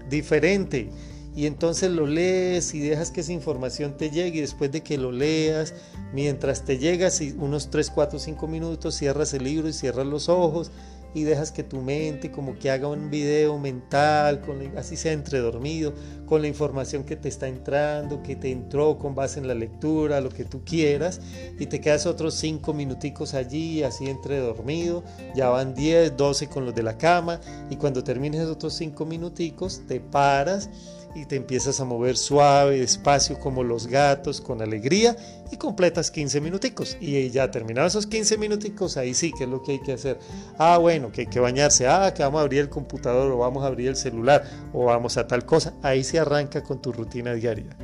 diferente. 0.09 0.89
Y 1.37 1.45
entonces 1.45 1.89
lo 1.89 2.05
lees 2.05 2.73
y 2.73 2.81
dejas 2.81 3.11
que 3.11 3.21
esa 3.21 3.31
información 3.31 3.95
te 3.95 4.09
llegue 4.09 4.39
y 4.39 4.41
después 4.41 4.73
de 4.73 4.81
que 4.81 4.97
lo 4.97 5.13
leas, 5.13 5.73
mientras 6.11 6.65
te 6.65 6.77
llegas 6.77 7.21
unos 7.37 7.69
3, 7.69 7.91
4, 7.91 8.19
5 8.19 8.47
minutos, 8.47 8.95
cierras 8.95 9.33
el 9.33 9.45
libro 9.45 9.69
y 9.69 9.73
cierras 9.73 10.05
los 10.05 10.27
ojos 10.27 10.69
y 11.13 11.23
dejas 11.23 11.51
que 11.51 11.63
tu 11.63 11.81
mente 11.81 12.31
como 12.31 12.57
que 12.57 12.71
haga 12.71 12.87
un 12.87 13.09
video 13.09 13.57
mental, 13.57 14.41
con 14.41 14.77
así 14.77 14.95
sea 14.95 15.13
entre 15.13 15.39
dormido, 15.39 15.93
con 16.25 16.41
la 16.41 16.47
información 16.47 17.03
que 17.03 17.15
te 17.15 17.29
está 17.29 17.47
entrando, 17.47 18.21
que 18.21 18.35
te 18.35 18.51
entró 18.51 18.97
con 18.97 19.15
base 19.15 19.39
en 19.39 19.47
la 19.47 19.55
lectura, 19.55 20.21
lo 20.21 20.29
que 20.29 20.45
tú 20.45 20.61
quieras, 20.63 21.21
y 21.57 21.65
te 21.65 21.81
quedas 21.81 22.05
otros 22.05 22.35
5 22.35 22.73
minuticos 22.73 23.33
allí, 23.33 23.83
así 23.83 24.07
entre 24.07 24.37
dormido, 24.39 25.03
ya 25.35 25.49
van 25.49 25.73
10, 25.73 26.15
12 26.17 26.47
con 26.47 26.65
los 26.65 26.75
de 26.75 26.83
la 26.83 26.97
cama, 26.97 27.39
y 27.69 27.75
cuando 27.77 28.03
termines 28.03 28.45
otros 28.47 28.73
5 28.75 29.05
minuticos, 29.05 29.81
te 29.87 29.99
paras 29.99 30.69
y 31.15 31.25
te 31.25 31.35
empiezas 31.35 31.79
a 31.79 31.85
mover 31.85 32.17
suave, 32.17 32.79
despacio 32.79 33.39
como 33.39 33.63
los 33.63 33.87
gatos, 33.87 34.41
con 34.41 34.61
alegría 34.61 35.15
y 35.51 35.57
completas 35.57 36.11
15 36.11 36.41
minuticos. 36.41 36.97
Y 36.99 37.29
ya 37.29 37.49
terminados 37.51 37.93
esos 37.93 38.07
15 38.07 38.37
minuticos, 38.37 38.97
ahí 38.97 39.13
sí, 39.13 39.31
que 39.37 39.45
es 39.45 39.49
lo 39.49 39.63
que 39.63 39.73
hay 39.73 39.81
que 39.81 39.93
hacer? 39.93 40.19
Ah, 40.57 40.77
bueno, 40.77 41.11
que 41.11 41.21
hay 41.21 41.27
que 41.27 41.39
bañarse, 41.39 41.87
ah, 41.87 42.13
que 42.13 42.23
vamos 42.23 42.39
a 42.39 42.43
abrir 42.43 42.61
el 42.61 42.69
computador 42.69 43.31
o 43.31 43.37
vamos 43.37 43.63
a 43.63 43.67
abrir 43.67 43.87
el 43.87 43.95
celular 43.95 44.43
o 44.73 44.85
vamos 44.85 45.17
a 45.17 45.27
tal 45.27 45.45
cosa. 45.45 45.73
Ahí 45.81 46.03
se 46.03 46.19
arranca 46.19 46.63
con 46.63 46.81
tu 46.81 46.91
rutina 46.91 47.33
diaria. 47.33 47.75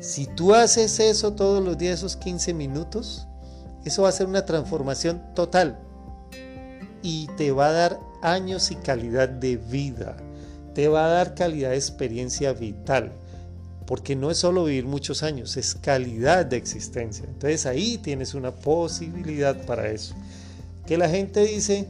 Si 0.00 0.26
tú 0.26 0.54
haces 0.54 1.00
eso 1.00 1.32
todos 1.32 1.64
los 1.64 1.78
días, 1.78 1.98
esos 1.98 2.16
15 2.16 2.52
minutos, 2.52 3.26
eso 3.84 4.02
va 4.02 4.10
a 4.10 4.12
ser 4.12 4.26
una 4.26 4.44
transformación 4.44 5.22
total 5.34 5.78
y 7.02 7.28
te 7.36 7.52
va 7.52 7.68
a 7.68 7.72
dar 7.72 8.00
años 8.22 8.70
y 8.70 8.76
calidad 8.76 9.28
de 9.28 9.56
vida 9.56 10.16
te 10.74 10.88
va 10.88 11.06
a 11.06 11.08
dar 11.08 11.34
calidad 11.34 11.70
de 11.70 11.76
experiencia 11.76 12.52
vital, 12.52 13.12
porque 13.86 14.16
no 14.16 14.30
es 14.30 14.38
solo 14.38 14.64
vivir 14.64 14.86
muchos 14.86 15.22
años, 15.22 15.56
es 15.56 15.74
calidad 15.74 16.46
de 16.46 16.56
existencia. 16.56 17.24
Entonces 17.26 17.66
ahí 17.66 17.98
tienes 17.98 18.34
una 18.34 18.50
posibilidad 18.50 19.56
para 19.66 19.88
eso. 19.88 20.14
Que 20.86 20.98
la 20.98 21.08
gente 21.08 21.40
dice, 21.46 21.86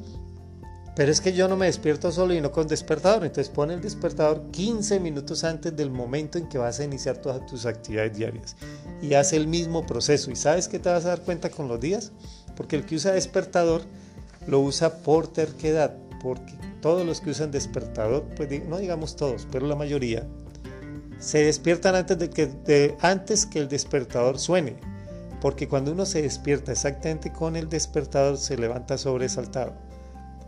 pero 0.95 1.11
es 1.11 1.21
que 1.21 1.33
yo 1.33 1.49
no 1.49 1.57
me 1.57 1.67
despierto 1.67 2.13
solo 2.13 2.35
y 2.35 2.41
no 2.41 2.53
con 2.53 2.69
despertador. 2.69 3.25
Entonces 3.25 3.53
pone 3.53 3.75
el 3.75 3.81
despertador 3.81 4.51
15 4.53 5.01
minutos 5.01 5.43
antes 5.43 5.75
del 5.77 5.91
momento 5.91 6.39
en 6.39 6.49
que 6.49 6.59
vas 6.59 6.79
a 6.79 6.85
iniciar 6.85 7.17
todas 7.19 7.45
tus 7.47 7.67
actividades 7.67 8.17
diarias. 8.17 8.57
Y 9.03 9.15
hace 9.15 9.37
el 9.37 9.49
mismo 9.49 9.87
proceso. 9.87 10.31
¿Y 10.31 10.37
sabes 10.37 10.69
qué 10.69 10.79
te 10.79 10.89
vas 10.89 11.05
a 11.05 11.09
dar 11.09 11.23
cuenta 11.23 11.51
con 11.51 11.67
los 11.67 11.81
días? 11.81 12.13
Porque 12.57 12.77
el 12.77 12.87
que 12.87 12.95
usa 12.95 13.13
despertador 13.13 13.83
lo 14.47 14.61
usa 14.61 14.99
por 14.99 15.27
terquedad. 15.27 15.97
Porque 16.25 16.55
todos 16.81 17.07
los 17.07 17.21
que 17.21 17.31
usan 17.31 17.51
despertador, 17.51 18.25
pues 18.35 18.49
no 18.67 18.79
digamos 18.79 19.15
todos, 19.15 19.47
pero 19.53 19.67
la 19.67 19.77
mayoría, 19.77 20.27
se 21.19 21.45
despiertan 21.45 21.95
antes, 21.95 22.19
de 22.19 22.31
que, 22.31 22.97
antes 23.03 23.45
que 23.45 23.59
el 23.59 23.69
despertador 23.69 24.39
suene. 24.39 24.77
Porque 25.43 25.69
cuando 25.69 25.93
uno 25.93 26.07
se 26.07 26.23
despierta 26.23 26.73
exactamente 26.73 27.31
con 27.31 27.57
el 27.57 27.69
despertador, 27.69 28.39
se 28.39 28.57
levanta 28.57 28.97
sobresaltado. 28.97 29.75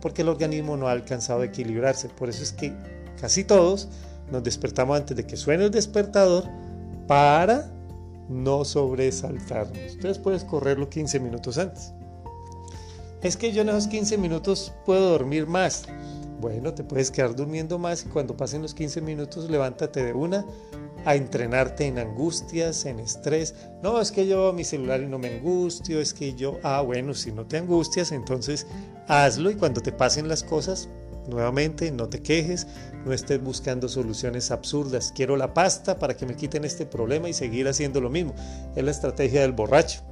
Porque 0.01 0.23
el 0.23 0.29
organismo 0.29 0.77
no 0.77 0.87
ha 0.87 0.93
alcanzado 0.93 1.41
a 1.41 1.45
equilibrarse. 1.45 2.09
Por 2.09 2.27
eso 2.29 2.41
es 2.41 2.51
que 2.51 2.73
casi 3.21 3.43
todos 3.43 3.87
nos 4.31 4.43
despertamos 4.43 4.97
antes 4.97 5.15
de 5.15 5.27
que 5.27 5.37
suene 5.37 5.65
el 5.65 5.71
despertador 5.71 6.45
para 7.07 7.71
no 8.29 8.65
sobresaltarnos. 8.65 9.77
Entonces 9.77 10.17
puedes 10.17 10.43
correrlo 10.43 10.89
15 10.89 11.19
minutos 11.19 11.59
antes. 11.59 11.93
Es 13.21 13.35
que 13.35 13.51
yo 13.51 13.63
en 13.63 13.69
esos 13.69 13.87
15 13.87 14.17
minutos 14.17 14.73
puedo 14.85 15.09
dormir 15.09 15.47
más. 15.47 15.83
Bueno, 16.39 16.73
te 16.73 16.83
puedes 16.83 17.09
quedar 17.09 17.35
durmiendo 17.35 17.79
más 17.79 18.05
y 18.05 18.09
cuando 18.09 18.37
pasen 18.37 18.61
los 18.61 18.75
15 18.75 19.01
minutos 19.01 19.49
levántate 19.49 20.03
de 20.03 20.13
una 20.13 20.45
a 21.03 21.15
entrenarte 21.15 21.85
en 21.85 21.97
angustias, 21.97 22.85
en 22.85 22.99
estrés. 22.99 23.55
No, 23.81 23.99
es 23.99 24.11
que 24.11 24.27
yo 24.27 24.53
mi 24.53 24.63
celular 24.63 25.01
y 25.01 25.07
no 25.07 25.17
me 25.17 25.35
angustio, 25.35 25.99
es 25.99 26.13
que 26.13 26.35
yo, 26.35 26.59
ah, 26.61 26.81
bueno, 26.81 27.15
si 27.15 27.31
no 27.31 27.47
te 27.47 27.57
angustias, 27.57 28.11
entonces 28.11 28.67
hazlo 29.07 29.49
y 29.49 29.55
cuando 29.55 29.81
te 29.81 29.91
pasen 29.91 30.27
las 30.27 30.43
cosas, 30.43 30.87
nuevamente, 31.27 31.91
no 31.91 32.07
te 32.09 32.21
quejes, 32.21 32.67
no 33.03 33.13
estés 33.13 33.41
buscando 33.41 33.89
soluciones 33.89 34.51
absurdas. 34.51 35.11
Quiero 35.15 35.37
la 35.37 35.55
pasta 35.55 35.97
para 35.97 36.15
que 36.15 36.27
me 36.27 36.35
quiten 36.35 36.65
este 36.65 36.85
problema 36.85 37.29
y 37.29 37.33
seguir 37.33 37.67
haciendo 37.67 37.99
lo 37.99 38.11
mismo. 38.11 38.35
Es 38.75 38.83
la 38.83 38.91
estrategia 38.91 39.41
del 39.41 39.53
borracho 39.53 40.03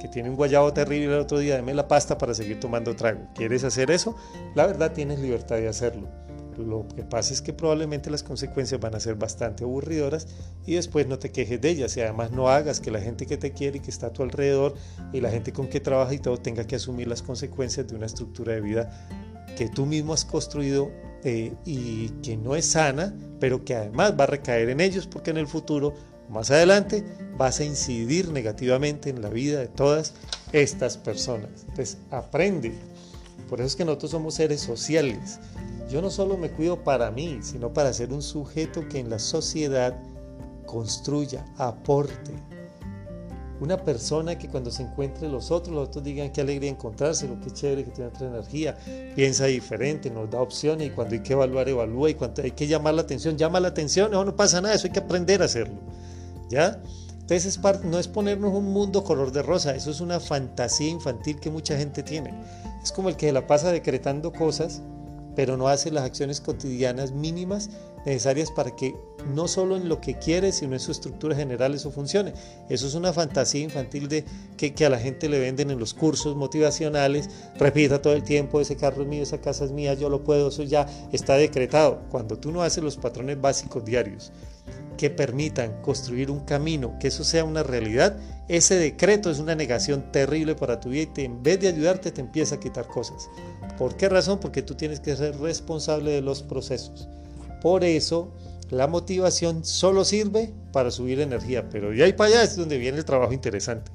que 0.00 0.08
tiene 0.08 0.30
un 0.30 0.36
guayabo 0.36 0.72
terrible 0.72 1.14
el 1.14 1.20
otro 1.20 1.38
día, 1.38 1.56
deme 1.56 1.74
la 1.74 1.86
pasta 1.86 2.18
para 2.18 2.34
seguir 2.34 2.58
tomando 2.58 2.96
trago. 2.96 3.20
¿Quieres 3.34 3.62
hacer 3.62 3.90
eso? 3.90 4.16
La 4.54 4.66
verdad 4.66 4.92
tienes 4.92 5.20
libertad 5.20 5.56
de 5.56 5.68
hacerlo. 5.68 6.08
Lo 6.56 6.86
que 6.94 7.02
pasa 7.02 7.32
es 7.32 7.40
que 7.40 7.52
probablemente 7.52 8.10
las 8.10 8.22
consecuencias 8.22 8.80
van 8.80 8.94
a 8.94 9.00
ser 9.00 9.14
bastante 9.14 9.64
aburridoras 9.64 10.26
y 10.66 10.74
después 10.74 11.06
no 11.06 11.18
te 11.18 11.30
quejes 11.30 11.60
de 11.60 11.70
ellas 11.70 11.96
y 11.96 12.00
además 12.00 12.32
no 12.32 12.48
hagas 12.48 12.80
que 12.80 12.90
la 12.90 13.00
gente 13.00 13.26
que 13.26 13.36
te 13.36 13.52
quiere 13.52 13.78
y 13.78 13.80
que 13.80 13.90
está 13.90 14.08
a 14.08 14.12
tu 14.12 14.22
alrededor 14.22 14.74
y 15.12 15.20
la 15.20 15.30
gente 15.30 15.52
con 15.52 15.68
que 15.68 15.80
trabaja 15.80 16.12
y 16.12 16.18
todo 16.18 16.36
tenga 16.36 16.66
que 16.66 16.76
asumir 16.76 17.08
las 17.08 17.22
consecuencias 17.22 17.86
de 17.88 17.94
una 17.94 18.06
estructura 18.06 18.52
de 18.52 18.60
vida 18.60 18.90
que 19.56 19.68
tú 19.68 19.86
mismo 19.86 20.12
has 20.12 20.24
construido 20.24 20.90
eh, 21.22 21.52
y 21.64 22.08
que 22.22 22.36
no 22.36 22.56
es 22.56 22.66
sana, 22.66 23.14
pero 23.38 23.64
que 23.64 23.74
además 23.74 24.14
va 24.18 24.24
a 24.24 24.26
recaer 24.26 24.70
en 24.70 24.80
ellos 24.80 25.06
porque 25.06 25.30
en 25.30 25.36
el 25.36 25.46
futuro 25.46 25.94
más 26.30 26.50
adelante 26.50 27.04
vas 27.36 27.60
a 27.60 27.64
incidir 27.64 28.30
negativamente 28.30 29.10
en 29.10 29.20
la 29.20 29.28
vida 29.28 29.60
de 29.60 29.68
todas 29.68 30.14
estas 30.52 30.96
personas. 30.96 31.50
Entonces, 31.62 31.98
aprende. 32.10 32.72
Por 33.48 33.60
eso 33.60 33.66
es 33.66 33.76
que 33.76 33.84
nosotros 33.84 34.12
somos 34.12 34.34
seres 34.34 34.60
sociales. 34.60 35.40
Yo 35.90 36.00
no 36.00 36.10
solo 36.10 36.36
me 36.36 36.50
cuido 36.50 36.84
para 36.84 37.10
mí, 37.10 37.40
sino 37.42 37.72
para 37.72 37.92
ser 37.92 38.12
un 38.12 38.22
sujeto 38.22 38.88
que 38.88 39.00
en 39.00 39.10
la 39.10 39.18
sociedad 39.18 39.96
construya, 40.66 41.44
aporte. 41.58 42.32
Una 43.60 43.76
persona 43.76 44.38
que 44.38 44.48
cuando 44.48 44.70
se 44.70 44.84
encuentre 44.84 45.28
los 45.28 45.50
otros, 45.50 45.74
los 45.74 45.88
otros 45.88 46.04
digan 46.04 46.30
qué 46.30 46.42
alegría 46.42 46.70
encontrárselo, 46.70 47.40
qué 47.40 47.50
chévere 47.50 47.84
que 47.84 47.90
tiene 47.90 48.08
otra 48.08 48.28
energía, 48.28 48.78
piensa 49.16 49.46
diferente, 49.46 50.10
nos 50.10 50.30
da 50.30 50.40
opciones 50.40 50.86
y 50.86 50.90
cuando 50.90 51.14
hay 51.14 51.22
que 51.22 51.32
evaluar, 51.32 51.68
evalúa 51.68 52.08
y 52.08 52.14
cuando 52.14 52.42
hay 52.42 52.52
que 52.52 52.66
llamar 52.66 52.94
la 52.94 53.02
atención, 53.02 53.36
llama 53.36 53.60
la 53.60 53.68
atención, 53.68 54.12
no, 54.12 54.24
no 54.24 54.36
pasa 54.36 54.60
nada, 54.60 54.74
eso 54.74 54.86
hay 54.86 54.92
que 54.92 55.00
aprender 55.00 55.42
a 55.42 55.46
hacerlo. 55.46 55.74
¿Ya? 56.50 56.82
Entonces 57.20 57.60
no 57.84 57.98
es 57.98 58.08
ponernos 58.08 58.52
un 58.52 58.72
mundo 58.72 59.04
color 59.04 59.30
de 59.30 59.42
rosa, 59.42 59.74
eso 59.76 59.90
es 59.92 60.00
una 60.00 60.18
fantasía 60.18 60.88
infantil 60.88 61.38
que 61.38 61.48
mucha 61.48 61.78
gente 61.78 62.02
tiene. 62.02 62.34
Es 62.82 62.90
como 62.90 63.08
el 63.08 63.16
que 63.16 63.32
la 63.32 63.46
pasa 63.46 63.70
decretando 63.70 64.32
cosas, 64.32 64.82
pero 65.36 65.56
no 65.56 65.68
hace 65.68 65.92
las 65.92 66.04
acciones 66.04 66.40
cotidianas 66.40 67.12
mínimas 67.12 67.70
necesarias 68.04 68.50
para 68.50 68.74
que 68.74 68.94
no 69.34 69.48
solo 69.48 69.76
en 69.76 69.88
lo 69.88 70.00
que 70.00 70.14
quiere, 70.18 70.52
sino 70.52 70.74
en 70.74 70.80
su 70.80 70.92
estructura 70.92 71.36
general 71.36 71.74
eso 71.74 71.90
funcione. 71.90 72.32
Eso 72.68 72.86
es 72.86 72.94
una 72.94 73.12
fantasía 73.12 73.62
infantil 73.62 74.08
de 74.08 74.24
que, 74.56 74.74
a 74.84 74.90
la 74.90 74.98
gente 74.98 75.28
le 75.28 75.38
venden 75.38 75.70
en 75.70 75.78
los 75.78 75.94
cursos 75.94 76.36
motivacionales, 76.36 77.28
repita 77.58 78.00
todo 78.00 78.14
el 78.14 78.22
tiempo, 78.22 78.60
ese 78.60 78.76
carro 78.76 79.02
es 79.02 79.08
mío, 79.08 79.22
esa 79.22 79.40
casa 79.40 79.64
es 79.64 79.72
mía, 79.72 79.94
yo 79.94 80.08
lo 80.08 80.24
puedo, 80.24 80.48
eso 80.48 80.62
ya 80.62 80.86
está 81.12 81.34
decretado. 81.34 82.02
Cuando 82.10 82.38
tú 82.38 82.50
no 82.50 82.62
haces 82.62 82.82
los 82.82 82.96
patrones 82.96 83.40
básicos 83.40 83.84
diarios, 83.84 84.32
que 84.96 85.08
permitan 85.08 85.80
construir 85.80 86.30
un 86.30 86.40
camino, 86.40 86.98
que 87.00 87.08
eso 87.08 87.24
sea 87.24 87.44
una 87.44 87.62
realidad, 87.62 88.18
ese 88.48 88.74
decreto 88.74 89.30
es 89.30 89.38
una 89.38 89.54
negación 89.54 90.12
terrible 90.12 90.54
para 90.54 90.78
tu 90.78 90.90
vida 90.90 91.10
y 91.16 91.24
en 91.24 91.42
vez 91.42 91.58
de 91.60 91.68
ayudarte 91.68 92.10
te 92.10 92.20
empieza 92.20 92.56
a 92.56 92.60
quitar 92.60 92.86
cosas. 92.86 93.30
¿Por 93.78 93.96
qué 93.96 94.10
razón? 94.10 94.40
Porque 94.40 94.60
tú 94.60 94.74
tienes 94.74 95.00
que 95.00 95.16
ser 95.16 95.38
responsable 95.38 96.10
de 96.10 96.20
los 96.20 96.42
procesos. 96.42 97.08
Por 97.60 97.84
eso 97.84 98.32
la 98.70 98.86
motivación 98.86 99.64
solo 99.64 100.04
sirve 100.04 100.52
para 100.72 100.90
subir 100.90 101.20
energía, 101.20 101.68
pero 101.68 101.90
de 101.90 102.04
ahí 102.04 102.12
para 102.12 102.30
allá 102.30 102.42
es 102.44 102.56
donde 102.56 102.78
viene 102.78 102.98
el 102.98 103.04
trabajo 103.04 103.32
interesante. 103.32 103.90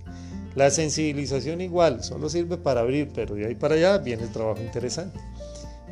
La 0.56 0.70
sensibilización 0.70 1.62
igual, 1.62 2.04
solo 2.04 2.30
sirve 2.30 2.58
para 2.58 2.82
abrir, 2.82 3.10
pero 3.14 3.36
de 3.36 3.48
ahí 3.48 3.56
para 3.56 3.76
allá 3.76 3.98
viene 3.98 4.24
el 4.24 4.32
trabajo 4.32 4.62
interesante. 4.62 5.20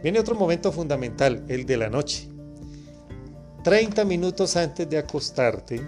Viene 0.02 0.20
otro 0.20 0.36
momento 0.36 0.72
fundamental, 0.72 1.44
el 1.48 1.66
de 1.66 1.78
la 1.78 1.90
noche. 1.90 2.30
30 3.64 4.04
minutos 4.04 4.58
antes 4.58 4.90
de 4.90 4.98
acostarte, 4.98 5.82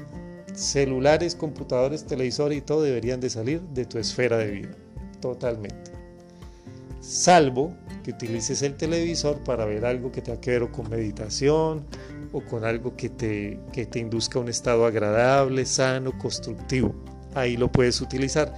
celulares, 0.53 1.35
computadores, 1.35 2.05
televisores 2.05 2.57
y 2.57 2.61
todo 2.61 2.81
deberían 2.81 3.19
de 3.19 3.29
salir 3.29 3.61
de 3.61 3.85
tu 3.85 3.97
esfera 3.97 4.37
de 4.37 4.51
vida, 4.51 4.71
totalmente. 5.19 5.91
Salvo 7.01 7.73
que 8.05 8.11
utilices 8.11 8.61
el 8.61 8.75
televisor 8.75 9.43
para 9.43 9.65
ver 9.65 9.83
algo 9.83 10.11
que 10.11 10.21
tenga 10.21 10.39
que 10.39 10.51
ver 10.51 10.69
con 10.69 10.87
meditación 10.91 11.83
o 12.33 12.41
con 12.41 12.63
algo 12.63 12.95
que 12.95 13.09
te, 13.09 13.59
que 13.73 13.87
te 13.87 13.97
induzca 13.97 14.37
un 14.37 14.47
estado 14.47 14.85
agradable, 14.85 15.65
sano, 15.65 16.15
constructivo. 16.19 16.93
Ahí 17.33 17.57
lo 17.57 17.71
puedes 17.71 17.99
utilizar. 18.01 18.53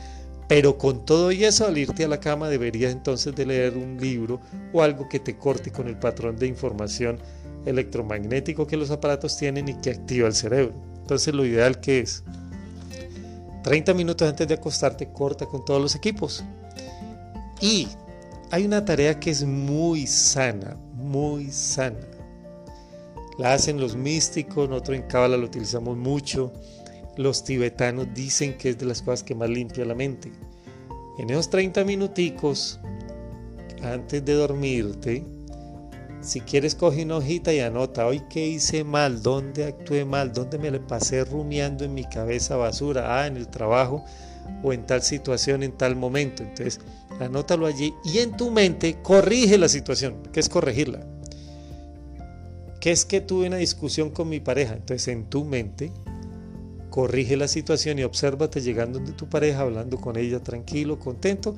Pero 0.50 0.78
con 0.78 1.06
todo 1.06 1.32
y 1.32 1.46
eso, 1.46 1.66
al 1.66 1.78
irte 1.78 2.04
a 2.04 2.10
la 2.10 2.20
cama 2.20 2.50
deberías 2.50 2.92
entonces 2.92 3.34
de 3.36 3.46
leer 3.46 3.78
un 3.78 3.98
libro 4.02 4.42
o 4.74 4.82
algo 4.82 5.08
que 5.08 5.20
te 5.20 5.38
corte 5.38 5.72
con 5.72 5.88
el 5.88 5.98
patrón 5.98 6.36
de 6.36 6.48
información 6.48 7.18
electromagnético 7.66 8.68
que 8.68 8.76
los 8.76 8.92
aparatos 8.92 9.38
tienen 9.38 9.70
y 9.70 9.76
que 9.76 9.92
activa 9.92 10.28
el 10.28 10.34
cerebro. 10.34 10.74
Entonces 11.00 11.34
lo 11.34 11.46
ideal 11.46 11.80
que 11.80 12.02
es 12.02 12.22
30 13.64 13.94
minutos 13.94 14.28
antes 14.28 14.46
de 14.46 14.56
acostarte 14.56 15.10
corta 15.14 15.46
con 15.46 15.64
todos 15.64 15.82
los 15.82 15.96
equipos. 15.96 16.44
Y 17.62 17.88
hay 18.50 18.66
una 18.66 18.86
tarea 18.86 19.20
que 19.20 19.32
es 19.32 19.44
muy 19.44 20.08
sana, 20.08 20.78
muy 20.94 21.52
sana. 21.52 22.00
La 23.38 23.54
hacen 23.54 23.80
los 23.80 23.96
místicos, 23.96 24.70
nosotros 24.70 24.98
en 24.98 25.04
Cábala 25.04 25.38
lo 25.38 25.46
utilizamos 25.46 25.98
mucho. 25.98 26.54
Los 27.18 27.44
tibetanos 27.44 28.08
dicen 28.14 28.58
que 28.58 28.70
es 28.70 28.78
de 28.78 28.86
las 28.86 29.02
cosas 29.02 29.24
que 29.24 29.36
más 29.36 29.50
limpia 29.50 29.86
la 29.86 29.96
mente. 29.96 30.32
En 31.20 31.30
esos 31.30 31.50
30 31.50 31.84
minuticos, 31.84 32.80
antes 33.82 34.24
de 34.24 34.34
dormirte, 34.34 35.26
Si 36.20 36.42
quieres, 36.42 36.74
coge 36.74 37.04
una 37.04 37.18
hojita 37.18 37.54
y 37.54 37.60
anota, 37.60 38.08
hoy 38.08 38.22
qué 38.28 38.48
hice 38.48 38.84
mal, 38.84 39.22
dónde 39.22 39.66
actué 39.66 40.04
mal, 40.04 40.34
dónde 40.34 40.58
me 40.58 40.72
le 40.72 40.80
pasé 40.80 41.24
rumiando 41.24 41.86
en 41.86 41.94
mi 41.94 42.04
cabeza 42.06 42.58
basura, 42.58 43.22
ah, 43.22 43.28
en 43.28 43.38
el 43.38 43.48
trabajo 43.48 44.04
o 44.64 44.74
en 44.74 44.86
tal 44.86 45.02
situación, 45.02 45.64
en 45.64 45.72
tal 45.72 45.96
momento. 45.96 46.44
Entonces, 46.44 46.80
anótalo 47.20 47.66
allí 47.66 47.94
y 48.04 48.20
en 48.20 48.36
tu 48.36 48.52
mente 48.52 48.98
corrige 49.02 49.58
la 49.58 49.70
situación. 49.70 50.16
¿Qué 50.32 50.40
es 50.40 50.50
corregirla? 50.50 51.06
¿Qué 52.80 52.92
es 52.92 53.06
que 53.06 53.22
tuve 53.22 53.48
una 53.48 53.58
discusión 53.58 54.12
con 54.12 54.30
mi 54.30 54.40
pareja? 54.40 54.74
Entonces, 54.74 55.08
en 55.10 55.26
tu 55.26 55.44
mente, 55.44 55.92
corrige 56.90 57.38
la 57.38 57.48
situación 57.48 58.00
y 58.00 58.04
obsérvate 58.04 58.62
llegando 58.62 59.00
de 59.00 59.12
tu 59.12 59.28
pareja, 59.28 59.62
hablando 59.62 59.98
con 59.98 60.18
ella 60.18 60.42
tranquilo, 60.42 61.00
contento 61.00 61.56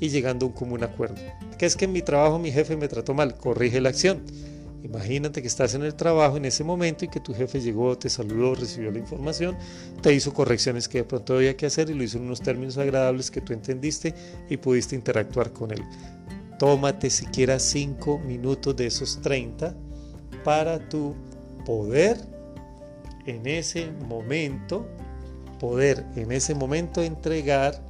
y 0.00 0.08
llegando 0.08 0.46
a 0.46 0.48
un 0.48 0.54
común 0.54 0.82
acuerdo. 0.82 1.16
¿Qué 1.58 1.66
es 1.66 1.76
que 1.76 1.84
en 1.84 1.92
mi 1.92 2.02
trabajo 2.02 2.38
mi 2.38 2.50
jefe 2.50 2.76
me 2.76 2.88
trató 2.88 3.14
mal? 3.14 3.36
Corrige 3.36 3.80
la 3.80 3.90
acción. 3.90 4.22
Imagínate 4.84 5.40
que 5.42 5.48
estás 5.48 5.74
en 5.74 5.82
el 5.82 5.94
trabajo 5.94 6.36
en 6.36 6.44
ese 6.44 6.64
momento 6.64 7.04
y 7.04 7.08
que 7.08 7.20
tu 7.20 7.32
jefe 7.32 7.60
llegó, 7.60 7.96
te 7.96 8.10
saludó, 8.10 8.54
recibió 8.54 8.90
la 8.90 8.98
información, 8.98 9.56
te 10.00 10.12
hizo 10.12 10.34
correcciones 10.34 10.88
que 10.88 10.98
de 10.98 11.04
pronto 11.04 11.36
había 11.36 11.56
que 11.56 11.66
hacer 11.66 11.88
y 11.88 11.94
lo 11.94 12.02
hizo 12.02 12.18
en 12.18 12.24
unos 12.24 12.40
términos 12.40 12.76
agradables 12.78 13.30
que 13.30 13.40
tú 13.40 13.52
entendiste 13.52 14.12
y 14.48 14.56
pudiste 14.56 14.96
interactuar 14.96 15.52
con 15.52 15.70
él. 15.70 15.84
Tómate 16.58 17.10
siquiera 17.10 17.58
5 17.58 18.18
minutos 18.18 18.74
de 18.76 18.86
esos 18.86 19.20
30 19.20 19.74
para 20.44 20.88
tu 20.88 21.14
poder 21.64 22.18
en 23.26 23.46
ese 23.46 23.90
momento, 24.08 24.86
poder 25.60 26.04
en 26.16 26.32
ese 26.32 26.56
momento 26.56 27.02
entregar 27.02 27.80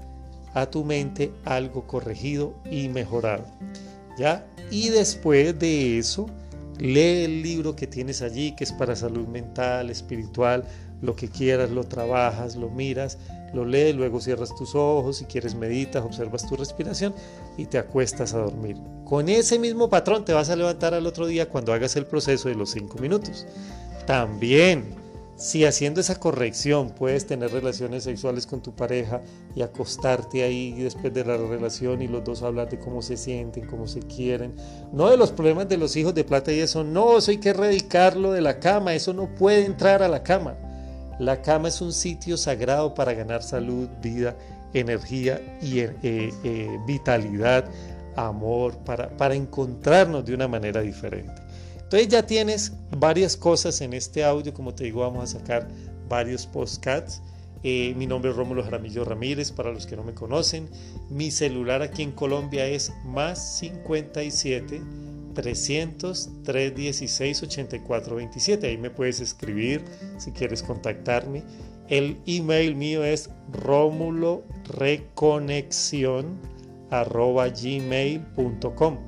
a 0.52 0.66
tu 0.66 0.84
mente 0.84 1.32
algo 1.44 1.86
corregido 1.86 2.54
y 2.70 2.88
mejorado. 2.88 3.46
¿Ya? 4.18 4.46
Y 4.70 4.90
después 4.90 5.58
de 5.58 5.98
eso, 5.98 6.26
lee 6.78 7.24
el 7.24 7.42
libro 7.42 7.76
que 7.76 7.86
tienes 7.86 8.22
allí, 8.22 8.52
que 8.52 8.64
es 8.64 8.72
para 8.72 8.96
salud 8.96 9.26
mental, 9.28 9.90
espiritual, 9.90 10.64
lo 11.00 11.16
que 11.16 11.28
quieras, 11.28 11.70
lo 11.70 11.84
trabajas, 11.84 12.56
lo 12.56 12.70
miras, 12.70 13.18
lo 13.52 13.64
lees, 13.64 13.94
luego 13.94 14.20
cierras 14.20 14.54
tus 14.54 14.74
ojos, 14.74 15.18
si 15.18 15.24
quieres 15.24 15.54
meditas, 15.54 16.04
observas 16.04 16.46
tu 16.46 16.56
respiración 16.56 17.14
y 17.58 17.66
te 17.66 17.78
acuestas 17.78 18.34
a 18.34 18.38
dormir. 18.38 18.76
Con 19.04 19.28
ese 19.28 19.58
mismo 19.58 19.90
patrón 19.90 20.24
te 20.24 20.32
vas 20.32 20.48
a 20.48 20.56
levantar 20.56 20.94
al 20.94 21.06
otro 21.06 21.26
día 21.26 21.48
cuando 21.48 21.72
hagas 21.72 21.96
el 21.96 22.06
proceso 22.06 22.48
de 22.48 22.54
los 22.54 22.70
5 22.70 22.98
minutos. 22.98 23.46
También 24.06 25.01
si 25.42 25.64
haciendo 25.64 26.00
esa 26.00 26.20
corrección 26.20 26.90
puedes 26.90 27.26
tener 27.26 27.50
relaciones 27.50 28.04
sexuales 28.04 28.46
con 28.46 28.62
tu 28.62 28.76
pareja 28.76 29.22
y 29.56 29.62
acostarte 29.62 30.44
ahí 30.44 30.72
después 30.72 31.12
de 31.12 31.24
la 31.24 31.36
relación 31.36 32.00
y 32.00 32.06
los 32.06 32.22
dos 32.22 32.44
hablar 32.44 32.68
de 32.70 32.78
cómo 32.78 33.02
se 33.02 33.16
sienten, 33.16 33.66
cómo 33.66 33.88
se 33.88 34.02
quieren, 34.02 34.54
no 34.92 35.10
de 35.10 35.16
los 35.16 35.32
problemas 35.32 35.68
de 35.68 35.78
los 35.78 35.96
hijos 35.96 36.14
de 36.14 36.22
plata 36.22 36.52
y 36.52 36.60
eso, 36.60 36.84
no, 36.84 37.18
eso 37.18 37.32
hay 37.32 37.38
que 37.38 37.48
erradicarlo 37.48 38.30
de 38.30 38.40
la 38.40 38.60
cama, 38.60 38.94
eso 38.94 39.12
no 39.14 39.34
puede 39.34 39.64
entrar 39.64 40.04
a 40.04 40.08
la 40.08 40.22
cama. 40.22 40.54
La 41.18 41.42
cama 41.42 41.66
es 41.66 41.80
un 41.80 41.92
sitio 41.92 42.36
sagrado 42.36 42.94
para 42.94 43.12
ganar 43.12 43.42
salud, 43.42 43.88
vida, 44.00 44.36
energía 44.74 45.58
y 45.60 45.80
eh, 45.80 45.92
eh, 46.04 46.78
vitalidad, 46.86 47.64
amor, 48.14 48.78
para, 48.84 49.08
para 49.16 49.34
encontrarnos 49.34 50.24
de 50.24 50.34
una 50.34 50.46
manera 50.46 50.82
diferente. 50.82 51.42
Entonces 51.92 52.10
ya 52.10 52.26
tienes 52.26 52.72
varias 52.96 53.36
cosas 53.36 53.82
en 53.82 53.92
este 53.92 54.24
audio, 54.24 54.54
como 54.54 54.74
te 54.74 54.84
digo, 54.84 55.02
vamos 55.02 55.24
a 55.24 55.38
sacar 55.38 55.68
varios 56.08 56.46
postcats. 56.46 57.20
Eh, 57.64 57.92
mi 57.98 58.06
nombre 58.06 58.30
es 58.30 58.36
Rómulo 58.38 58.64
Jaramillo 58.64 59.04
Ramírez, 59.04 59.52
para 59.52 59.70
los 59.70 59.84
que 59.84 59.94
no 59.94 60.02
me 60.02 60.14
conocen. 60.14 60.70
Mi 61.10 61.30
celular 61.30 61.82
aquí 61.82 62.02
en 62.02 62.12
Colombia 62.12 62.66
es 62.66 62.94
más 63.04 63.58
57 63.58 64.80
300 65.34 66.30
316 66.44 67.42
84 67.42 68.16
27. 68.16 68.68
Ahí 68.68 68.78
me 68.78 68.88
puedes 68.88 69.20
escribir 69.20 69.84
si 70.16 70.32
quieres 70.32 70.62
contactarme. 70.62 71.42
El 71.90 72.16
email 72.24 72.74
mío 72.74 73.04
es 73.04 73.28
romuloreconexión 73.52 76.38
arroba 76.90 77.48
gmail.com. 77.48 78.98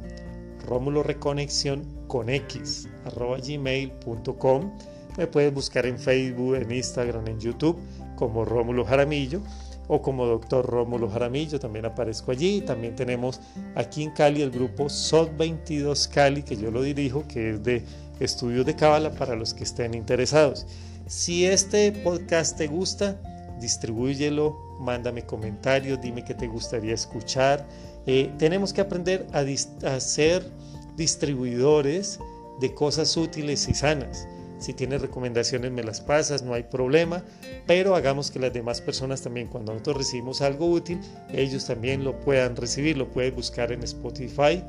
Rómulo 0.66 1.02
Reconexión 1.02 2.03
con 2.06 2.28
x 2.28 2.88
arroba 3.04 3.38
gmail.com. 3.38 4.72
Me 5.16 5.26
puedes 5.26 5.54
buscar 5.54 5.86
en 5.86 5.98
Facebook, 5.98 6.56
en 6.56 6.70
Instagram, 6.70 7.28
en 7.28 7.38
YouTube 7.40 7.78
como 8.16 8.44
Rómulo 8.44 8.84
Jaramillo 8.84 9.40
o 9.86 10.00
como 10.00 10.26
Doctor 10.26 10.66
Rómulo 10.66 11.10
Jaramillo, 11.10 11.60
también 11.60 11.84
aparezco 11.84 12.32
allí. 12.32 12.62
También 12.62 12.96
tenemos 12.96 13.40
aquí 13.74 14.02
en 14.02 14.10
Cali 14.10 14.42
el 14.42 14.50
grupo 14.50 14.88
SOT 14.88 15.36
22 15.36 16.08
Cali, 16.08 16.42
que 16.42 16.56
yo 16.56 16.70
lo 16.70 16.82
dirijo, 16.82 17.26
que 17.28 17.50
es 17.50 17.62
de 17.62 17.82
estudios 18.20 18.64
de 18.64 18.74
Cábala 18.74 19.10
para 19.10 19.34
los 19.34 19.52
que 19.52 19.64
estén 19.64 19.94
interesados. 19.94 20.66
Si 21.06 21.44
este 21.44 21.92
podcast 21.92 22.56
te 22.56 22.66
gusta, 22.66 23.20
distribúyelo, 23.60 24.58
mándame 24.80 25.26
comentarios, 25.26 26.00
dime 26.00 26.24
qué 26.24 26.34
te 26.34 26.46
gustaría 26.46 26.94
escuchar. 26.94 27.66
Eh, 28.06 28.32
tenemos 28.38 28.72
que 28.72 28.80
aprender 28.80 29.26
a, 29.32 29.40
a 29.86 29.94
hacer 29.94 30.50
distribuidores 30.96 32.20
de 32.60 32.74
cosas 32.74 33.16
útiles 33.16 33.68
y 33.68 33.74
sanas. 33.74 34.26
Si 34.58 34.72
tienes 34.72 35.02
recomendaciones 35.02 35.72
me 35.72 35.82
las 35.82 36.00
pasas, 36.00 36.42
no 36.42 36.54
hay 36.54 36.62
problema, 36.62 37.24
pero 37.66 37.96
hagamos 37.96 38.30
que 38.30 38.38
las 38.38 38.52
demás 38.52 38.80
personas 38.80 39.20
también, 39.20 39.48
cuando 39.48 39.72
nosotros 39.72 39.98
recibimos 39.98 40.40
algo 40.40 40.70
útil, 40.70 41.00
ellos 41.32 41.66
también 41.66 42.04
lo 42.04 42.18
puedan 42.20 42.56
recibir, 42.56 42.96
lo 42.96 43.10
puedes 43.10 43.34
buscar 43.34 43.72
en 43.72 43.82
Spotify, 43.82 44.62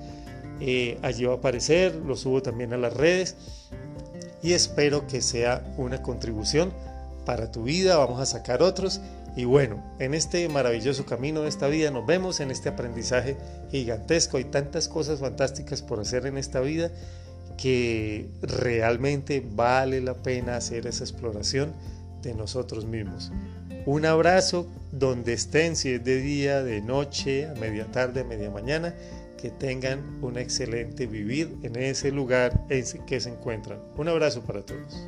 eh, 0.59 0.97
allí 1.01 1.25
va 1.25 1.33
a 1.33 1.37
aparecer, 1.37 1.95
lo 1.95 2.15
subo 2.15 2.41
también 2.41 2.73
a 2.73 2.77
las 2.77 2.93
redes 2.93 3.35
y 4.41 4.53
espero 4.53 5.07
que 5.07 5.21
sea 5.21 5.63
una 5.77 6.01
contribución 6.01 6.73
para 7.25 7.51
tu 7.51 7.63
vida, 7.63 7.97
vamos 7.97 8.19
a 8.19 8.25
sacar 8.25 8.61
otros 8.61 9.01
y 9.35 9.43
bueno, 9.43 9.83
en 9.99 10.13
este 10.13 10.47
maravilloso 10.47 11.05
camino 11.05 11.41
de 11.41 11.49
esta 11.49 11.67
vida 11.67 11.91
nos 11.91 12.05
vemos 12.05 12.39
en 12.39 12.51
este 12.51 12.69
aprendizaje 12.69 13.35
gigantesco. 13.69 14.37
Hay 14.37 14.45
tantas 14.45 14.87
cosas 14.87 15.19
fantásticas 15.19 15.81
por 15.81 15.99
hacer 15.99 16.25
en 16.25 16.37
esta 16.37 16.61
vida 16.61 16.89
que 17.57 18.29
realmente 18.41 19.45
vale 19.45 19.99
la 20.01 20.13
pena 20.13 20.55
hacer 20.55 20.87
esa 20.87 21.03
exploración 21.03 21.73
de 22.21 22.33
nosotros 22.33 22.85
mismos. 22.85 23.31
Un 23.85 24.05
abrazo 24.05 24.67
donde 24.91 25.33
estén, 25.33 25.75
si 25.75 25.91
es 25.91 26.03
de 26.03 26.21
día, 26.21 26.63
de 26.63 26.81
noche, 26.81 27.47
a 27.47 27.53
media 27.55 27.85
tarde, 27.91 28.21
a 28.21 28.23
media 28.23 28.49
mañana, 28.49 28.95
que 29.37 29.51
tengan 29.51 30.23
un 30.23 30.37
excelente 30.37 31.07
vivir 31.07 31.55
en 31.61 31.75
ese 31.75 32.11
lugar 32.11 32.65
en 32.69 32.85
que 33.05 33.19
se 33.19 33.29
encuentran. 33.29 33.79
Un 33.97 34.07
abrazo 34.07 34.41
para 34.41 34.65
todos. 34.65 35.07